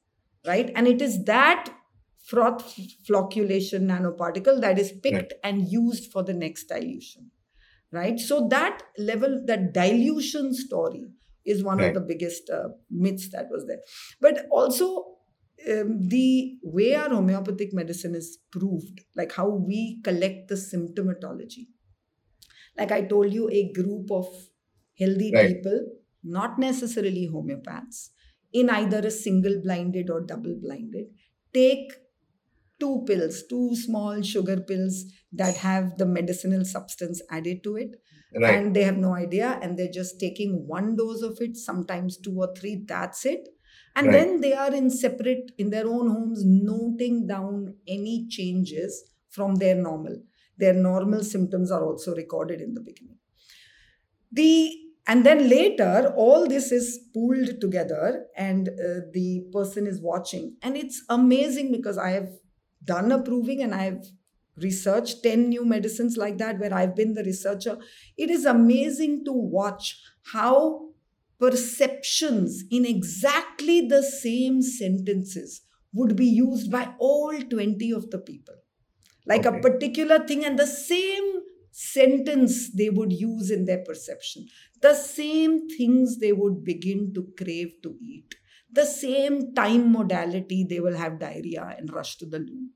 Right. 0.46 0.72
And 0.76 0.88
it 0.88 1.02
is 1.02 1.24
that 1.26 1.74
froth 2.30 2.80
flocculation 3.08 3.84
nanoparticle 3.84 4.60
that 4.62 4.80
is 4.80 4.92
picked 5.04 5.16
right. 5.16 5.34
and 5.44 5.72
used 5.72 6.12
for 6.12 6.24
the 6.24 6.34
next 6.34 6.66
dilution. 6.66 7.32
Right. 7.92 8.20
So 8.20 8.48
that 8.50 8.82
level, 8.98 9.44
that 9.46 9.74
dilution 9.74 10.54
story 10.54 11.06
is 11.46 11.64
one 11.64 11.78
right. 11.78 11.88
of 11.88 11.94
the 11.94 12.02
biggest 12.02 12.50
uh, 12.50 12.70
myths 12.90 13.30
that 13.32 13.48
was 13.50 13.66
there. 13.68 13.80
But 14.20 14.48
also, 14.52 15.06
um, 15.72 16.08
the 16.10 16.58
way 16.64 16.96
our 16.96 17.10
homeopathic 17.10 17.74
medicine 17.74 18.16
is 18.16 18.40
proved, 18.52 19.02
like 19.16 19.32
how 19.32 19.50
we 19.50 20.02
collect 20.04 20.50
the 20.50 20.56
symptomatology. 20.56 21.68
Like 22.78 22.92
I 22.92 23.02
told 23.02 23.32
you, 23.32 23.50
a 23.50 23.72
group 23.72 24.12
of 24.12 24.28
healthy 25.00 25.32
right. 25.34 25.56
people, 25.56 25.80
not 26.24 26.60
necessarily 26.60 27.30
homeopaths, 27.32 28.10
in 28.52 28.70
either 28.70 29.00
a 29.00 29.12
single 29.12 29.62
blinded 29.64 30.10
or 30.10 30.22
double 30.22 30.58
blinded, 30.62 31.06
take 31.54 31.94
two 32.80 33.04
pills, 33.08 33.44
two 33.50 33.76
small 33.76 34.22
sugar 34.22 34.60
pills 34.60 35.06
that 35.32 35.58
have 35.58 35.98
the 35.98 36.06
medicinal 36.06 36.66
substance 36.66 37.22
added 37.30 37.64
to 37.64 37.76
it. 37.76 37.96
Right. 38.38 38.56
And 38.56 38.76
they 38.76 38.84
have 38.84 38.98
no 38.98 39.14
idea, 39.16 39.60
and 39.62 39.78
they're 39.80 39.92
just 39.92 40.20
taking 40.20 40.68
one 40.68 40.96
dose 40.98 41.22
of 41.22 41.38
it, 41.40 41.56
sometimes 41.56 42.18
two 42.18 42.36
or 42.38 42.54
three, 42.54 42.84
that's 42.86 43.26
it 43.26 43.48
and 43.96 44.08
right. 44.08 44.14
then 44.14 44.42
they 44.42 44.54
are 44.54 44.74
in 44.74 44.90
separate 44.90 45.52
in 45.58 45.70
their 45.70 45.88
own 45.88 46.10
homes 46.10 46.44
noting 46.46 47.28
down 47.28 47.76
any 47.88 48.28
changes 48.30 49.04
from 49.30 49.56
their 49.56 49.76
normal 49.76 50.18
their 50.58 50.74
normal 50.74 51.24
symptoms 51.24 51.72
are 51.72 51.84
also 51.84 52.16
recorded 52.16 52.62
in 52.62 52.74
the 52.74 52.82
beginning 52.82 53.18
the 54.32 54.74
and 55.08 55.26
then 55.26 55.48
later 55.50 56.14
all 56.18 56.48
this 56.48 56.72
is 56.72 57.00
pooled 57.14 57.62
together 57.62 58.26
and 58.36 58.70
uh, 58.70 59.02
the 59.14 59.46
person 59.54 59.86
is 59.88 60.02
watching 60.02 60.56
and 60.62 60.76
it's 60.76 61.04
amazing 61.10 61.72
because 61.72 61.98
i 61.98 62.10
have 62.10 62.30
done 62.86 63.12
approving 63.12 63.62
and 63.62 63.76
i've 63.76 64.06
researched 64.58 65.22
10 65.24 65.50
new 65.50 65.66
medicines 65.66 66.16
like 66.16 66.38
that 66.38 66.60
where 66.60 66.74
i've 66.74 66.96
been 66.96 67.14
the 67.14 67.24
researcher 67.24 67.78
it 68.18 68.30
is 68.30 68.46
amazing 68.46 69.24
to 69.26 69.34
watch 69.34 70.00
how 70.32 70.86
perceptions 71.40 72.64
in 72.72 72.86
exactly 72.86 73.88
the 73.88 74.02
same 74.02 74.62
sentences 74.62 75.62
would 75.94 76.16
be 76.16 76.26
used 76.26 76.72
by 76.72 76.94
all 77.00 77.34
20 77.40 77.92
of 77.92 78.10
the 78.12 78.20
people. 78.20 78.56
Like 79.26 79.46
okay. 79.46 79.58
a 79.58 79.62
particular 79.62 80.20
thing, 80.28 80.46
and 80.46 80.60
the 80.60 80.68
same 80.68 81.42
sentence 81.72 82.72
they 82.72 82.90
would 82.90 83.12
use 83.12 83.50
in 83.50 83.66
their 83.66 83.84
perception, 83.84 84.48
the 84.82 84.94
same 84.94 85.68
things 85.68 86.20
they 86.20 86.32
would 86.32 86.64
begin 86.64 87.14
to 87.16 87.28
crave 87.38 87.74
to 87.84 87.96
eat, 88.02 88.36
the 88.72 88.86
same 88.86 89.54
time 89.56 89.92
modality 89.92 90.66
they 90.70 90.80
will 90.80 90.96
have 90.96 91.20
diarrhea 91.20 91.76
and 91.78 91.92
rush 91.92 92.18
to 92.18 92.26
the 92.26 92.40
loo. 92.40 92.68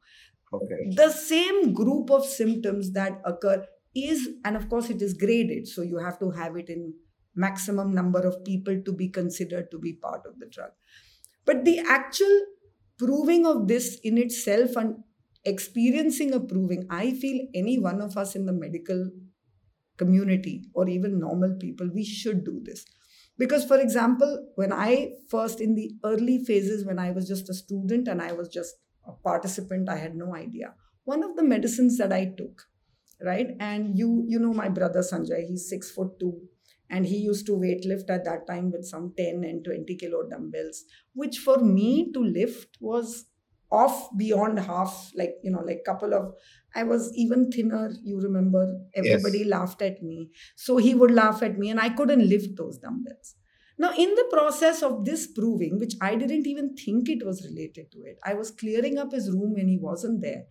Okay. 0.52 0.96
The 0.96 1.12
same 1.12 1.74
group 1.74 2.10
of 2.10 2.26
symptoms 2.26 2.92
that 2.94 3.22
occur 3.26 3.66
is, 3.96 4.30
and 4.44 4.56
of 4.56 4.70
course, 4.70 4.90
it 4.90 5.02
is 5.02 5.14
graded. 5.14 5.68
So 5.68 5.82
you 5.82 5.98
have 5.98 6.20
to 6.20 6.32
have 6.32 6.56
it 6.56 6.70
in 6.70 6.94
maximum 7.36 7.94
number 7.94 8.20
of 8.20 8.44
people 8.44 8.82
to 8.84 8.92
be 8.92 9.10
considered 9.10 9.72
to 9.72 9.80
be 9.80 9.94
part 9.94 10.26
of 10.26 10.40
the 10.40 10.48
drug. 10.48 10.72
But 11.46 11.66
the 11.66 11.80
actual 11.80 12.42
proving 12.98 13.46
of 13.46 13.68
this 13.68 14.00
in 14.04 14.18
itself 14.18 14.76
and 14.76 15.04
experiencing 15.46 16.34
a 16.34 16.40
proving, 16.40 16.86
I 16.90 17.12
feel 17.12 17.48
any 17.54 17.80
one 17.80 18.02
of 18.02 18.18
us 18.18 18.36
in 18.36 18.46
the 18.46 18.54
medical 18.54 19.10
community 19.98 20.66
or 20.74 20.88
even 20.90 21.20
normal 21.20 21.56
people, 21.60 21.90
we 21.94 22.04
should 22.04 22.44
do 22.44 22.62
this. 22.64 22.86
Because, 23.38 23.64
for 23.64 23.80
example, 23.80 24.52
when 24.56 24.74
I 24.74 25.14
first 25.30 25.62
in 25.62 25.76
the 25.76 25.92
early 26.04 26.44
phases, 26.44 26.86
when 26.86 27.00
I 27.00 27.12
was 27.12 27.28
just 27.28 27.50
a 27.50 27.54
student 27.54 28.08
and 28.08 28.22
I 28.22 28.34
was 28.34 28.50
just 28.50 28.76
participant, 29.24 29.90
I 29.90 29.98
had 29.98 30.16
no 30.16 30.36
idea. 30.36 30.74
One 31.04 31.24
of 31.24 31.36
the 31.36 31.44
medicines 31.44 31.98
that 31.98 32.14
I 32.14 32.34
took, 32.38 32.64
right? 33.26 33.48
And 33.60 33.98
you, 33.98 34.26
you 34.28 34.40
know, 34.40 34.54
my 34.54 34.70
brother 34.70 35.00
Sanjay, 35.00 35.48
he's 35.48 35.70
six 35.70 35.90
foot 35.92 36.20
two 36.20 36.40
and 36.90 37.06
he 37.06 37.18
used 37.18 37.46
to 37.46 37.56
weight 37.56 37.86
lift 37.86 38.10
at 38.10 38.26
that 38.26 38.48
time 38.48 38.72
with 38.72 38.86
some 38.86 39.14
10 39.18 39.44
and 39.44 39.64
20 39.64 39.96
kilo 39.96 40.28
dumbbells 40.30 40.84
which 41.14 41.38
for 41.38 41.58
me 41.58 42.12
to 42.14 42.24
lift 42.24 42.78
was 42.80 43.26
off 43.72 44.10
beyond 44.18 44.60
half 44.60 45.12
like 45.16 45.36
you 45.44 45.52
know 45.52 45.62
like 45.62 45.84
couple 45.86 46.14
of 46.14 46.34
i 46.76 46.84
was 46.84 47.12
even 47.16 47.52
thinner 47.52 47.92
you 48.04 48.20
remember 48.20 48.64
everybody 48.96 49.40
yes. 49.40 49.48
laughed 49.48 49.82
at 49.82 50.02
me 50.02 50.30
so 50.56 50.78
he 50.78 50.96
would 50.96 51.12
laugh 51.12 51.44
at 51.44 51.60
me 51.60 51.70
and 51.70 51.80
i 51.80 51.90
couldn't 51.90 52.28
lift 52.28 52.58
those 52.58 52.80
dumbbells 52.80 53.36
now 53.80 53.92
in 53.98 54.14
the 54.20 54.28
process 54.32 54.84
of 54.84 55.04
this 55.06 55.26
proving 55.40 55.80
which 55.80 55.96
i 56.02 56.14
didn't 56.16 56.48
even 56.54 56.76
think 56.76 57.10
it 57.10 57.26
was 57.26 57.44
related 57.50 57.92
to 57.92 58.04
it 58.12 58.20
i 58.24 58.34
was 58.34 58.52
clearing 58.52 58.98
up 58.98 59.12
his 59.12 59.32
room 59.32 59.54
when 59.54 59.68
he 59.68 59.80
wasn't 59.82 60.22
there 60.22 60.44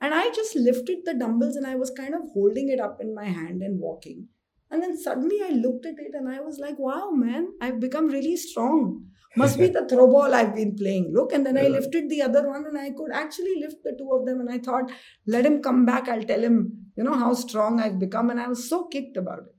and 0.00 0.14
i 0.14 0.24
just 0.40 0.56
lifted 0.56 0.98
the 1.04 1.14
dumbbells 1.14 1.56
and 1.56 1.66
i 1.66 1.74
was 1.74 1.90
kind 2.02 2.14
of 2.14 2.32
holding 2.32 2.68
it 2.68 2.80
up 2.80 2.98
in 3.00 3.14
my 3.14 3.26
hand 3.26 3.62
and 3.62 3.80
walking 3.80 4.28
and 4.70 4.82
then 4.82 4.98
suddenly 4.98 5.38
I 5.42 5.50
looked 5.50 5.86
at 5.86 5.94
it 5.98 6.12
and 6.14 6.28
I 6.28 6.40
was 6.40 6.58
like, 6.58 6.78
wow, 6.78 7.10
man, 7.10 7.48
I've 7.60 7.80
become 7.80 8.08
really 8.08 8.36
strong. 8.36 9.06
Must 9.36 9.58
be 9.58 9.68
the 9.68 9.86
throw 9.90 10.06
ball 10.06 10.34
I've 10.34 10.54
been 10.54 10.76
playing. 10.76 11.12
Look. 11.14 11.32
And 11.32 11.46
then 11.46 11.56
I 11.56 11.68
lifted 11.68 12.08
the 12.08 12.22
other 12.22 12.46
one 12.46 12.66
and 12.66 12.78
I 12.78 12.90
could 12.90 13.12
actually 13.12 13.54
lift 13.60 13.76
the 13.82 13.94
two 13.98 14.10
of 14.12 14.26
them. 14.26 14.40
And 14.40 14.50
I 14.50 14.58
thought, 14.58 14.90
let 15.26 15.46
him 15.46 15.62
come 15.62 15.86
back. 15.86 16.08
I'll 16.08 16.22
tell 16.22 16.40
him, 16.40 16.86
you 16.96 17.04
know, 17.04 17.14
how 17.14 17.32
strong 17.34 17.80
I've 17.80 17.98
become. 17.98 18.30
And 18.30 18.40
I 18.40 18.48
was 18.48 18.68
so 18.68 18.86
kicked 18.86 19.16
about 19.16 19.40
it. 19.40 19.54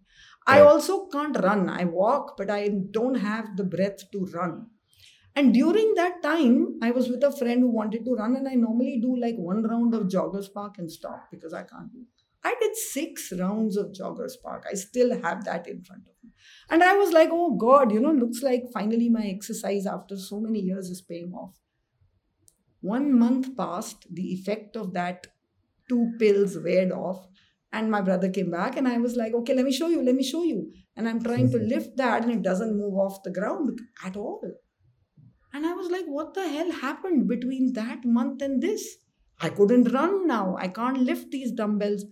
I 0.49 0.61
also 0.61 1.07
can't 1.07 1.37
run. 1.37 1.69
I 1.69 1.85
walk, 1.85 2.35
but 2.37 2.49
I 2.49 2.69
don't 2.91 3.15
have 3.15 3.55
the 3.57 3.63
breath 3.63 4.09
to 4.11 4.25
run. 4.25 4.67
And 5.35 5.53
during 5.53 5.93
that 5.95 6.21
time, 6.21 6.79
I 6.81 6.91
was 6.91 7.09
with 7.09 7.23
a 7.23 7.31
friend 7.31 7.61
who 7.61 7.69
wanted 7.71 8.03
to 8.05 8.15
run, 8.15 8.35
and 8.35 8.47
I 8.47 8.55
normally 8.55 8.99
do 9.01 9.15
like 9.15 9.35
one 9.37 9.63
round 9.63 9.93
of 9.93 10.07
Joggers 10.07 10.51
Park 10.53 10.77
and 10.77 10.91
stop 10.91 11.29
because 11.31 11.53
I 11.53 11.63
can't 11.63 11.91
do 11.91 12.05
I 12.43 12.55
did 12.59 12.75
six 12.75 13.31
rounds 13.37 13.75
of 13.75 13.91
Joggers 13.91 14.33
Park. 14.41 14.65
I 14.69 14.73
still 14.75 15.21
have 15.21 15.43
that 15.45 15.67
in 15.67 15.83
front 15.83 16.03
of 16.07 16.13
me. 16.23 16.31
And 16.69 16.83
I 16.83 16.95
was 16.95 17.11
like, 17.11 17.29
oh 17.31 17.55
God, 17.55 17.91
you 17.91 17.99
know, 17.99 18.11
looks 18.11 18.41
like 18.41 18.63
finally 18.73 19.09
my 19.09 19.25
exercise 19.25 19.85
after 19.85 20.15
so 20.15 20.39
many 20.39 20.59
years 20.61 20.89
is 20.89 21.01
paying 21.01 21.33
off. 21.33 21.59
One 22.81 23.17
month 23.17 23.55
passed, 23.55 24.05
the 24.13 24.33
effect 24.33 24.75
of 24.75 24.93
that 24.93 25.27
two 25.89 26.13
pills 26.19 26.57
weared 26.57 26.91
off. 26.91 27.27
And 27.71 27.91
my 27.91 28.01
brother 28.01 28.29
came 28.29 28.49
back, 28.51 28.77
and 28.77 28.87
I 28.87 28.97
was 28.97 29.15
like, 29.15 29.33
okay, 29.33 29.53
let 29.53 29.65
me 29.65 29.71
show 29.71 29.89
you, 29.89 30.03
let 30.03 30.15
me 30.15 30.23
show 30.23 30.43
you. 30.43 30.71
And 30.95 31.07
I'm 31.07 31.21
trying 31.21 31.51
to 31.51 31.57
lift 31.73 31.97
that, 31.97 32.23
and 32.23 32.31
it 32.31 32.41
doesn't 32.41 32.77
move 32.77 32.95
off 32.95 33.23
the 33.23 33.31
ground 33.31 33.79
at 34.03 34.17
all. 34.17 34.41
And 35.53 35.65
I 35.65 35.73
was 35.73 35.89
like, 35.89 36.05
what 36.05 36.33
the 36.33 36.47
hell 36.47 36.71
happened 36.71 37.27
between 37.27 37.73
that 37.73 38.05
month 38.05 38.41
and 38.41 38.61
this? 38.61 38.97
I 39.41 39.49
couldn't 39.49 39.91
run 39.93 40.27
now. 40.27 40.55
I 40.59 40.67
can't 40.67 40.99
lift 40.99 41.31
these 41.31 41.51
dumbbells. 41.51 42.05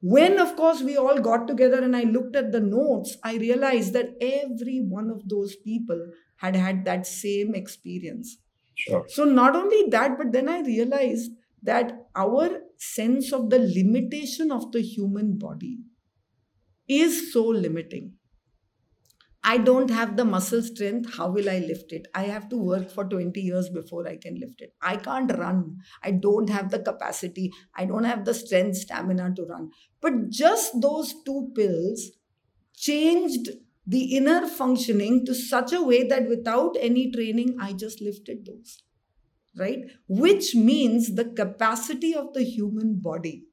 When, 0.00 0.38
of 0.38 0.54
course, 0.56 0.82
we 0.82 0.96
all 0.96 1.18
got 1.18 1.48
together 1.48 1.82
and 1.82 1.96
I 1.96 2.02
looked 2.02 2.36
at 2.36 2.52
the 2.52 2.60
notes, 2.60 3.16
I 3.24 3.36
realized 3.36 3.92
that 3.94 4.10
every 4.20 4.80
one 4.80 5.10
of 5.10 5.28
those 5.28 5.56
people 5.56 6.00
had 6.36 6.54
had 6.54 6.84
that 6.84 7.06
same 7.06 7.54
experience. 7.54 8.38
Sure. 8.74 9.04
So, 9.08 9.24
not 9.24 9.56
only 9.56 9.88
that, 9.90 10.16
but 10.16 10.32
then 10.32 10.48
I 10.48 10.60
realized 10.60 11.32
that 11.62 12.06
our 12.14 12.60
sense 12.78 13.32
of 13.32 13.50
the 13.50 13.58
limitation 13.58 14.50
of 14.52 14.72
the 14.72 14.80
human 14.80 15.38
body 15.38 15.78
is 16.88 17.32
so 17.32 17.44
limiting. 17.46 18.14
I 19.44 19.56
don't 19.58 19.90
have 19.90 20.16
the 20.16 20.24
muscle 20.24 20.62
strength. 20.62 21.14
How 21.14 21.30
will 21.30 21.48
I 21.48 21.58
lift 21.60 21.92
it? 21.92 22.06
I 22.14 22.24
have 22.24 22.48
to 22.50 22.56
work 22.56 22.90
for 22.90 23.04
20 23.04 23.40
years 23.40 23.68
before 23.70 24.06
I 24.06 24.16
can 24.16 24.38
lift 24.38 24.60
it. 24.60 24.74
I 24.82 24.96
can't 24.96 25.30
run. 25.38 25.78
I 26.02 26.10
don't 26.10 26.50
have 26.50 26.70
the 26.70 26.80
capacity. 26.80 27.52
I 27.74 27.84
don't 27.86 28.04
have 28.04 28.24
the 28.24 28.34
strength, 28.34 28.76
stamina 28.76 29.34
to 29.36 29.44
run. 29.44 29.70
But 30.00 30.30
just 30.30 30.80
those 30.80 31.14
two 31.24 31.52
pills 31.54 32.10
changed 32.74 33.48
the 33.86 34.16
inner 34.16 34.46
functioning 34.46 35.24
to 35.26 35.34
such 35.34 35.72
a 35.72 35.82
way 35.82 36.06
that 36.06 36.28
without 36.28 36.76
any 36.78 37.10
training, 37.10 37.56
I 37.60 37.72
just 37.72 38.00
lifted 38.02 38.44
those. 38.44 38.82
Right? 39.58 39.84
Which 40.08 40.54
means 40.54 41.14
the 41.14 41.24
capacity 41.24 42.14
of 42.14 42.32
the 42.32 42.42
human 42.42 43.00
body 43.00 43.44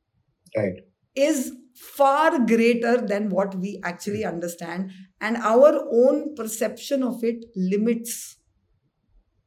right. 0.55 0.81
is 1.15 1.51
far 1.75 2.39
greater 2.45 3.01
than 3.01 3.29
what 3.29 3.55
we 3.55 3.81
actually 3.83 4.21
hmm. 4.21 4.29
understand 4.29 4.91
and 5.19 5.37
our 5.37 5.85
own 5.91 6.33
perception 6.35 7.03
of 7.03 7.23
it 7.23 7.45
limits 7.55 8.37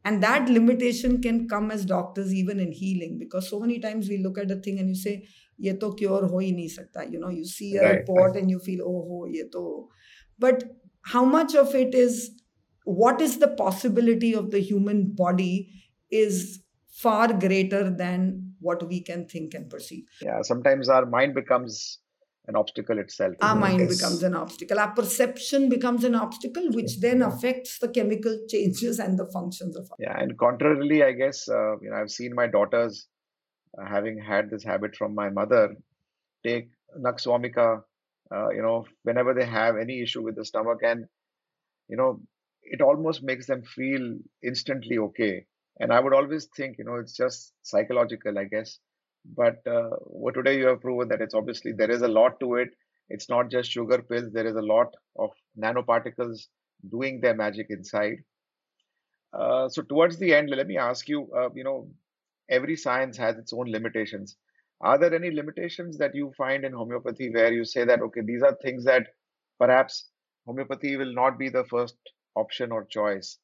and 0.04 0.22
that 0.22 0.48
limitation 0.48 1.20
can 1.22 1.48
come 1.48 1.70
as 1.70 1.84
doctors 1.84 2.32
even 2.34 2.60
in 2.60 2.70
healing 2.72 3.18
because 3.18 3.48
so 3.48 3.58
many 3.58 3.78
times 3.78 4.08
we 4.08 4.18
look 4.18 4.38
at 4.38 4.50
a 4.50 4.56
thing 4.56 4.78
and 4.78 4.88
you 4.88 4.94
say 4.94 5.26
ye 5.56 5.72
to 5.72 5.94
cure 5.94 6.26
ho 6.26 6.42
hi 6.42 6.50
nahi 6.58 6.68
sakta 6.74 7.06
you 7.14 7.22
know 7.22 7.30
you 7.30 7.46
see 7.52 7.70
a 7.76 7.82
right, 7.82 7.96
report 8.00 8.32
right. 8.32 8.42
and 8.42 8.50
you 8.50 8.60
feel 8.68 8.84
oh 8.90 9.00
ho 9.08 9.24
ye 9.36 9.44
to 9.56 9.64
but 10.38 10.64
how 11.14 11.24
much 11.24 11.54
of 11.54 11.74
it 11.74 11.94
is 11.94 12.30
what 12.84 13.20
is 13.20 13.38
the 13.38 13.48
possibility 13.64 14.34
of 14.34 14.50
the 14.50 14.60
human 14.70 15.02
body 15.24 15.52
is 16.10 16.60
far 16.90 17.32
greater 17.32 17.90
than 17.90 18.54
what 18.60 18.86
we 18.88 19.00
can 19.00 19.26
think 19.26 19.54
and 19.54 19.70
perceive 19.70 20.04
yeah 20.20 20.42
sometimes 20.42 20.88
our 20.88 21.06
mind 21.06 21.34
becomes 21.34 21.98
an 22.48 22.56
obstacle 22.56 22.98
itself. 22.98 23.34
Our 23.42 23.54
mind 23.54 23.88
becomes 23.88 24.22
an 24.22 24.34
obstacle. 24.34 24.80
Our 24.80 24.92
perception 24.92 25.68
becomes 25.68 26.02
an 26.02 26.14
obstacle, 26.14 26.70
which 26.70 26.98
then 27.00 27.20
affects 27.20 27.78
the 27.78 27.88
chemical 27.88 28.40
changes 28.48 28.98
and 28.98 29.18
the 29.18 29.26
functions 29.26 29.76
of. 29.76 29.90
Our 29.90 29.96
yeah, 30.00 30.18
and 30.18 30.36
contrarily, 30.36 31.04
I 31.04 31.12
guess 31.12 31.48
uh, 31.48 31.78
you 31.80 31.90
know 31.90 31.96
I've 31.96 32.10
seen 32.10 32.34
my 32.34 32.46
daughters 32.46 33.06
uh, 33.78 33.86
having 33.86 34.18
had 34.18 34.50
this 34.50 34.64
habit 34.64 34.96
from 34.96 35.14
my 35.14 35.28
mother 35.28 35.76
take 36.44 36.70
Nux 36.96 37.26
vomica. 37.26 37.82
Uh, 38.34 38.48
you 38.50 38.62
know, 38.62 38.86
whenever 39.02 39.34
they 39.34 39.46
have 39.46 39.76
any 39.76 40.02
issue 40.02 40.22
with 40.22 40.36
the 40.36 40.44
stomach, 40.44 40.78
and 40.82 41.04
you 41.88 41.98
know, 41.98 42.20
it 42.62 42.80
almost 42.80 43.22
makes 43.22 43.46
them 43.46 43.62
feel 43.62 44.16
instantly 44.42 44.98
okay. 44.98 45.44
And 45.80 45.92
I 45.92 46.00
would 46.00 46.14
always 46.14 46.46
think, 46.56 46.78
you 46.78 46.84
know, 46.84 46.96
it's 46.96 47.16
just 47.16 47.52
psychological, 47.62 48.38
I 48.38 48.44
guess. 48.44 48.78
But 49.24 49.66
uh, 49.66 49.90
what 50.06 50.34
today 50.34 50.58
you 50.58 50.66
have 50.66 50.80
proven 50.80 51.08
that 51.08 51.20
it's 51.20 51.34
obviously 51.34 51.72
there 51.72 51.90
is 51.90 52.02
a 52.02 52.08
lot 52.08 52.40
to 52.40 52.54
it. 52.56 52.70
It's 53.08 53.28
not 53.28 53.50
just 53.50 53.70
sugar 53.70 54.02
pills. 54.02 54.32
There 54.32 54.46
is 54.46 54.56
a 54.56 54.62
lot 54.62 54.94
of 55.18 55.30
nanoparticles 55.58 56.46
doing 56.90 57.20
their 57.20 57.34
magic 57.34 57.66
inside. 57.70 58.18
Uh, 59.32 59.68
so 59.68 59.82
towards 59.82 60.18
the 60.18 60.34
end 60.34 60.50
let 60.50 60.66
me 60.66 60.78
ask 60.78 61.08
you 61.08 61.30
uh, 61.36 61.50
you 61.54 61.62
know 61.62 61.90
every 62.48 62.76
science 62.76 63.16
has 63.16 63.36
its 63.38 63.52
own 63.52 63.70
limitations. 63.70 64.36
Are 64.80 64.98
there 64.98 65.14
any 65.14 65.30
limitations 65.30 65.98
that 65.98 66.14
you 66.14 66.32
find 66.36 66.64
in 66.64 66.72
homeopathy 66.72 67.30
where 67.30 67.52
you 67.52 67.64
say 67.64 67.84
that 67.84 68.00
okay 68.02 68.22
these 68.22 68.42
are 68.42 68.54
things 68.62 68.84
that 68.84 69.08
perhaps 69.58 70.10
homeopathy 70.46 70.96
will 70.96 71.12
not 71.12 71.38
be 71.38 71.48
the 71.50 71.64
first 71.64 71.96
option 72.36 72.72
or 72.72 72.84
choice 72.84 73.38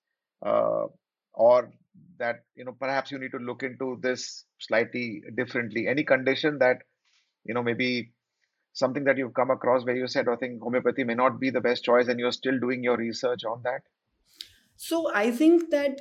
uh, 0.45 0.87
or 1.35 1.71
that 2.19 2.45
you 2.55 2.65
know 2.65 2.73
perhaps 2.79 3.11
you 3.11 3.19
need 3.19 3.31
to 3.31 3.39
look 3.39 3.63
into 3.63 3.99
this 4.03 4.45
slightly 4.59 5.23
differently 5.37 5.87
any 5.89 6.05
condition 6.05 6.59
that 6.59 6.79
you 7.45 7.55
know 7.55 7.63
maybe 7.63 8.13
something 8.73 9.05
that 9.05 9.17
you've 9.17 9.35
come 9.35 9.51
across 9.51 9.85
where 9.85 9.97
you 9.97 10.07
said 10.07 10.29
i 10.29 10.37
think 10.37 10.63
homeopathy 10.63 11.05
may 11.05 11.15
not 11.15 11.41
be 11.41 11.51
the 11.51 11.61
best 11.61 11.85
choice 11.85 12.09
and 12.09 12.19
you're 12.19 12.33
still 12.33 12.59
doing 12.59 12.83
your 12.83 12.97
research 12.97 13.45
on 13.45 13.61
that 13.63 13.83
so 14.77 15.13
i 15.15 15.31
think 15.31 15.71
that 15.71 16.01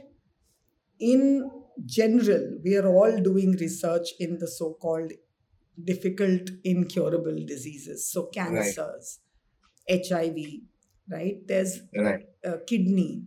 in 1.00 1.50
general 1.86 2.60
we 2.64 2.76
are 2.76 2.88
all 2.88 3.18
doing 3.18 3.52
research 3.60 4.14
in 4.20 4.38
the 4.40 4.48
so-called 4.48 5.12
difficult 5.84 6.50
incurable 6.64 7.38
diseases 7.46 8.10
so 8.12 8.28
cancers 8.28 9.20
right. 9.90 10.06
hiv 10.10 10.38
right 11.10 11.48
there's 11.48 11.80
right. 11.96 12.26
Uh, 12.46 12.58
kidney 12.68 13.24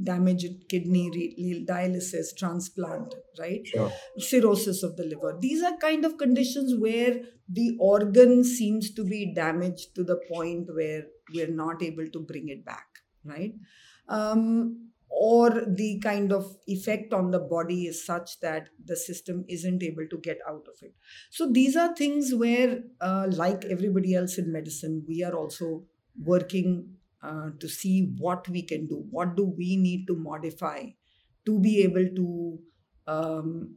damaged 0.00 0.68
kidney, 0.68 1.10
re- 1.10 1.66
dialysis, 1.68 2.36
transplant, 2.36 3.14
right? 3.38 3.66
Sure. 3.66 3.92
Cirrhosis 4.18 4.82
of 4.82 4.96
the 4.96 5.04
liver. 5.04 5.36
These 5.40 5.62
are 5.62 5.76
kind 5.76 6.04
of 6.04 6.18
conditions 6.18 6.74
where 6.78 7.20
the 7.48 7.76
organ 7.78 8.44
seems 8.44 8.92
to 8.94 9.04
be 9.04 9.32
damaged 9.34 9.94
to 9.96 10.04
the 10.04 10.20
point 10.30 10.68
where 10.74 11.04
we're 11.32 11.50
not 11.50 11.82
able 11.82 12.08
to 12.08 12.20
bring 12.20 12.48
it 12.48 12.64
back, 12.64 12.86
right? 13.24 13.52
Um, 14.08 14.88
or 15.08 15.50
the 15.50 16.00
kind 16.02 16.32
of 16.32 16.56
effect 16.66 17.12
on 17.12 17.30
the 17.30 17.38
body 17.38 17.84
is 17.86 18.04
such 18.04 18.40
that 18.40 18.68
the 18.82 18.96
system 18.96 19.44
isn't 19.46 19.82
able 19.82 20.06
to 20.08 20.18
get 20.18 20.38
out 20.48 20.64
of 20.66 20.82
it. 20.82 20.94
So 21.30 21.50
these 21.50 21.76
are 21.76 21.94
things 21.94 22.34
where, 22.34 22.80
uh, 23.00 23.26
like 23.30 23.64
everybody 23.66 24.14
else 24.14 24.38
in 24.38 24.50
medicine, 24.50 25.04
we 25.06 25.22
are 25.22 25.34
also 25.34 25.84
working 26.18 26.94
uh, 27.22 27.50
to 27.60 27.68
see 27.68 28.12
what 28.18 28.48
we 28.48 28.62
can 28.62 28.86
do. 28.86 29.04
What 29.10 29.36
do 29.36 29.44
we 29.44 29.76
need 29.76 30.06
to 30.06 30.16
modify 30.16 30.86
to 31.46 31.58
be 31.60 31.82
able 31.82 32.08
to 32.16 32.58
um, 33.06 33.76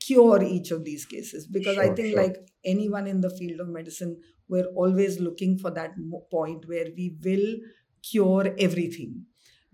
cure 0.00 0.42
each 0.42 0.70
of 0.70 0.84
these 0.84 1.04
cases? 1.06 1.46
Because 1.46 1.74
sure, 1.74 1.84
I 1.84 1.94
think, 1.94 2.14
sure. 2.14 2.22
like 2.22 2.36
anyone 2.64 3.06
in 3.06 3.20
the 3.20 3.30
field 3.30 3.60
of 3.60 3.68
medicine, 3.68 4.20
we're 4.48 4.66
always 4.74 5.20
looking 5.20 5.58
for 5.58 5.70
that 5.70 5.92
point 6.30 6.68
where 6.68 6.86
we 6.96 7.16
will 7.22 7.56
cure 8.02 8.54
everything 8.58 9.26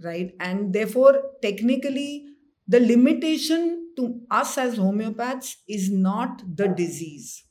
right? 0.03 0.33
And 0.41 0.73
therefore, 0.73 1.21
technically, 1.43 2.27
the 2.67 2.81
limitation 2.81 3.93
to 3.97 4.21
us 4.31 4.57
as 4.59 4.79
homeopaths 4.79 5.57
is 5.69 5.91
not 5.91 6.43
the 6.57 6.69
disease. 6.69 7.45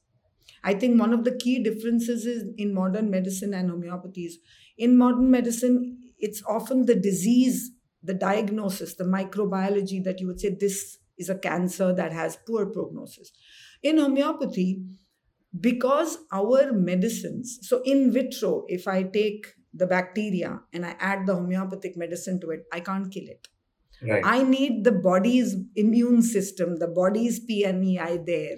I 0.63 0.73
think 0.73 0.99
one 0.99 1.13
of 1.13 1.23
the 1.23 1.35
key 1.35 1.63
differences 1.63 2.25
is 2.25 2.43
in 2.57 2.73
modern 2.73 3.09
medicine 3.09 3.53
and 3.53 3.69
homeopathies. 3.69 4.33
In 4.79 4.97
modern 4.97 5.29
medicine, 5.29 5.97
it's 6.17 6.41
often 6.47 6.85
the 6.85 6.95
disease, 6.95 7.71
the 8.01 8.13
diagnosis, 8.13 8.95
the 8.95 9.03
microbiology 9.03 10.03
that 10.03 10.19
you 10.19 10.27
would 10.27 10.39
say 10.39 10.49
this 10.49 10.97
is 11.17 11.29
a 11.29 11.37
cancer 11.37 11.93
that 11.93 12.13
has 12.13 12.37
poor 12.47 12.65
prognosis. 12.65 13.31
In 13.83 13.97
homeopathy, 13.97 14.83
because 15.59 16.17
our 16.31 16.71
medicines, 16.71 17.59
so 17.61 17.81
in 17.83 18.11
vitro, 18.11 18.65
if 18.67 18.87
I 18.87 19.03
take 19.03 19.47
the 19.73 19.85
bacteria 19.85 20.61
and 20.73 20.85
I 20.85 20.95
add 20.99 21.25
the 21.25 21.35
homeopathic 21.35 21.97
medicine 21.97 22.39
to 22.41 22.51
it, 22.51 22.65
I 22.71 22.79
can't 22.79 23.11
kill 23.11 23.27
it. 23.27 23.47
Right. 24.01 24.23
I 24.25 24.43
need 24.43 24.85
the 24.85 24.93
body's 24.93 25.55
immune 25.75 26.21
system, 26.21 26.77
the 26.77 26.87
body's 26.87 27.45
PNEI 27.45 28.25
there 28.25 28.57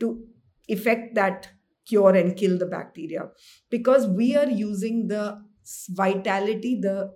to 0.00 0.24
effect 0.66 1.14
that 1.14 1.48
cure 1.86 2.14
and 2.14 2.36
kill 2.36 2.58
the 2.58 2.66
bacteria 2.66 3.28
because 3.70 4.06
we 4.06 4.36
are 4.36 4.48
using 4.48 5.08
the 5.08 5.40
vitality, 5.90 6.78
the 6.80 7.12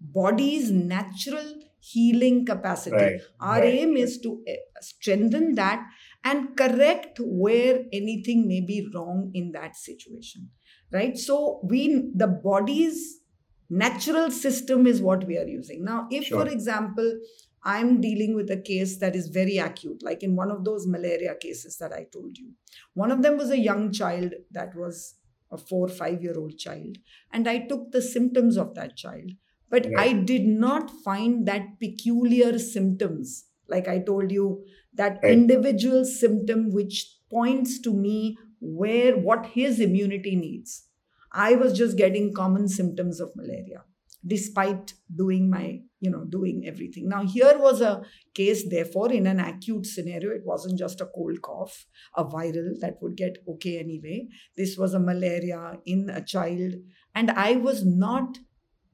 body's 0.00 0.70
natural 0.70 1.54
healing 1.80 2.44
capacity. 2.44 2.96
Right. 2.96 3.20
Our 3.40 3.60
right. 3.60 3.74
aim 3.74 3.96
is 3.96 4.18
to 4.20 4.42
eh, 4.46 4.56
strengthen 4.80 5.54
that 5.54 5.86
and 6.24 6.56
correct 6.56 7.18
where 7.20 7.84
anything 7.92 8.46
may 8.46 8.60
be 8.60 8.88
wrong 8.94 9.30
in 9.34 9.52
that 9.52 9.76
situation 9.76 10.50
right 10.92 11.16
so 11.16 11.60
we 11.62 12.10
the 12.14 12.26
body's 12.26 13.20
natural 13.68 14.30
system 14.30 14.86
is 14.86 15.00
what 15.00 15.26
we 15.26 15.38
are 15.38 15.46
using 15.46 15.84
now 15.84 16.06
if 16.10 16.24
sure. 16.24 16.44
for 16.44 16.50
example 16.50 17.18
i'm 17.64 18.00
dealing 18.00 18.34
with 18.34 18.50
a 18.50 18.56
case 18.56 18.98
that 18.98 19.14
is 19.14 19.28
very 19.28 19.58
acute 19.58 20.02
like 20.02 20.22
in 20.22 20.34
one 20.34 20.50
of 20.50 20.64
those 20.64 20.86
malaria 20.86 21.34
cases 21.36 21.76
that 21.78 21.92
i 21.92 22.04
told 22.12 22.36
you 22.36 22.50
one 22.94 23.10
of 23.10 23.22
them 23.22 23.36
was 23.36 23.50
a 23.50 23.58
young 23.58 23.92
child 23.92 24.32
that 24.50 24.74
was 24.74 25.14
a 25.50 25.58
4 25.58 25.88
5 25.88 26.22
year 26.22 26.38
old 26.38 26.58
child 26.58 26.98
and 27.32 27.48
i 27.48 27.58
took 27.58 27.90
the 27.92 28.02
symptoms 28.02 28.56
of 28.56 28.74
that 28.74 28.96
child 28.96 29.32
but 29.68 29.86
right. 29.86 29.98
i 29.98 30.12
did 30.12 30.46
not 30.46 30.90
find 31.04 31.46
that 31.46 31.78
peculiar 31.80 32.58
symptoms 32.58 33.44
like 33.68 33.88
i 33.88 33.98
told 33.98 34.30
you 34.30 34.64
that 34.94 35.18
right. 35.22 35.32
individual 35.32 36.04
symptom 36.04 36.72
which 36.72 37.16
points 37.30 37.78
to 37.80 37.92
me 37.92 38.36
where 38.60 39.16
what 39.16 39.46
his 39.46 39.80
immunity 39.80 40.36
needs. 40.36 40.86
I 41.32 41.54
was 41.54 41.76
just 41.78 41.96
getting 41.96 42.34
common 42.34 42.68
symptoms 42.68 43.20
of 43.20 43.30
malaria 43.36 43.84
despite 44.26 44.94
doing 45.14 45.48
my 45.48 45.80
you 46.00 46.10
know 46.10 46.24
doing 46.24 46.64
everything 46.66 47.08
now 47.08 47.24
here 47.24 47.58
was 47.58 47.80
a 47.80 48.02
case 48.34 48.68
therefore 48.68 49.10
in 49.12 49.26
an 49.26 49.40
acute 49.40 49.86
scenario 49.86 50.30
it 50.30 50.42
wasn't 50.44 50.78
just 50.78 51.00
a 51.00 51.06
cold 51.06 51.40
cough 51.42 51.86
a 52.16 52.24
viral 52.24 52.78
that 52.80 52.96
would 53.00 53.16
get 53.16 53.38
okay 53.48 53.78
anyway 53.78 54.26
this 54.56 54.76
was 54.76 54.94
a 54.94 55.00
malaria 55.00 55.78
in 55.86 56.10
a 56.10 56.22
child 56.22 56.74
and 57.14 57.30
i 57.30 57.52
was 57.52 57.84
not 57.84 58.38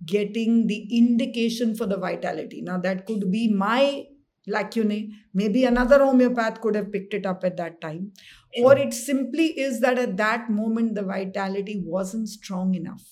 getting 0.04 0.66
the 0.66 0.86
indication 0.96 1.74
for 1.74 1.86
the 1.86 1.96
vitality 1.96 2.62
now 2.62 2.78
that 2.78 3.06
could 3.06 3.30
be 3.30 3.48
my 3.52 4.04
lacunae. 4.48 5.10
Maybe 5.34 5.64
another 5.64 5.98
homeopath 5.98 6.60
could 6.60 6.76
have 6.76 6.92
picked 6.92 7.14
it 7.14 7.26
up 7.26 7.42
at 7.42 7.56
that 7.56 7.80
time. 7.80 8.12
Sure. 8.54 8.66
Or 8.66 8.78
it 8.78 8.94
simply 8.94 9.46
is 9.58 9.80
that 9.80 9.98
at 9.98 10.16
that 10.18 10.48
moment 10.48 10.94
the 10.94 11.02
vitality 11.02 11.82
wasn't 11.84 12.28
strong 12.28 12.74
enough 12.74 13.02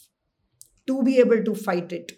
to 0.87 1.03
be 1.03 1.19
able 1.19 1.43
to 1.43 1.55
fight 1.55 1.93
it 1.93 2.13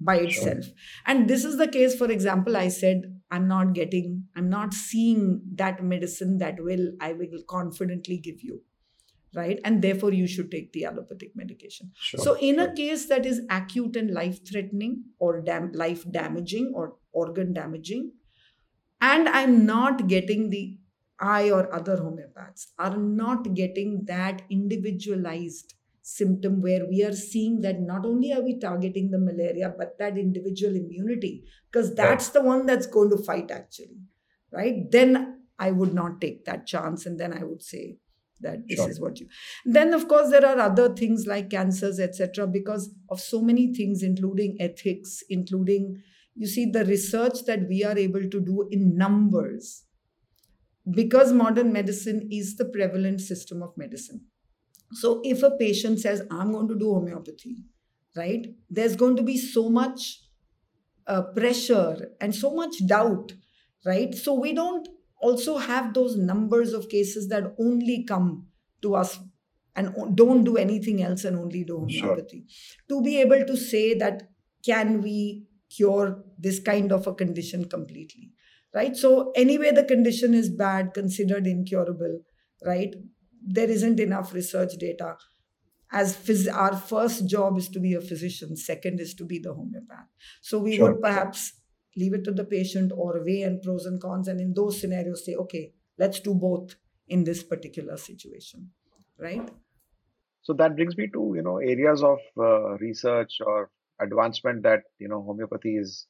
by 0.00 0.16
itself. 0.16 0.64
Sure. 0.64 0.74
And 1.06 1.28
this 1.28 1.44
is 1.44 1.56
the 1.56 1.68
case, 1.68 1.96
for 1.96 2.10
example, 2.10 2.56
I 2.56 2.68
said, 2.68 3.20
I'm 3.30 3.48
not 3.48 3.72
getting, 3.72 4.24
I'm 4.36 4.48
not 4.48 4.74
seeing 4.74 5.42
that 5.54 5.82
medicine 5.82 6.38
that 6.38 6.56
will, 6.58 6.92
I 7.00 7.12
will 7.12 7.42
confidently 7.48 8.18
give 8.18 8.42
you. 8.42 8.62
Right. 9.34 9.60
And 9.64 9.82
therefore, 9.82 10.12
you 10.12 10.26
should 10.26 10.50
take 10.50 10.72
the 10.72 10.86
allopathic 10.86 11.32
medication. 11.34 11.92
Sure. 11.94 12.20
So, 12.20 12.38
in 12.38 12.58
a 12.58 12.72
case 12.72 13.06
that 13.08 13.26
is 13.26 13.42
acute 13.50 13.94
and 13.96 14.10
life 14.10 14.38
threatening 14.50 15.04
or 15.18 15.42
dam- 15.42 15.72
life 15.74 16.10
damaging 16.10 16.72
or 16.74 16.94
organ 17.12 17.52
damaging, 17.52 18.12
and 19.00 19.28
i'm 19.28 19.66
not 19.66 20.06
getting 20.06 20.50
the 20.50 20.78
i 21.20 21.50
or 21.50 21.74
other 21.74 21.96
homeopaths 21.96 22.66
are 22.78 22.96
not 22.96 23.54
getting 23.54 24.04
that 24.06 24.42
individualized 24.50 25.74
symptom 26.08 26.60
where 26.62 26.86
we 26.88 27.02
are 27.02 27.12
seeing 27.12 27.60
that 27.62 27.80
not 27.80 28.06
only 28.06 28.32
are 28.32 28.42
we 28.42 28.58
targeting 28.58 29.10
the 29.10 29.18
malaria 29.18 29.72
but 29.76 29.98
that 29.98 30.16
individual 30.16 30.76
immunity 30.76 31.42
because 31.70 31.94
that's 31.96 32.28
the 32.28 32.40
one 32.40 32.64
that's 32.64 32.86
going 32.86 33.10
to 33.10 33.16
fight 33.16 33.50
actually 33.50 33.98
right? 34.52 34.90
Then 34.90 35.36
i 35.58 35.70
would 35.70 35.94
not 35.94 36.20
take 36.20 36.44
that 36.44 36.66
chance 36.66 37.06
and 37.06 37.18
then 37.18 37.32
i 37.32 37.42
would 37.42 37.62
say 37.62 37.96
that 38.40 38.66
this 38.68 38.78
sure. 38.78 38.90
is 38.90 39.00
what 39.00 39.18
you 39.18 39.26
then 39.64 39.94
of 39.94 40.06
course 40.08 40.30
there 40.30 40.44
are 40.46 40.58
other 40.58 40.94
things 40.94 41.26
like 41.26 41.48
cancers 41.50 41.98
etc 41.98 42.46
because 42.46 42.90
of 43.08 43.18
so 43.20 43.40
many 43.40 43.72
things 43.74 44.02
including 44.02 44.56
ethics 44.60 45.22
including 45.30 46.02
you 46.34 46.46
see 46.46 46.66
the 46.70 46.84
research 46.84 47.44
that 47.46 47.66
we 47.68 47.82
are 47.82 47.96
able 47.96 48.28
to 48.28 48.40
do 48.40 48.68
in 48.70 48.96
numbers 48.96 49.84
because 50.90 51.32
modern 51.32 51.72
medicine 51.72 52.28
is 52.30 52.56
the 52.56 52.66
prevalent 52.66 53.20
system 53.20 53.62
of 53.62 53.76
medicine 53.76 54.20
so 54.92 55.20
if 55.24 55.42
a 55.42 55.50
patient 55.58 55.98
says 56.00 56.22
i'm 56.30 56.52
going 56.52 56.68
to 56.68 56.78
do 56.78 56.92
homeopathy 56.94 57.56
right 58.16 58.46
there's 58.70 58.96
going 58.96 59.16
to 59.16 59.22
be 59.22 59.36
so 59.36 59.68
much 59.68 60.22
uh, 61.06 61.22
pressure 61.22 62.10
and 62.20 62.34
so 62.34 62.52
much 62.54 62.86
doubt 62.86 63.32
right? 63.86 64.14
So 64.14 64.34
we 64.34 64.52
don't 64.52 64.88
also 65.22 65.56
have 65.56 65.94
those 65.94 66.16
numbers 66.16 66.72
of 66.72 66.88
cases 66.90 67.28
that 67.28 67.54
only 67.58 68.04
come 68.04 68.48
to 68.82 68.96
us 68.96 69.18
and 69.74 69.94
don't 70.14 70.44
do 70.44 70.56
anything 70.56 71.02
else 71.02 71.24
and 71.24 71.38
only 71.38 71.64
do 71.64 71.78
homeopathy. 71.78 72.44
Sure. 72.48 72.82
to 72.88 73.02
be 73.02 73.20
able 73.20 73.44
to 73.44 73.56
say 73.56 73.94
that 73.94 74.24
can 74.64 75.00
we 75.02 75.46
cure 75.74 76.22
this 76.38 76.58
kind 76.58 76.92
of 76.92 77.06
a 77.06 77.14
condition 77.14 77.66
completely? 77.66 78.32
Right? 78.74 78.96
So 78.96 79.32
anyway 79.36 79.70
the 79.70 79.84
condition 79.84 80.34
is 80.34 80.50
bad 80.50 80.92
considered 80.92 81.46
incurable 81.46 82.20
right 82.64 82.94
there 83.46 83.70
isn't 83.70 84.00
enough 84.00 84.34
research 84.34 84.72
data. 84.78 85.16
As 85.92 86.16
phys- 86.16 86.52
our 86.52 86.76
first 86.76 87.26
job 87.26 87.56
is 87.56 87.68
to 87.68 87.80
be 87.80 87.94
a 87.94 88.00
physician 88.00 88.56
second 88.56 89.00
is 89.00 89.14
to 89.14 89.24
be 89.24 89.38
the 89.38 89.54
homeopath. 89.54 90.08
So 90.42 90.58
we 90.58 90.76
sure. 90.76 90.92
would 90.92 91.00
perhaps 91.00 91.52
leave 91.96 92.12
it 92.12 92.24
to 92.24 92.32
the 92.32 92.44
patient 92.44 92.92
or 92.94 93.22
weigh 93.24 93.42
and 93.42 93.62
pros 93.62 93.86
and 93.86 94.00
cons 94.00 94.28
and 94.28 94.40
in 94.40 94.52
those 94.52 94.78
scenarios 94.80 95.24
say 95.24 95.34
okay 95.34 95.72
let's 95.98 96.20
do 96.20 96.34
both 96.34 96.74
in 97.08 97.24
this 97.24 97.42
particular 97.42 97.96
situation 97.96 98.70
right? 99.18 99.50
So 100.42 100.52
that 100.54 100.76
brings 100.76 100.96
me 100.96 101.08
to 101.12 101.32
you 101.36 101.42
know 101.42 101.58
areas 101.58 102.02
of 102.02 102.18
uh, 102.38 102.76
research 102.78 103.38
or 103.44 103.70
advancement 104.00 104.62
that 104.64 104.82
you 104.98 105.08
know 105.08 105.22
homeopathy 105.22 105.76
is 105.76 106.06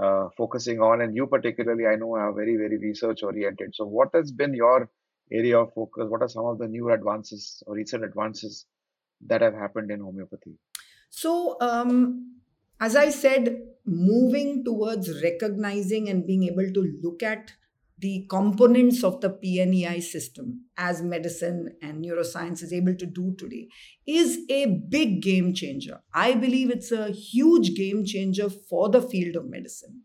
uh, 0.00 0.28
focusing 0.36 0.80
on 0.80 1.00
and 1.00 1.14
you 1.14 1.26
particularly 1.26 1.86
i 1.86 1.96
know 1.96 2.14
are 2.14 2.32
very 2.32 2.56
very 2.56 2.78
research 2.78 3.22
oriented 3.22 3.74
so 3.74 3.84
what 3.84 4.08
has 4.14 4.32
been 4.32 4.54
your 4.54 4.88
area 5.32 5.58
of 5.58 5.72
focus 5.74 6.06
what 6.08 6.22
are 6.22 6.28
some 6.28 6.44
of 6.44 6.58
the 6.58 6.68
new 6.68 6.90
advances 6.90 7.62
or 7.66 7.74
recent 7.74 8.04
advances 8.04 8.66
that 9.20 9.40
have 9.40 9.54
happened 9.54 9.90
in 9.90 10.00
homeopathy 10.00 10.54
so 11.10 11.56
um, 11.60 12.40
as 12.80 12.96
i 12.96 13.08
said 13.10 13.62
moving 13.84 14.64
towards 14.64 15.22
recognizing 15.22 16.08
and 16.08 16.26
being 16.26 16.44
able 16.44 16.72
to 16.72 16.82
look 17.02 17.22
at 17.22 17.52
the 18.02 18.26
components 18.28 19.04
of 19.04 19.20
the 19.20 19.30
PNEI 19.30 20.02
system 20.02 20.64
as 20.76 21.00
medicine 21.02 21.76
and 21.80 22.04
neuroscience 22.04 22.60
is 22.60 22.72
able 22.72 22.96
to 22.96 23.06
do 23.06 23.32
today 23.38 23.68
is 24.04 24.40
a 24.50 24.66
big 24.66 25.22
game 25.22 25.54
changer. 25.54 26.00
I 26.12 26.34
believe 26.34 26.70
it's 26.70 26.90
a 26.90 27.10
huge 27.10 27.76
game 27.76 28.04
changer 28.04 28.50
for 28.50 28.88
the 28.88 29.00
field 29.00 29.36
of 29.36 29.48
medicine. 29.48 30.02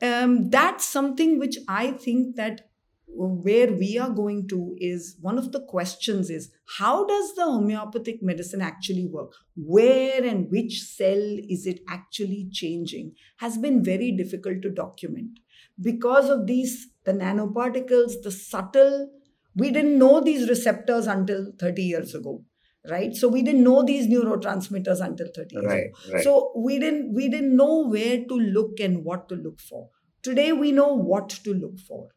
Um, 0.00 0.48
that's 0.48 0.86
something 0.86 1.38
which 1.38 1.58
I 1.68 1.90
think 1.90 2.36
that 2.36 2.70
where 3.08 3.72
we 3.72 3.98
are 3.98 4.10
going 4.10 4.48
to 4.48 4.74
is 4.78 5.16
one 5.20 5.38
of 5.38 5.52
the 5.52 5.60
questions 5.60 6.28
is 6.28 6.50
how 6.78 7.06
does 7.06 7.34
the 7.34 7.44
homeopathic 7.44 8.22
medicine 8.22 8.60
actually 8.60 9.06
work? 9.06 9.32
Where 9.54 10.24
and 10.24 10.50
which 10.50 10.82
cell 10.82 11.38
is 11.48 11.66
it 11.66 11.80
actually 11.88 12.48
changing 12.52 13.14
has 13.38 13.58
been 13.58 13.82
very 13.82 14.12
difficult 14.12 14.62
to 14.62 14.70
document. 14.70 15.38
Because 15.80 16.28
of 16.28 16.46
these 16.46 16.88
the 17.04 17.12
nanoparticles 17.12 18.22
the 18.22 18.30
subtle 18.30 19.10
we 19.54 19.70
didn't 19.70 19.98
know 19.98 20.20
these 20.20 20.48
receptors 20.48 21.06
until 21.06 21.52
30 21.58 21.82
years 21.82 22.14
ago 22.14 22.44
right? 22.88 23.14
So 23.16 23.28
we 23.28 23.42
didn't 23.42 23.64
know 23.64 23.82
these 23.82 24.06
neurotransmitters 24.06 25.00
until 25.00 25.26
30 25.34 25.54
years 25.54 25.66
right, 25.66 25.86
ago. 25.86 26.12
right. 26.12 26.22
so 26.22 26.52
we 26.56 26.78
didn't 26.78 27.14
we 27.14 27.28
didn't 27.28 27.56
know 27.56 27.86
where 27.88 28.24
to 28.24 28.34
look 28.34 28.78
and 28.80 29.04
what 29.04 29.28
to 29.28 29.34
look 29.34 29.60
for. 29.60 29.88
Today 30.22 30.52
we 30.52 30.72
know 30.72 30.94
what 30.94 31.30
to 31.30 31.54
look 31.54 31.78
for 31.78 32.08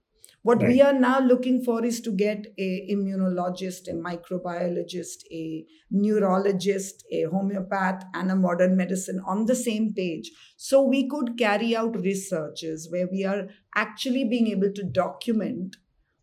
what 0.41 0.61
Right. 0.61 0.65
we 0.65 0.81
are 0.81 0.93
now 0.93 1.19
looking 1.19 1.63
for 1.63 1.83
is 1.83 1.99
to 2.01 2.11
get 2.11 2.47
a 2.57 2.87
immunologist, 2.91 3.87
a 3.87 3.93
microbiologist, 3.93 5.23
a 5.31 5.65
neurologist, 5.91 7.03
a 7.11 7.23
homeopath, 7.23 8.03
and 8.13 8.31
a 8.31 8.35
modern 8.35 8.77
medicine 8.77 9.19
on 9.25 9.45
the 9.45 9.55
same 9.55 9.93
page. 9.93 10.31
So 10.55 10.81
we 10.81 11.07
could 11.09 11.37
carry 11.37 11.75
out 11.75 11.95
researches 11.97 12.89
where 12.89 13.07
we 13.07 13.25
are 13.25 13.49
actually 13.75 14.23
being 14.25 14.47
able 14.47 14.71
to 14.71 14.83
document 14.83 15.77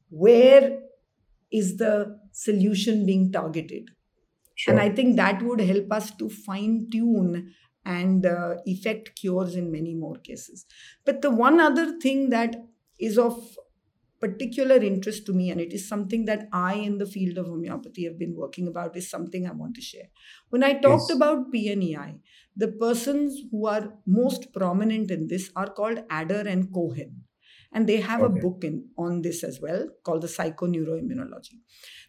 where 0.08 0.80
is 1.52 1.76
the 1.78 2.20
solution 2.32 3.06
being 3.06 3.32
targeted. 3.32 3.90
Sure. 4.54 4.74
And 4.74 4.80
I 4.80 4.90
think 4.90 5.16
that 5.16 5.42
would 5.42 5.60
help 5.60 5.92
us 5.92 6.14
to 6.16 6.28
fine 6.28 6.88
tune 6.90 7.54
and 7.84 8.26
uh, 8.26 8.56
effect 8.66 9.14
cures 9.16 9.54
in 9.54 9.70
many 9.70 9.94
more 9.94 10.16
cases. 10.16 10.66
But 11.04 11.22
the 11.22 11.30
one 11.30 11.60
other 11.60 11.98
thing 12.00 12.30
that 12.30 12.56
is 12.98 13.18
of 13.18 13.56
particular 14.20 14.76
interest 14.76 15.26
to 15.26 15.32
me, 15.32 15.50
and 15.50 15.60
it 15.60 15.72
is 15.72 15.88
something 15.88 16.24
that 16.26 16.48
I, 16.52 16.74
in 16.74 16.98
the 16.98 17.06
field 17.06 17.38
of 17.38 17.46
homeopathy, 17.46 18.04
have 18.04 18.18
been 18.18 18.34
working 18.34 18.66
about, 18.68 18.96
is 18.96 19.10
something 19.10 19.46
I 19.46 19.52
want 19.52 19.74
to 19.76 19.80
share. 19.82 20.08
When 20.50 20.62
I 20.64 20.74
talked 20.80 21.10
Yes. 21.10 21.12
about 21.12 21.52
PNEI, 21.52 22.20
the 22.56 22.68
persons 22.72 23.42
who 23.50 23.66
are 23.66 23.98
most 24.06 24.52
prominent 24.52 25.10
in 25.10 25.26
this 25.28 25.50
are 25.56 25.70
called 25.70 26.04
Ader 26.10 26.46
and 26.48 26.72
Cohen. 26.72 27.24
And 27.72 27.88
they 27.88 28.00
have 28.00 28.22
Okay. 28.22 28.22
a 28.22 28.28
book 28.30 28.64
in, 28.64 28.90
on 28.96 29.22
this 29.22 29.42
as 29.44 29.60
well 29.60 29.88
called 30.04 30.22
the 30.22 30.28
Psychoneuroimmunology. 30.28 31.60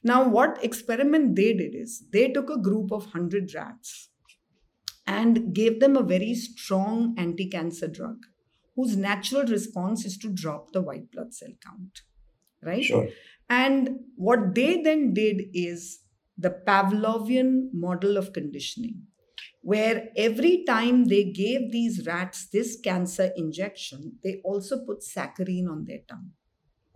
Now, 0.03 0.27
what 0.27 0.63
experiment 0.63 1.35
they 1.35 1.53
did 1.53 1.75
is 1.75 2.07
they 2.11 2.31
took 2.31 2.49
a 2.49 2.57
group 2.61 2.91
of 2.91 3.03
100 3.03 3.53
rats 3.53 4.09
and 5.05 5.53
gave 5.55 5.79
them 5.79 5.95
a 5.97 6.03
very 6.03 6.33
strong 6.35 7.15
anti 7.17 7.47
cancer 7.49 7.87
drug 7.87 8.25
whose 8.77 8.95
natural 8.95 9.43
response 9.43 10.05
is 10.05 10.17
to 10.19 10.29
drop 10.29 10.71
the 10.71 10.81
white 10.81 11.11
blood 11.11 11.33
cell 11.33 11.51
count. 11.61 12.03
Right? 12.63 12.83
Sure. 12.83 13.09
And 13.49 13.89
what 14.15 14.55
they 14.55 14.81
then 14.81 15.13
did 15.13 15.47
is 15.53 15.99
the 16.37 16.61
Pavlovian 16.65 17.69
model 17.73 18.15
of 18.17 18.31
conditioning, 18.31 19.07
where 19.61 20.09
every 20.15 20.63
time 20.65 21.05
they 21.05 21.25
gave 21.25 21.71
these 21.71 22.05
rats 22.05 22.47
this 22.47 22.79
cancer 22.79 23.31
injection, 23.35 24.19
they 24.23 24.41
also 24.45 24.85
put 24.85 25.03
saccharine 25.03 25.67
on 25.67 25.85
their 25.85 25.99
tongue. 26.07 26.31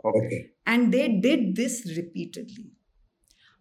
Okay. 0.04 0.52
And 0.66 0.94
they 0.94 1.08
did 1.20 1.56
this 1.56 1.94
repeatedly. 1.98 2.72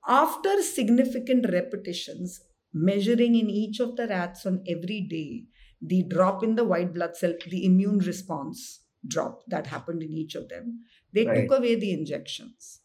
After 0.07 0.63
significant 0.63 1.47
repetitions, 1.51 2.43
measuring 2.73 3.35
in 3.35 3.51
each 3.51 3.81
of 3.81 3.97
the 3.97 4.07
rats 4.07 4.47
on 4.47 4.63
every 4.67 5.01
day, 5.03 5.47
the 5.81 6.03
drop 6.05 6.43
in 6.43 6.57
the 6.57 6.65
white 6.65 6.93
blood 6.93 7.17
cell, 7.17 7.35
the 7.49 7.65
immune 7.65 7.99
response 7.99 8.81
drop 9.07 9.45
that 9.47 9.67
happened 9.69 10.03
in 10.03 10.13
each 10.13 10.35
of 10.35 10.49
them, 10.49 10.85
they 11.13 11.25
Right. 11.25 11.35
took 11.35 11.51
away 11.51 11.75
the 11.75 11.93
injections. 11.93 12.81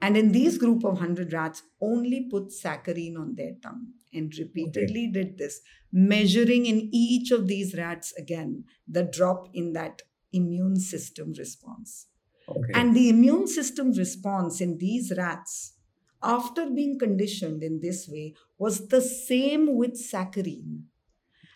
And 0.00 0.16
in 0.16 0.32
these 0.32 0.58
group 0.58 0.84
of 0.84 0.94
100 0.94 1.32
rats, 1.32 1.62
only 1.80 2.28
put 2.28 2.52
saccharine 2.52 3.16
on 3.16 3.34
their 3.36 3.54
tongue 3.62 3.94
and 4.12 4.36
repeatedly 4.38 5.08
did 5.08 5.38
this, 5.38 5.60
measuring 5.92 6.66
in 6.66 6.90
each 6.92 7.30
of 7.30 7.48
these 7.48 7.74
rats 7.74 8.12
again 8.14 8.64
the 8.86 9.02
drop 9.04 9.48
in 9.54 9.72
that 9.72 10.02
immune 10.32 10.76
system 10.76 11.32
response. 11.32 12.08
Okay. 12.48 12.74
And 12.74 12.94
the 12.94 13.08
immune 13.08 13.46
system 13.46 13.92
response 13.92 14.60
in 14.60 14.78
these 14.78 15.12
rats, 15.16 15.74
after 16.22 16.70
being 16.70 16.98
conditioned 16.98 17.62
in 17.62 17.80
this 17.80 18.08
way, 18.08 18.34
was 18.58 18.88
the 18.88 19.00
same 19.00 19.76
with 19.76 19.96
saccharine 19.96 20.88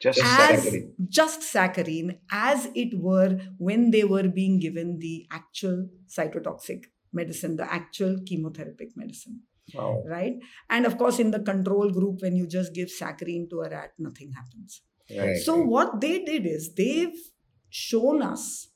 Just 0.00 0.20
as 0.22 0.62
saccharine. 0.62 0.94
just 1.08 1.42
saccharine 1.42 2.18
as 2.30 2.68
it 2.74 2.98
were 2.98 3.38
when 3.58 3.90
they 3.90 4.04
were 4.04 4.28
being 4.28 4.58
given 4.60 4.98
the 5.00 5.26
actual 5.30 5.88
cytotoxic 6.06 6.84
medicine, 7.12 7.56
the 7.56 7.72
actual 7.72 8.16
chemotherapeutic 8.18 8.96
medicine, 8.96 9.40
Wow. 9.74 10.02
right? 10.06 10.34
And 10.70 10.86
of 10.86 10.98
course, 10.98 11.18
in 11.18 11.30
the 11.30 11.40
control 11.40 11.90
group, 11.90 12.22
when 12.22 12.36
you 12.36 12.46
just 12.46 12.74
give 12.74 12.90
saccharine 12.90 13.48
to 13.50 13.62
a 13.62 13.70
rat, 13.70 13.92
nothing 13.98 14.32
happens. 14.32 14.82
Right. 15.16 15.36
So, 15.36 15.56
what 15.56 16.00
they 16.00 16.22
did 16.24 16.46
is 16.46 16.74
they've 16.74 17.18
shown 17.70 18.22
us 18.22 18.68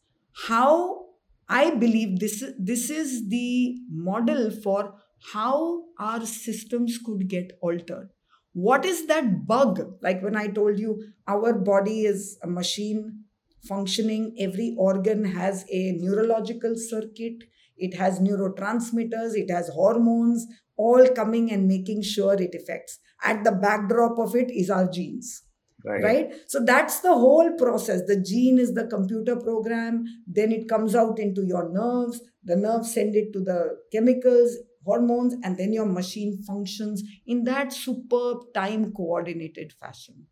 how 0.48 1.06
I 1.48 1.70
believe 1.74 2.18
this, 2.20 2.42
this 2.58 2.88
is 2.90 3.28
the 3.28 3.76
model 3.90 4.50
for 4.50 4.94
how 5.32 5.84
our 5.98 6.24
systems 6.24 6.98
could 6.98 7.28
get 7.28 7.52
altered. 7.60 8.10
What 8.52 8.84
is 8.84 9.06
that 9.06 9.46
bug? 9.46 9.80
Like 10.02 10.22
when 10.22 10.36
I 10.36 10.48
told 10.48 10.78
you, 10.78 11.02
our 11.26 11.52
body 11.54 12.02
is 12.02 12.38
a 12.42 12.46
machine 12.46 13.24
functioning, 13.66 14.34
every 14.38 14.74
organ 14.78 15.24
has 15.24 15.64
a 15.70 15.92
neurological 15.92 16.74
circuit, 16.76 17.44
it 17.76 17.94
has 17.96 18.18
neurotransmitters, 18.20 19.34
it 19.34 19.50
has 19.50 19.68
hormones, 19.68 20.46
all 20.76 21.06
coming 21.08 21.50
and 21.50 21.66
making 21.66 22.02
sure 22.02 22.34
it 22.34 22.54
affects. 22.54 22.98
At 23.24 23.44
the 23.44 23.52
backdrop 23.52 24.18
of 24.18 24.34
it 24.34 24.50
is 24.50 24.68
our 24.68 24.88
genes 24.90 25.44
right. 25.84 26.02
right? 26.02 26.34
So 26.46 26.64
that's 26.64 27.00
the 27.00 27.12
whole 27.12 27.52
process. 27.56 28.02
The 28.06 28.20
gene 28.20 28.58
is 28.58 28.74
the 28.74 28.86
computer 28.86 29.36
program. 29.36 30.04
Then 30.26 30.52
it 30.52 30.68
comes 30.68 30.94
out 30.94 31.18
into 31.18 31.44
your 31.44 31.70
nerves. 31.72 32.20
The 32.44 32.56
nerves 32.56 32.92
send 32.92 33.14
it 33.14 33.32
to 33.32 33.40
the 33.40 33.78
chemicals 33.92 34.56
hormones 34.84 35.34
and 35.42 35.56
then 35.58 35.72
your 35.72 35.86
machine 35.86 36.42
functions 36.42 37.02
in 37.26 37.44
that 37.44 37.72
superb 37.72 38.52
time 38.54 38.92
coordinated 38.92 39.72
fashion. 39.72 40.26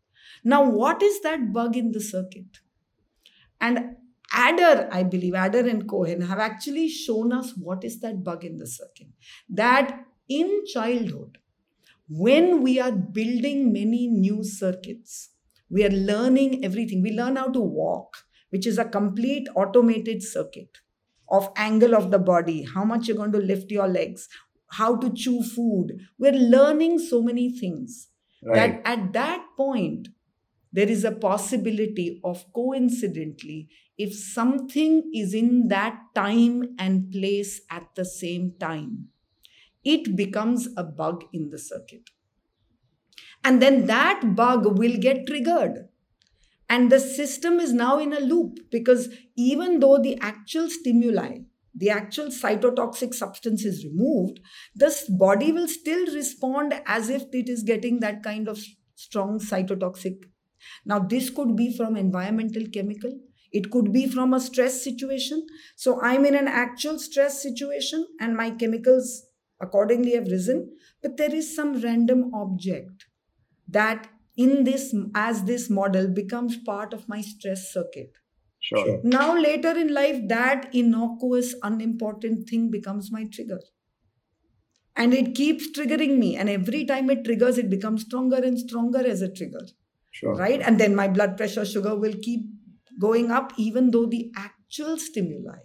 Now 0.44 0.68
what 0.68 1.02
is 1.02 1.20
that 1.22 1.52
bug 1.52 1.76
in 1.76 1.92
the 1.92 2.00
circuit? 2.00 2.60
And 3.60 3.96
ader 4.32 4.88
i 4.92 5.02
believe 5.12 5.34
ader 5.34 5.62
and 5.70 5.88
cohen 5.92 6.20
have 6.20 6.38
actually 6.38 6.88
shown 6.88 7.32
us 7.32 7.48
what 7.56 7.82
is 7.88 7.98
that 8.00 8.22
bug 8.22 8.44
in 8.44 8.56
the 8.58 8.66
circuit. 8.66 9.08
That 9.48 10.04
in 10.28 10.64
childhood 10.66 11.38
when 12.08 12.62
we 12.62 12.80
are 12.80 12.92
building 12.92 13.72
many 13.72 14.08
new 14.08 14.44
circuits, 14.44 15.30
we 15.70 15.84
are 15.84 15.90
learning 15.90 16.64
everything. 16.64 17.02
We 17.02 17.12
learn 17.12 17.36
how 17.36 17.48
to 17.52 17.60
walk, 17.60 18.18
which 18.50 18.66
is 18.66 18.78
a 18.78 18.84
complete 18.84 19.48
automated 19.56 20.22
circuit 20.22 20.78
of 21.30 21.50
angle 21.56 21.94
of 21.94 22.10
the 22.10 22.18
body, 22.18 22.62
how 22.62 22.84
much 22.84 23.06
you're 23.08 23.16
going 23.16 23.32
to 23.32 23.38
lift 23.38 23.70
your 23.70 23.88
legs, 23.88 24.28
how 24.70 24.96
to 24.96 25.12
chew 25.12 25.42
food. 25.42 25.98
We're 26.18 26.32
learning 26.32 26.98
so 26.98 27.22
many 27.22 27.50
things 27.56 28.08
Right. 28.42 28.56
that 28.56 28.82
at 28.84 29.12
that 29.12 29.46
point, 29.56 30.08
there 30.72 30.88
is 30.88 31.04
a 31.04 31.12
possibility 31.12 32.20
of 32.24 32.44
coincidentally, 32.52 33.68
if 33.98 34.14
something 34.14 35.10
is 35.12 35.34
in 35.34 35.68
that 35.68 36.00
time 36.14 36.74
and 36.78 37.10
place 37.10 37.60
at 37.70 37.94
the 37.96 38.04
same 38.04 38.54
time, 38.58 39.08
it 39.84 40.16
becomes 40.16 40.68
a 40.76 40.84
bug 40.84 41.24
in 41.32 41.50
the 41.50 41.58
circuit. 41.58 42.10
And 43.44 43.60
then 43.60 43.86
that 43.86 44.34
bug 44.34 44.78
will 44.78 44.96
get 44.96 45.26
triggered. 45.26 45.89
And 46.70 46.90
the 46.90 47.00
system 47.00 47.58
is 47.58 47.72
now 47.72 47.98
in 47.98 48.12
a 48.12 48.20
loop 48.20 48.70
because 48.70 49.08
even 49.36 49.80
though 49.80 49.98
the 49.98 50.16
actual 50.20 50.70
stimuli, 50.70 51.38
the 51.74 51.90
actual 51.90 52.28
cytotoxic 52.28 53.12
substance 53.12 53.64
is 53.64 53.84
removed, 53.84 54.38
the 54.76 54.94
body 55.08 55.50
will 55.50 55.66
still 55.66 56.06
respond 56.14 56.80
as 56.86 57.10
if 57.10 57.24
it 57.32 57.48
is 57.48 57.64
getting 57.64 57.98
that 58.00 58.22
kind 58.22 58.48
of 58.48 58.60
strong 58.94 59.40
cytotoxic. 59.40 60.22
Now, 60.86 61.00
this 61.00 61.28
could 61.28 61.56
be 61.56 61.76
from 61.76 61.96
environmental 61.96 62.64
chemical, 62.72 63.18
it 63.50 63.72
could 63.72 63.92
be 63.92 64.06
from 64.06 64.32
a 64.32 64.38
stress 64.38 64.84
situation. 64.84 65.44
So, 65.74 66.00
I'm 66.00 66.24
in 66.24 66.36
an 66.36 66.46
actual 66.46 67.00
stress 67.00 67.42
situation 67.42 68.06
and 68.20 68.36
my 68.36 68.50
chemicals 68.52 69.26
accordingly 69.60 70.12
have 70.12 70.28
risen, 70.28 70.76
but 71.02 71.16
there 71.16 71.34
is 71.34 71.54
some 71.56 71.80
random 71.82 72.30
object 72.32 73.06
that 73.68 74.08
in 74.46 74.64
this 74.64 74.94
as 75.26 75.44
this 75.44 75.68
model 75.78 76.08
becomes 76.18 76.56
part 76.72 76.98
of 76.98 77.08
my 77.14 77.20
stress 77.20 77.70
circuit 77.72 78.20
Sure. 78.60 79.00
Now, 79.02 79.36
later 79.36 79.70
in 79.70 79.92
life, 79.92 80.20
that 80.28 80.68
innocuous, 80.74 81.54
unimportant 81.62 82.48
thing 82.48 82.70
becomes 82.70 83.10
my 83.10 83.24
trigger. 83.24 83.60
And 84.96 85.14
it 85.14 85.34
keeps 85.34 85.70
triggering 85.72 86.18
me. 86.18 86.36
And 86.36 86.48
every 86.50 86.84
time 86.84 87.08
it 87.08 87.24
triggers, 87.24 87.56
it 87.56 87.70
becomes 87.70 88.02
stronger 88.02 88.36
and 88.36 88.58
stronger 88.58 88.98
as 88.98 89.22
a 89.22 89.32
trigger. 89.32 89.66
Sure. 90.10 90.34
Right? 90.34 90.60
And 90.60 90.78
then 90.78 90.94
my 90.94 91.08
blood 91.08 91.38
pressure, 91.38 91.64
sugar 91.64 91.96
will 91.96 92.14
keep 92.20 92.42
going 93.00 93.30
up, 93.30 93.54
even 93.56 93.92
though 93.92 94.06
the 94.06 94.30
actual 94.36 94.98
stimuli 94.98 95.60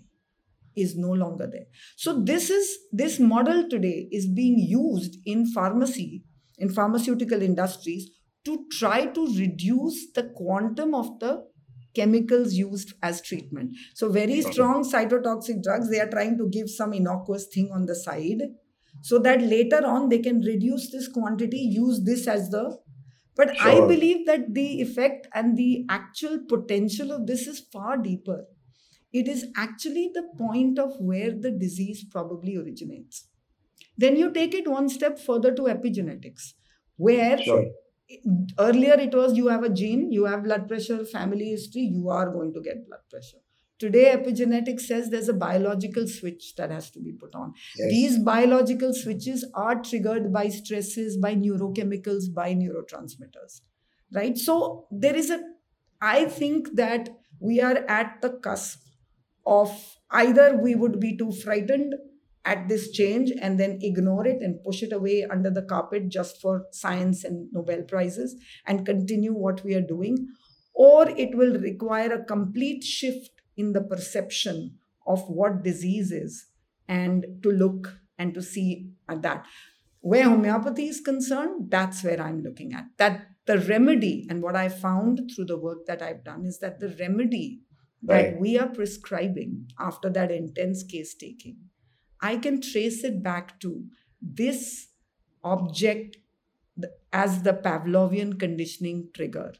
is 0.77 0.95
no 0.95 1.11
longer 1.11 1.49
there. 1.51 1.65
So 1.97 2.21
this 2.21 2.49
is 2.49 2.77
this 2.91 3.19
model 3.19 3.67
today 3.69 4.07
is 4.11 4.27
being 4.27 4.57
used 4.57 5.17
in 5.25 5.47
pharmacy, 5.51 6.23
in 6.57 6.69
pharmaceutical 6.69 7.41
industries 7.41 8.09
to 8.45 8.65
try 8.71 9.05
to 9.07 9.27
reduce 9.37 10.11
the 10.13 10.23
quantum 10.35 10.93
of 10.95 11.19
the 11.19 11.47
chemicals 11.93 12.53
used 12.53 12.93
as 13.01 13.21
treatment. 13.21 13.75
So, 13.93 14.09
very 14.09 14.41
strong 14.41 14.83
cytotoxic 14.83 15.63
drugs, 15.63 15.89
they 15.89 15.99
are 15.99 16.09
trying 16.09 16.37
to 16.37 16.49
give 16.49 16.69
some 16.69 16.93
innocuous 16.93 17.47
thing 17.47 17.71
on 17.73 17.85
the 17.85 17.95
side 17.95 18.41
so 19.01 19.19
that 19.19 19.41
later 19.41 19.85
on 19.85 20.09
they 20.09 20.19
can 20.19 20.41
reduce 20.41 20.91
this 20.91 21.07
quantity, 21.07 21.57
use 21.57 22.03
this 22.03 22.27
as 22.27 22.49
the. 22.49 22.77
But 23.35 23.55
sure. 23.57 23.67
I 23.67 23.87
believe 23.87 24.25
that 24.27 24.53
the 24.53 24.81
effect 24.81 25.27
and 25.33 25.57
the 25.57 25.85
actual 25.89 26.39
potential 26.47 27.11
of 27.11 27.27
this 27.27 27.47
is 27.47 27.59
far 27.59 27.97
deeper. 27.97 28.45
It 29.11 29.27
is 29.27 29.47
actually 29.55 30.11
the 30.13 30.29
point 30.37 30.79
of 30.79 30.99
where 30.99 31.31
the 31.31 31.51
disease 31.51 32.05
probably 32.09 32.57
originates. 32.57 33.27
Then 33.97 34.15
you 34.17 34.31
take 34.31 34.53
it 34.53 34.67
one 34.67 34.89
step 34.89 35.19
further 35.19 35.53
to 35.55 35.63
epigenetics, 35.63 36.53
where 36.97 37.37
sure 37.37 37.65
earlier 38.59 38.93
it 38.93 39.13
was 39.15 39.35
you 39.35 39.47
have 39.47 39.63
a 39.63 39.69
gene 39.69 40.11
you 40.11 40.25
have 40.25 40.43
blood 40.43 40.67
pressure 40.67 41.03
family 41.05 41.49
history 41.49 41.81
you 41.81 42.09
are 42.09 42.29
going 42.29 42.53
to 42.53 42.61
get 42.61 42.87
blood 42.87 42.99
pressure. 43.09 43.37
Today 43.77 44.15
epigenetics 44.15 44.81
says 44.81 45.09
there's 45.09 45.27
a 45.27 45.33
biological 45.33 46.07
switch 46.07 46.55
that 46.55 46.71
has 46.71 46.89
to 46.91 46.99
be 47.01 47.11
put 47.11 47.35
on. 47.35 47.53
Yes. 47.77 47.89
these 47.89 48.19
biological 48.19 48.93
switches 48.93 49.45
are 49.53 49.81
triggered 49.81 50.31
by 50.31 50.47
stresses 50.49 51.17
by 51.17 51.35
neurochemicals 51.35 52.33
by 52.33 52.53
neurotransmitters 52.53 53.61
right? 54.13 54.37
So 54.37 54.87
there 54.91 55.15
is 55.15 55.29
a 55.29 55.39
i 56.01 56.25
think 56.25 56.75
that 56.75 57.09
we 57.39 57.61
are 57.61 57.77
at 57.87 58.21
the 58.21 58.29
cusp 58.45 58.79
of 59.45 59.71
either 60.11 60.57
we 60.57 60.75
would 60.75 60.99
be 60.99 61.15
too 61.17 61.31
frightened 61.31 61.95
at 62.45 62.69
this 62.69 62.91
change 62.91 63.31
and 63.41 63.59
then 63.59 63.79
ignore 63.81 64.25
it 64.25 64.41
and 64.41 64.63
push 64.63 64.83
it 64.83 64.93
away 64.93 65.25
under 65.29 65.49
the 65.49 65.63
carpet 65.63 66.09
just 66.09 66.39
for 66.39 66.65
science 66.71 67.23
and 67.23 67.51
Nobel 67.51 67.81
Prizes 67.81 68.35
and 68.67 68.85
continue 68.85 69.33
what 69.33 69.63
we 69.63 69.73
are 69.73 69.81
doing, 69.81 70.27
or 70.73 71.09
it 71.09 71.35
will 71.35 71.59
require 71.59 72.13
a 72.13 72.23
complete 72.23 72.83
shift 72.83 73.31
in 73.57 73.73
the 73.73 73.81
perception 73.81 74.77
of 75.07 75.27
what 75.27 75.63
disease 75.63 76.11
is 76.11 76.47
and 76.87 77.25
to 77.41 77.51
look 77.51 77.99
and 78.17 78.33
to 78.35 78.41
see 78.41 78.91
at 79.09 79.21
that. 79.23 79.45
Where 80.01 80.25
homeopathy 80.25 80.87
is 80.87 81.01
concerned, 81.01 81.71
that's 81.71 82.03
where 82.03 82.21
I'm 82.21 82.43
looking 82.43 82.73
at. 82.73 82.85
That 82.97 83.27
the 83.47 83.59
remedy, 83.59 84.27
and 84.29 84.41
what 84.41 84.55
I 84.55 84.69
found 84.69 85.31
through 85.35 85.45
the 85.45 85.57
work 85.57 85.85
that 85.87 86.01
I've 86.01 86.23
done 86.23 86.45
is 86.45 86.59
that 86.59 86.79
the 86.79 86.95
remedy 86.99 87.61
right. 88.03 88.31
that 88.31 88.39
we 88.39 88.57
are 88.59 88.67
prescribing 88.67 89.67
after 89.79 90.09
that 90.11 90.31
intense 90.31 90.83
case 90.83 91.15
taking 91.15 91.57
I 92.21 92.37
can 92.37 92.61
trace 92.61 93.03
it 93.03 93.21
back 93.23 93.59
to 93.61 93.85
this 94.21 94.87
object 95.43 96.17
as 97.13 97.43
the 97.43 97.53
Pavlovian 97.53 98.37
conditioning 98.39 99.09
trigger, 99.13 99.53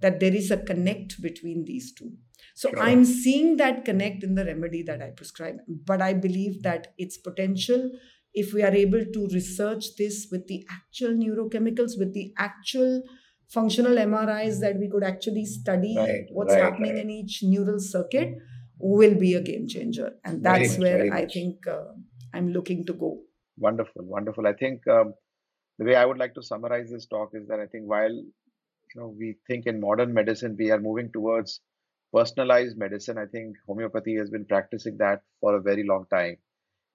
that 0.00 0.20
there 0.20 0.34
is 0.34 0.50
a 0.50 0.56
connect 0.56 1.22
between 1.22 1.64
these 1.64 1.92
two. 1.92 2.12
So 2.54 2.70
sure. 2.70 2.82
I'm 2.82 3.04
seeing 3.04 3.56
that 3.56 3.84
connect 3.84 4.22
in 4.24 4.34
the 4.34 4.44
remedy 4.44 4.82
that 4.82 5.00
I 5.00 5.10
prescribe, 5.10 5.56
but 5.68 6.02
I 6.02 6.12
believe 6.12 6.62
that 6.64 6.88
its 6.98 7.16
potential, 7.16 7.90
if 8.34 8.52
we 8.52 8.62
are 8.62 8.74
able 8.74 9.04
to 9.04 9.28
research 9.28 9.96
this 9.96 10.28
with 10.30 10.48
the 10.48 10.66
actual 10.70 11.12
neurochemicals, 11.12 11.98
with 11.98 12.12
the 12.12 12.34
actual 12.36 13.02
functional 13.48 13.92
MRIs 13.92 14.60
that 14.60 14.78
we 14.78 14.88
could 14.88 15.04
actually 15.04 15.44
study 15.44 15.94
right, 15.96 16.24
what's 16.32 16.52
right, 16.52 16.62
happening 16.62 16.94
right. 16.94 17.04
in 17.04 17.10
each 17.10 17.42
neural 17.42 17.78
circuit, 17.78 18.34
will 18.82 19.14
be 19.14 19.34
a 19.34 19.40
game 19.40 19.66
changer. 19.68 20.12
And 20.24 20.42
that's 20.44 20.72
much, 20.72 20.80
where 20.80 21.14
I 21.14 21.26
think 21.26 21.66
uh, 21.66 21.92
I'm 22.34 22.52
looking 22.52 22.84
to 22.86 22.92
go. 22.92 23.20
Wonderful, 23.58 24.04
wonderful. 24.04 24.46
I 24.46 24.52
think 24.52 24.86
um, 24.88 25.14
the 25.78 25.84
way 25.84 25.94
I 25.94 26.04
would 26.04 26.18
like 26.18 26.34
to 26.34 26.42
summarize 26.42 26.90
this 26.90 27.06
talk 27.06 27.30
is 27.34 27.46
that 27.48 27.60
I 27.60 27.66
think 27.66 27.84
while 27.86 28.12
you 28.12 29.00
know 29.00 29.14
we 29.18 29.36
think 29.46 29.66
in 29.66 29.80
modern 29.80 30.12
medicine 30.12 30.56
we 30.58 30.70
are 30.70 30.80
moving 30.80 31.10
towards 31.12 31.60
personalized 32.12 32.76
medicine, 32.76 33.18
I 33.18 33.26
think 33.26 33.56
homeopathy 33.66 34.16
has 34.16 34.30
been 34.30 34.44
practicing 34.44 34.98
that 34.98 35.22
for 35.40 35.56
a 35.56 35.62
very 35.62 35.84
long 35.84 36.06
time. 36.12 36.36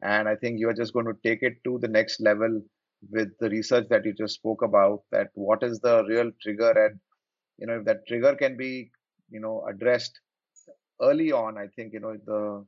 And 0.02 0.30
I 0.30 0.36
think 0.36 0.60
you 0.60 0.70
are 0.70 0.74
just 0.76 0.94
going 0.94 1.08
to 1.08 1.18
take 1.24 1.42
it 1.42 1.58
to 1.64 1.80
the 1.80 1.88
next 1.88 2.22
level 2.22 2.62
with 3.10 3.30
the 3.40 3.50
research 3.50 3.88
that 3.90 4.06
you 4.06 4.14
just 4.14 4.36
spoke 4.36 4.62
about 4.62 5.04
that 5.12 5.28
what 5.36 5.64
is 5.64 5.80
the 5.80 6.04
real 6.06 6.32
trigger 6.42 6.72
and 6.72 7.00
you 7.58 7.68
know 7.68 7.80
if 7.80 7.86
that 7.86 8.08
trigger 8.08 8.36
can 8.36 8.58
be 8.58 8.90
you 9.30 9.40
know 9.40 9.66
addressed 9.70 10.20
early 11.02 11.32
on, 11.32 11.58
I 11.58 11.68
think 11.68 11.94
you 11.94 12.00
know 12.00 12.18
the 12.18 12.66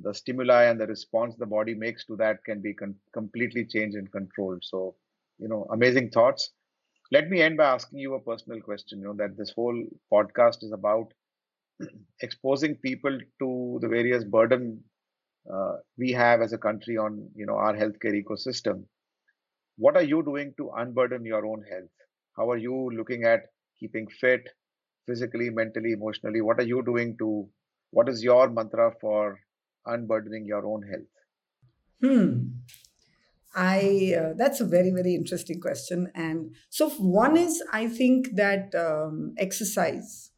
the 0.00 0.14
stimuli 0.14 0.64
and 0.64 0.80
the 0.80 0.86
response 0.86 1.36
the 1.36 1.46
body 1.46 1.74
makes 1.74 2.04
to 2.06 2.16
that 2.16 2.44
can 2.44 2.60
be 2.60 2.74
con- 2.74 2.96
completely 3.12 3.64
changed 3.64 3.96
and 3.96 4.10
controlled. 4.12 4.64
So, 4.64 4.94
you 5.38 5.48
know, 5.48 5.66
amazing 5.70 6.10
thoughts. 6.10 6.50
Let 7.12 7.28
me 7.30 7.42
end 7.42 7.56
by 7.58 7.66
asking 7.66 8.00
you 8.00 8.14
a 8.14 8.20
personal 8.20 8.60
question. 8.60 9.00
You 9.00 9.06
know 9.06 9.14
that 9.14 9.36
this 9.36 9.50
whole 9.52 9.84
podcast 10.12 10.62
is 10.64 10.72
about 10.72 11.12
exposing 12.22 12.76
people 12.76 13.18
to 13.40 13.78
the 13.82 13.88
various 13.88 14.24
burden 14.24 14.82
uh, 15.52 15.76
we 15.98 16.12
have 16.12 16.42
as 16.42 16.52
a 16.52 16.58
country 16.58 16.96
on 16.98 17.28
you 17.34 17.46
know 17.46 17.56
our 17.56 17.74
healthcare 17.74 18.14
ecosystem. 18.22 18.84
What 19.76 19.96
are 19.96 20.02
you 20.02 20.22
doing 20.24 20.54
to 20.56 20.70
unburden 20.70 21.24
your 21.24 21.46
own 21.46 21.62
health? 21.62 21.90
How 22.36 22.50
are 22.50 22.56
you 22.56 22.90
looking 22.90 23.24
at 23.24 23.46
keeping 23.78 24.08
fit, 24.08 24.48
physically, 25.06 25.50
mentally, 25.50 25.92
emotionally? 25.92 26.40
What 26.40 26.58
are 26.60 26.64
you 26.64 26.82
doing 26.84 27.16
to, 27.18 27.48
what 27.90 28.08
is 28.08 28.22
your 28.22 28.50
mantra 28.50 28.92
for 29.00 29.38
unburdening 29.86 30.46
your 30.46 30.66
own 30.66 30.82
health? 30.82 31.14
Hmm. 32.02 32.38
I 33.56 34.14
uh, 34.18 34.32
that's 34.36 34.60
a 34.60 34.64
very 34.64 34.90
very 34.90 35.14
interesting 35.14 35.60
question, 35.60 36.10
and 36.14 36.54
so 36.70 36.90
one 36.90 37.36
is 37.36 37.62
I 37.72 37.86
think 37.86 38.34
that 38.34 38.74
um, 38.74 39.34
exercise. 39.38 40.30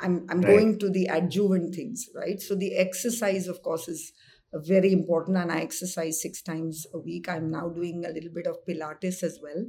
I'm 0.00 0.26
I'm 0.30 0.42
right. 0.42 0.46
going 0.46 0.78
to 0.78 0.88
the 0.88 1.06
adjuvant 1.06 1.74
things, 1.74 2.08
right? 2.14 2.40
So 2.40 2.54
the 2.54 2.76
exercise, 2.76 3.48
of 3.48 3.62
course, 3.62 3.88
is 3.88 4.12
very 4.54 4.92
important, 4.92 5.38
and 5.38 5.50
I 5.50 5.60
exercise 5.60 6.22
six 6.22 6.40
times 6.40 6.86
a 6.94 6.98
week. 6.98 7.28
I'm 7.28 7.50
now 7.50 7.68
doing 7.68 8.04
a 8.04 8.10
little 8.10 8.30
bit 8.32 8.46
of 8.46 8.64
Pilates 8.68 9.24
as 9.24 9.40
well, 9.42 9.64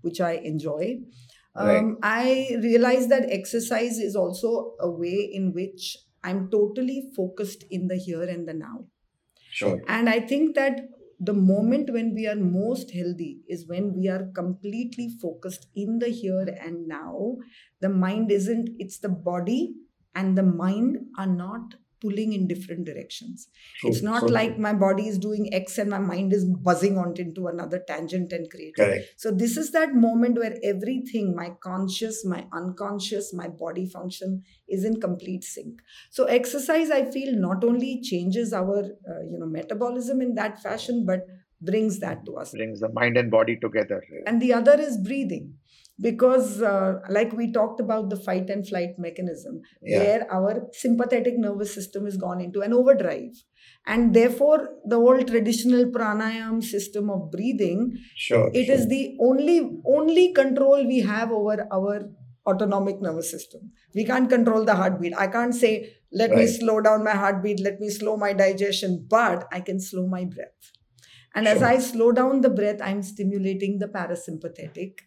which 0.00 0.20
I 0.20 0.32
enjoy. 0.32 1.00
Right. 1.54 1.78
Um, 1.78 1.98
I 2.02 2.56
realize 2.62 3.08
that 3.08 3.30
exercise 3.30 3.98
is 3.98 4.16
also 4.16 4.74
a 4.80 4.90
way 4.90 5.30
in 5.32 5.52
which 5.52 5.98
I'm 6.24 6.50
totally 6.50 7.10
focused 7.14 7.64
in 7.70 7.88
the 7.88 7.96
here 7.96 8.22
and 8.22 8.48
the 8.48 8.54
now. 8.54 8.86
Sure. 9.50 9.82
And 9.86 10.08
I 10.08 10.20
think 10.20 10.54
that 10.54 10.80
the 11.20 11.34
moment 11.34 11.90
when 11.90 12.14
we 12.14 12.26
are 12.26 12.34
most 12.36 12.90
healthy 12.92 13.40
is 13.48 13.68
when 13.68 13.94
we 13.94 14.08
are 14.08 14.26
completely 14.34 15.08
focused 15.20 15.68
in 15.74 15.98
the 15.98 16.08
here 16.08 16.46
and 16.60 16.88
now. 16.88 17.36
The 17.80 17.88
mind 17.90 18.32
isn't, 18.32 18.70
it's 18.78 18.98
the 18.98 19.08
body 19.08 19.74
and 20.14 20.36
the 20.36 20.42
mind 20.42 21.06
are 21.18 21.26
not 21.26 21.74
pulling 22.02 22.32
in 22.32 22.48
different 22.48 22.84
directions. 22.84 23.48
True. 23.78 23.90
It's 23.90 24.02
not 24.02 24.22
so 24.22 24.26
like 24.26 24.54
true. 24.54 24.62
my 24.62 24.72
body 24.72 25.06
is 25.08 25.18
doing 25.18 25.48
X 25.54 25.78
and 25.78 25.88
my 25.88 25.98
mind 25.98 26.32
is 26.32 26.44
buzzing 26.44 26.98
on 26.98 27.14
into 27.16 27.46
another 27.46 27.82
tangent 27.86 28.32
and 28.32 28.50
creating. 28.50 28.74
Correct. 28.84 29.14
So 29.16 29.30
this 29.30 29.56
is 29.56 29.70
that 29.72 29.94
moment 29.94 30.38
where 30.38 30.56
everything, 30.64 31.34
my 31.36 31.50
conscious, 31.62 32.24
my 32.24 32.44
unconscious, 32.52 33.32
my 33.32 33.48
body 33.48 33.86
function 33.86 34.42
is 34.68 34.84
in 34.84 35.00
complete 35.00 35.44
sync. 35.44 35.80
So 36.10 36.24
exercise, 36.24 36.90
I 36.90 37.04
feel, 37.04 37.34
not 37.36 37.62
only 37.62 38.00
changes 38.02 38.52
our 38.52 38.80
uh, 38.80 39.22
you 39.30 39.38
know 39.38 39.46
metabolism 39.46 40.20
in 40.20 40.34
that 40.34 40.62
fashion, 40.62 41.04
but 41.06 41.26
brings 41.60 42.00
that 42.00 42.26
to 42.26 42.36
us. 42.36 42.50
Brings 42.50 42.80
the 42.80 42.88
mind 42.88 43.16
and 43.16 43.30
body 43.30 43.56
together. 43.56 44.02
And 44.26 44.42
the 44.42 44.52
other 44.52 44.80
is 44.80 44.98
breathing 44.98 45.54
because 46.00 46.62
uh, 46.62 47.00
like 47.08 47.32
we 47.32 47.52
talked 47.52 47.80
about 47.80 48.08
the 48.08 48.16
fight 48.16 48.48
and 48.48 48.66
flight 48.66 48.98
mechanism 48.98 49.60
yeah. 49.82 49.98
where 49.98 50.32
our 50.32 50.66
sympathetic 50.72 51.36
nervous 51.36 51.74
system 51.74 52.06
is 52.06 52.16
gone 52.16 52.40
into 52.40 52.60
an 52.60 52.72
overdrive 52.72 53.34
and 53.86 54.14
therefore 54.14 54.70
the 54.86 54.96
old 54.96 55.26
traditional 55.26 55.84
pranayam 55.86 56.62
system 56.62 57.10
of 57.10 57.30
breathing 57.30 57.96
sure, 58.16 58.50
it 58.54 58.66
sure. 58.66 58.74
is 58.74 58.88
the 58.88 59.16
only 59.20 59.78
only 59.86 60.32
control 60.32 60.86
we 60.86 61.00
have 61.00 61.30
over 61.30 61.66
our 61.72 62.08
autonomic 62.46 63.00
nervous 63.00 63.30
system 63.30 63.70
we 63.94 64.04
can't 64.04 64.28
control 64.28 64.64
the 64.64 64.74
heartbeat 64.74 65.16
i 65.16 65.26
can't 65.26 65.54
say 65.54 65.94
let 66.10 66.30
right. 66.30 66.40
me 66.40 66.46
slow 66.46 66.80
down 66.80 67.04
my 67.04 67.12
heartbeat 67.12 67.60
let 67.60 67.78
me 67.78 67.88
slow 67.88 68.16
my 68.16 68.32
digestion 68.32 69.06
but 69.08 69.46
i 69.52 69.60
can 69.60 69.80
slow 69.80 70.06
my 70.06 70.24
breath 70.24 70.72
and 71.34 71.46
sure. 71.46 71.54
as 71.54 71.62
i 71.62 71.78
slow 71.78 72.10
down 72.10 72.40
the 72.40 72.50
breath 72.50 72.80
i'm 72.82 73.02
stimulating 73.02 73.78
the 73.78 73.86
parasympathetic 73.86 74.98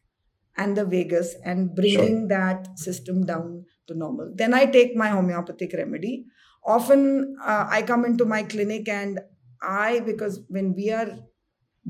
and 0.57 0.75
the 0.77 0.85
vagus 0.85 1.35
and 1.43 1.75
bringing 1.75 2.21
sure. 2.21 2.27
that 2.29 2.79
system 2.79 3.25
down 3.25 3.65
to 3.87 3.93
normal. 3.93 4.31
Then 4.35 4.53
I 4.53 4.65
take 4.65 4.95
my 4.95 5.09
homeopathic 5.09 5.73
remedy. 5.73 6.25
Often 6.65 7.35
uh, 7.43 7.67
I 7.69 7.81
come 7.83 8.05
into 8.05 8.25
my 8.25 8.43
clinic 8.43 8.87
and 8.89 9.19
I, 9.61 9.99
because 9.99 10.41
when 10.47 10.73
we 10.75 10.91
are 10.91 11.19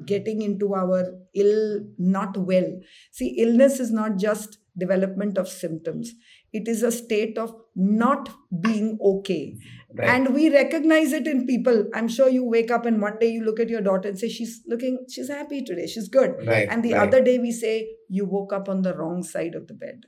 getting 0.06 0.42
into 0.42 0.76
our 0.76 1.14
ill, 1.34 1.80
not 1.98 2.38
well, 2.38 2.80
see, 3.12 3.30
illness 3.38 3.80
is 3.80 3.92
not 3.92 4.18
just 4.18 4.58
development 4.78 5.38
of 5.38 5.48
symptoms, 5.48 6.12
it 6.60 6.68
is 6.68 6.84
a 6.84 6.92
state 6.92 7.38
of 7.38 7.54
not 7.76 8.30
being 8.62 8.98
okay. 9.02 9.58
Right. 9.98 10.10
And 10.10 10.34
we 10.34 10.50
recognize 10.50 11.14
it 11.14 11.28
in 11.28 11.46
people. 11.46 11.86
I'm 11.94 12.08
sure 12.08 12.30
you 12.30 12.44
wake 12.44 12.72
up 12.72 12.86
and 12.86 13.02
one 13.02 13.18
day 13.20 13.30
you 13.32 13.44
look 13.44 13.60
at 13.60 13.70
your 13.70 13.82
daughter 13.82 14.10
and 14.10 14.20
say, 14.20 14.30
She's 14.30 14.62
looking, 14.68 15.06
she's 15.10 15.30
happy 15.30 15.62
today, 15.64 15.88
she's 15.88 16.10
good. 16.10 16.36
Right. 16.46 16.68
And 16.70 16.84
the 16.84 16.94
right. 16.94 17.08
other 17.08 17.24
day 17.24 17.38
we 17.40 17.52
say, 17.52 17.90
You 18.10 18.26
woke 18.26 18.54
up 18.54 18.68
on 18.68 18.82
the 18.82 18.96
wrong 18.96 19.24
side 19.24 19.56
of 19.56 19.68
the 19.68 19.74
bed 19.74 20.06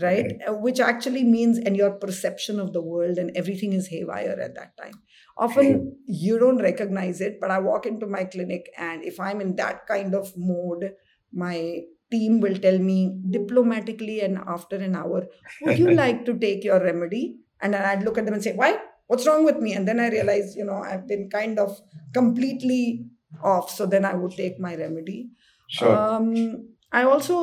right. 0.00 0.32
Uh, 0.48 0.54
which 0.54 0.80
actually 0.80 1.24
means 1.24 1.58
and 1.58 1.76
your 1.76 1.92
perception 1.92 2.58
of 2.58 2.72
the 2.72 2.82
world 2.82 3.18
and 3.18 3.30
everything 3.36 3.72
is 3.72 3.88
haywire 3.88 4.38
at 4.40 4.54
that 4.54 4.76
time 4.76 4.94
often 5.36 5.96
you 6.06 6.38
don't 6.38 6.62
recognize 6.62 7.20
it 7.20 7.38
but 7.40 7.50
i 7.50 7.58
walk 7.58 7.86
into 7.86 8.06
my 8.06 8.24
clinic 8.24 8.70
and 8.76 9.04
if 9.04 9.18
i'm 9.20 9.40
in 9.40 9.56
that 9.56 9.86
kind 9.86 10.14
of 10.14 10.32
mode 10.36 10.92
my 11.32 11.80
team 12.14 12.40
will 12.44 12.58
tell 12.66 12.78
me 12.78 12.98
diplomatically 13.36 14.20
and 14.26 14.38
after 14.56 14.76
an 14.88 14.96
hour 15.02 15.20
would 15.62 15.78
you 15.78 15.90
like 16.02 16.24
to 16.26 16.38
take 16.46 16.64
your 16.70 16.80
remedy? 16.82 17.24
And 17.60 17.74
then 17.74 17.84
i'd 17.90 18.04
look 18.04 18.18
at 18.18 18.24
them 18.26 18.34
and 18.34 18.42
say 18.42 18.54
why? 18.54 18.78
What's 19.06 19.26
wrong 19.26 19.44
with 19.44 19.58
me? 19.58 19.74
And 19.74 19.88
then 19.88 20.00
i 20.00 20.08
realize 20.08 20.56
you 20.56 20.64
know 20.70 20.80
i've 20.92 21.06
been 21.08 21.28
kind 21.30 21.58
of 21.58 21.80
completely 22.20 23.06
off 23.42 23.70
so 23.70 23.86
then 23.86 24.04
i 24.04 24.14
would 24.14 24.32
take 24.32 24.58
my 24.68 24.74
remedy. 24.76 25.20
Sure. 25.68 25.96
um, 25.96 26.68
i 26.92 27.04
also 27.04 27.38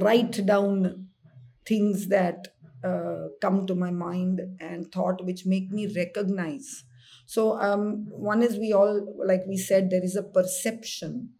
write 0.00 0.44
down 0.46 1.08
things 1.66 2.08
that 2.08 2.48
uh, 2.84 3.28
come 3.40 3.66
to 3.66 3.74
my 3.74 3.90
mind 3.90 4.40
and 4.60 4.90
thought 4.90 5.24
which 5.24 5.46
make 5.46 5.70
me 5.70 5.86
recognize. 5.94 6.84
So 7.26 7.60
um, 7.60 8.06
one 8.10 8.42
is 8.42 8.56
we 8.56 8.72
all 8.72 9.14
like 9.24 9.44
we 9.46 9.56
said 9.56 9.90
there 9.90 10.02
is 10.02 10.16
a 10.16 10.22
perception 10.22 11.30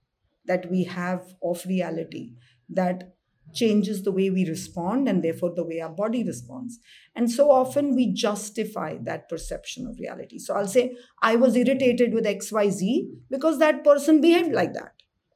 that 0.46 0.70
we 0.70 0.84
have 0.84 1.34
of 1.42 1.64
reality 1.66 2.32
that 2.68 3.14
changes 3.52 4.02
the 4.02 4.12
way 4.12 4.30
we 4.30 4.48
respond 4.48 5.08
and 5.08 5.22
therefore 5.22 5.52
the 5.54 5.64
way 5.64 5.80
our 5.80 5.90
body 5.90 6.24
responds. 6.24 6.78
And 7.14 7.30
so 7.30 7.50
often 7.50 7.94
we 7.94 8.12
justify 8.12 8.96
that 9.02 9.28
perception 9.28 9.86
of 9.86 9.98
reality. 9.98 10.38
So 10.38 10.54
i'll 10.54 10.66
say 10.66 10.96
i 11.20 11.36
was 11.36 11.56
irritated 11.56 12.14
with 12.14 12.24
xyz 12.24 13.08
because 13.30 13.58
that 13.58 13.84
person 13.84 14.20
behaved 14.20 14.52
like 14.52 14.72
that 14.74 14.92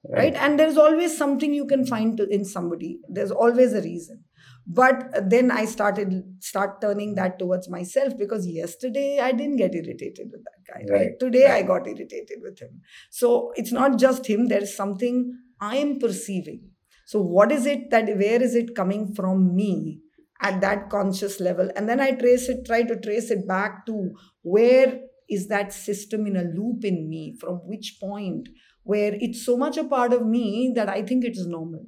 right, 0.08 0.18
right? 0.18 0.34
and 0.34 0.58
there's 0.58 0.76
always 0.76 1.16
something 1.16 1.52
you 1.52 1.66
can 1.66 1.86
find 1.86 2.18
in 2.20 2.44
somebody. 2.44 3.00
There's 3.08 3.30
always 3.30 3.72
a 3.72 3.82
reason 3.82 4.24
but 4.66 5.30
then 5.30 5.50
i 5.50 5.64
started 5.64 6.24
start 6.40 6.80
turning 6.80 7.14
that 7.14 7.38
towards 7.38 7.68
myself 7.68 8.12
because 8.18 8.46
yesterday 8.46 9.20
i 9.22 9.30
didn't 9.30 9.56
get 9.56 9.74
irritated 9.74 10.28
with 10.32 10.42
that 10.44 10.72
guy 10.72 10.80
right, 10.92 11.00
right? 11.00 11.20
today 11.20 11.44
right. 11.44 11.54
i 11.54 11.62
got 11.62 11.86
irritated 11.86 12.38
with 12.42 12.58
him. 12.58 12.80
So 13.10 13.52
it's 13.54 13.72
not 13.72 13.98
just 13.98 14.26
him 14.26 14.48
there 14.48 14.62
is 14.62 14.76
something 14.76 15.32
i 15.60 15.76
am 15.76 15.98
perceiving. 15.98 16.70
So 17.06 17.20
what 17.22 17.52
is 17.52 17.66
it 17.66 17.90
that 17.90 18.06
where 18.06 18.42
is 18.42 18.54
it 18.56 18.74
coming 18.74 19.14
from 19.14 19.54
me 19.54 20.00
at 20.42 20.60
that 20.60 20.90
conscious 20.90 21.40
level? 21.40 21.70
And 21.76 21.88
then 21.88 22.00
i 22.00 22.10
trace 22.10 22.48
it 22.48 22.66
try 22.66 22.82
to 22.82 22.98
trace 22.98 23.30
it 23.30 23.46
back 23.46 23.86
to 23.86 24.10
where 24.42 24.98
is 25.28 25.46
that 25.48 25.72
system 25.72 26.26
in 26.26 26.36
a 26.36 26.42
loop 26.42 26.84
in 26.84 27.08
me? 27.08 27.36
From 27.40 27.60
which 27.64 27.98
point? 28.00 28.48
Where 28.82 29.12
it's 29.14 29.44
so 29.44 29.56
much 29.56 29.76
a 29.76 29.84
part 29.84 30.12
of 30.12 30.26
me 30.26 30.72
that 30.74 30.88
i 30.88 31.02
think 31.02 31.24
it 31.24 31.36
is 31.36 31.46
normal 31.46 31.86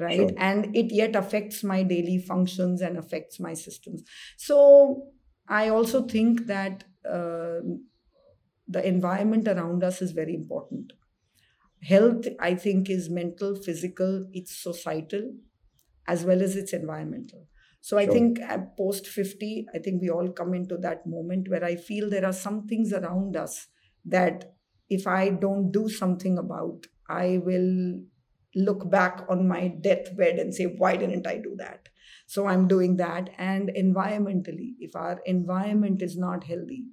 right 0.00 0.16
sure. 0.16 0.30
and 0.38 0.74
it 0.76 0.92
yet 0.92 1.16
affects 1.16 1.62
my 1.62 1.82
daily 1.82 2.18
functions 2.18 2.80
and 2.80 2.96
affects 2.96 3.40
my 3.40 3.54
systems 3.54 4.02
so 4.36 5.06
i 5.48 5.68
also 5.68 6.02
think 6.02 6.46
that 6.46 6.84
uh, 7.08 7.60
the 8.68 8.86
environment 8.86 9.48
around 9.48 9.82
us 9.82 10.00
is 10.00 10.12
very 10.12 10.34
important 10.34 10.92
health 11.82 12.26
i 12.40 12.54
think 12.54 12.90
is 12.90 13.08
mental 13.08 13.54
physical 13.54 14.26
it's 14.32 14.56
societal 14.62 15.32
as 16.06 16.24
well 16.24 16.42
as 16.42 16.56
it's 16.56 16.72
environmental 16.72 17.46
so 17.80 17.96
sure. 17.96 18.00
i 18.00 18.12
think 18.12 18.40
at 18.40 18.76
post 18.76 19.06
50 19.06 19.66
i 19.74 19.78
think 19.78 20.02
we 20.02 20.10
all 20.10 20.28
come 20.28 20.54
into 20.54 20.76
that 20.76 21.06
moment 21.06 21.48
where 21.48 21.64
i 21.64 21.74
feel 21.76 22.10
there 22.10 22.26
are 22.26 22.38
some 22.40 22.66
things 22.66 22.92
around 22.92 23.36
us 23.36 23.68
that 24.04 24.52
if 24.88 25.06
i 25.06 25.30
don't 25.30 25.72
do 25.72 25.88
something 25.88 26.38
about 26.38 26.86
i 27.08 27.40
will 27.44 28.00
look 28.54 28.90
back 28.90 29.24
on 29.28 29.46
my 29.46 29.68
deathbed 29.80 30.38
and 30.38 30.54
say, 30.54 30.64
why 30.64 30.96
didn't 30.96 31.26
I 31.26 31.36
do 31.36 31.54
that? 31.58 31.88
So 32.26 32.46
I'm 32.46 32.68
doing 32.68 32.96
that. 32.96 33.30
And 33.38 33.70
environmentally, 33.76 34.74
if 34.78 34.94
our 34.94 35.20
environment 35.26 36.02
is 36.02 36.16
not 36.16 36.44
healthy, 36.44 36.86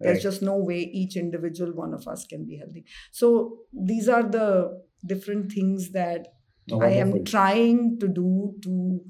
there's 0.00 0.16
right. 0.16 0.22
just 0.22 0.42
no 0.42 0.56
way 0.56 0.78
each 0.78 1.16
individual 1.16 1.72
one 1.72 1.92
of 1.92 2.08
us 2.08 2.26
can 2.26 2.46
be 2.46 2.56
healthy. 2.56 2.84
So 3.12 3.58
these 3.72 4.08
are 4.08 4.22
the 4.22 4.82
different 5.04 5.52
things 5.52 5.92
that 5.92 6.28
oh, 6.72 6.80
I 6.80 6.92
am 6.92 7.24
trying 7.24 7.98
to 8.00 8.08
do 8.08 8.54
to 8.62 9.00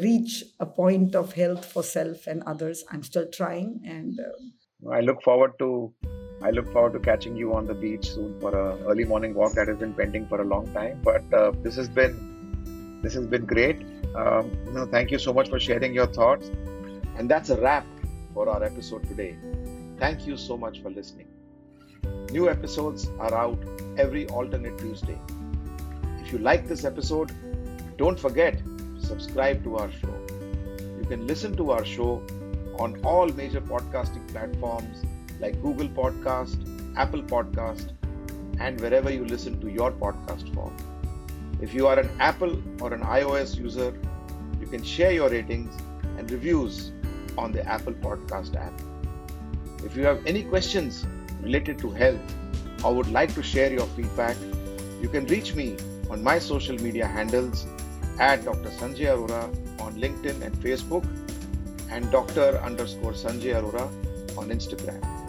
reach 0.00 0.42
a 0.58 0.66
point 0.66 1.14
of 1.14 1.34
health 1.34 1.64
for 1.64 1.82
self 1.82 2.26
and 2.26 2.42
others. 2.44 2.84
I'm 2.90 3.02
still 3.02 3.26
trying. 3.32 3.82
And 3.84 4.18
uh, 4.18 4.90
I 4.90 5.00
look 5.00 5.22
forward 5.22 5.52
to 5.60 5.94
I 6.44 6.50
look 6.50 6.72
forward 6.72 6.92
to 6.94 6.98
catching 6.98 7.36
you 7.36 7.54
on 7.54 7.66
the 7.66 7.74
beach 7.74 8.10
soon 8.10 8.40
for 8.40 8.54
a 8.54 8.76
early 8.90 9.04
morning 9.04 9.34
walk 9.34 9.52
that 9.54 9.68
has 9.68 9.76
been 9.78 9.94
pending 9.94 10.26
for 10.26 10.40
a 10.40 10.44
long 10.44 10.72
time. 10.72 11.00
But 11.02 11.32
uh, 11.32 11.52
this 11.62 11.76
has 11.76 11.88
been 11.88 13.00
this 13.02 13.14
has 13.14 13.26
been 13.26 13.46
great. 13.46 13.82
Um, 14.14 14.50
know, 14.72 14.86
thank 14.86 15.10
you 15.10 15.18
so 15.18 15.32
much 15.32 15.48
for 15.48 15.60
sharing 15.60 15.94
your 15.94 16.06
thoughts. 16.06 16.50
And 17.16 17.30
that's 17.30 17.50
a 17.50 17.60
wrap 17.60 17.86
for 18.34 18.48
our 18.48 18.62
episode 18.62 19.06
today. 19.08 19.36
Thank 19.98 20.26
you 20.26 20.36
so 20.36 20.56
much 20.56 20.82
for 20.82 20.90
listening. 20.90 21.28
New 22.30 22.48
episodes 22.48 23.08
are 23.20 23.34
out 23.34 23.58
every 23.96 24.26
alternate 24.28 24.78
Tuesday. 24.78 25.18
If 26.24 26.32
you 26.32 26.38
like 26.38 26.66
this 26.66 26.84
episode, 26.84 27.32
don't 27.98 28.18
forget 28.18 28.58
to 28.58 29.06
subscribe 29.06 29.62
to 29.64 29.76
our 29.76 29.90
show. 29.92 30.14
You 30.98 31.06
can 31.08 31.26
listen 31.26 31.56
to 31.56 31.70
our 31.72 31.84
show 31.84 32.22
on 32.78 33.00
all 33.04 33.28
major 33.28 33.60
podcasting 33.60 34.26
platforms 34.32 35.04
like 35.42 35.60
Google 35.60 35.88
Podcast, 35.88 36.56
Apple 36.96 37.22
Podcast, 37.22 37.90
and 38.60 38.80
wherever 38.80 39.10
you 39.10 39.24
listen 39.24 39.60
to 39.60 39.68
your 39.68 39.90
podcast 39.90 40.54
form. 40.54 40.74
If 41.60 41.74
you 41.74 41.88
are 41.88 41.98
an 41.98 42.10
Apple 42.20 42.62
or 42.80 42.94
an 42.94 43.00
iOS 43.00 43.56
user, 43.56 43.92
you 44.60 44.66
can 44.68 44.84
share 44.84 45.12
your 45.12 45.28
ratings 45.28 45.74
and 46.16 46.30
reviews 46.30 46.92
on 47.36 47.50
the 47.50 47.66
Apple 47.66 47.92
Podcast 47.94 48.54
app. 48.56 48.72
If 49.84 49.96
you 49.96 50.04
have 50.04 50.24
any 50.26 50.44
questions 50.44 51.04
related 51.40 51.78
to 51.80 51.90
health 51.90 52.36
or 52.84 52.94
would 52.94 53.10
like 53.10 53.34
to 53.34 53.42
share 53.42 53.72
your 53.72 53.86
feedback, 53.96 54.36
you 55.00 55.08
can 55.08 55.26
reach 55.26 55.56
me 55.56 55.76
on 56.08 56.22
my 56.22 56.38
social 56.38 56.76
media 56.76 57.06
handles 57.06 57.66
at 58.20 58.44
Dr. 58.44 58.70
Sanjay 58.70 59.08
Arora 59.16 59.44
on 59.80 59.94
LinkedIn 59.94 60.42
and 60.42 60.54
Facebook 60.56 61.04
and 61.90 62.08
Dr. 62.12 62.60
underscore 62.62 63.12
Sanjay 63.12 63.54
Arora 63.60 63.88
on 64.38 64.50
Instagram. 64.50 65.21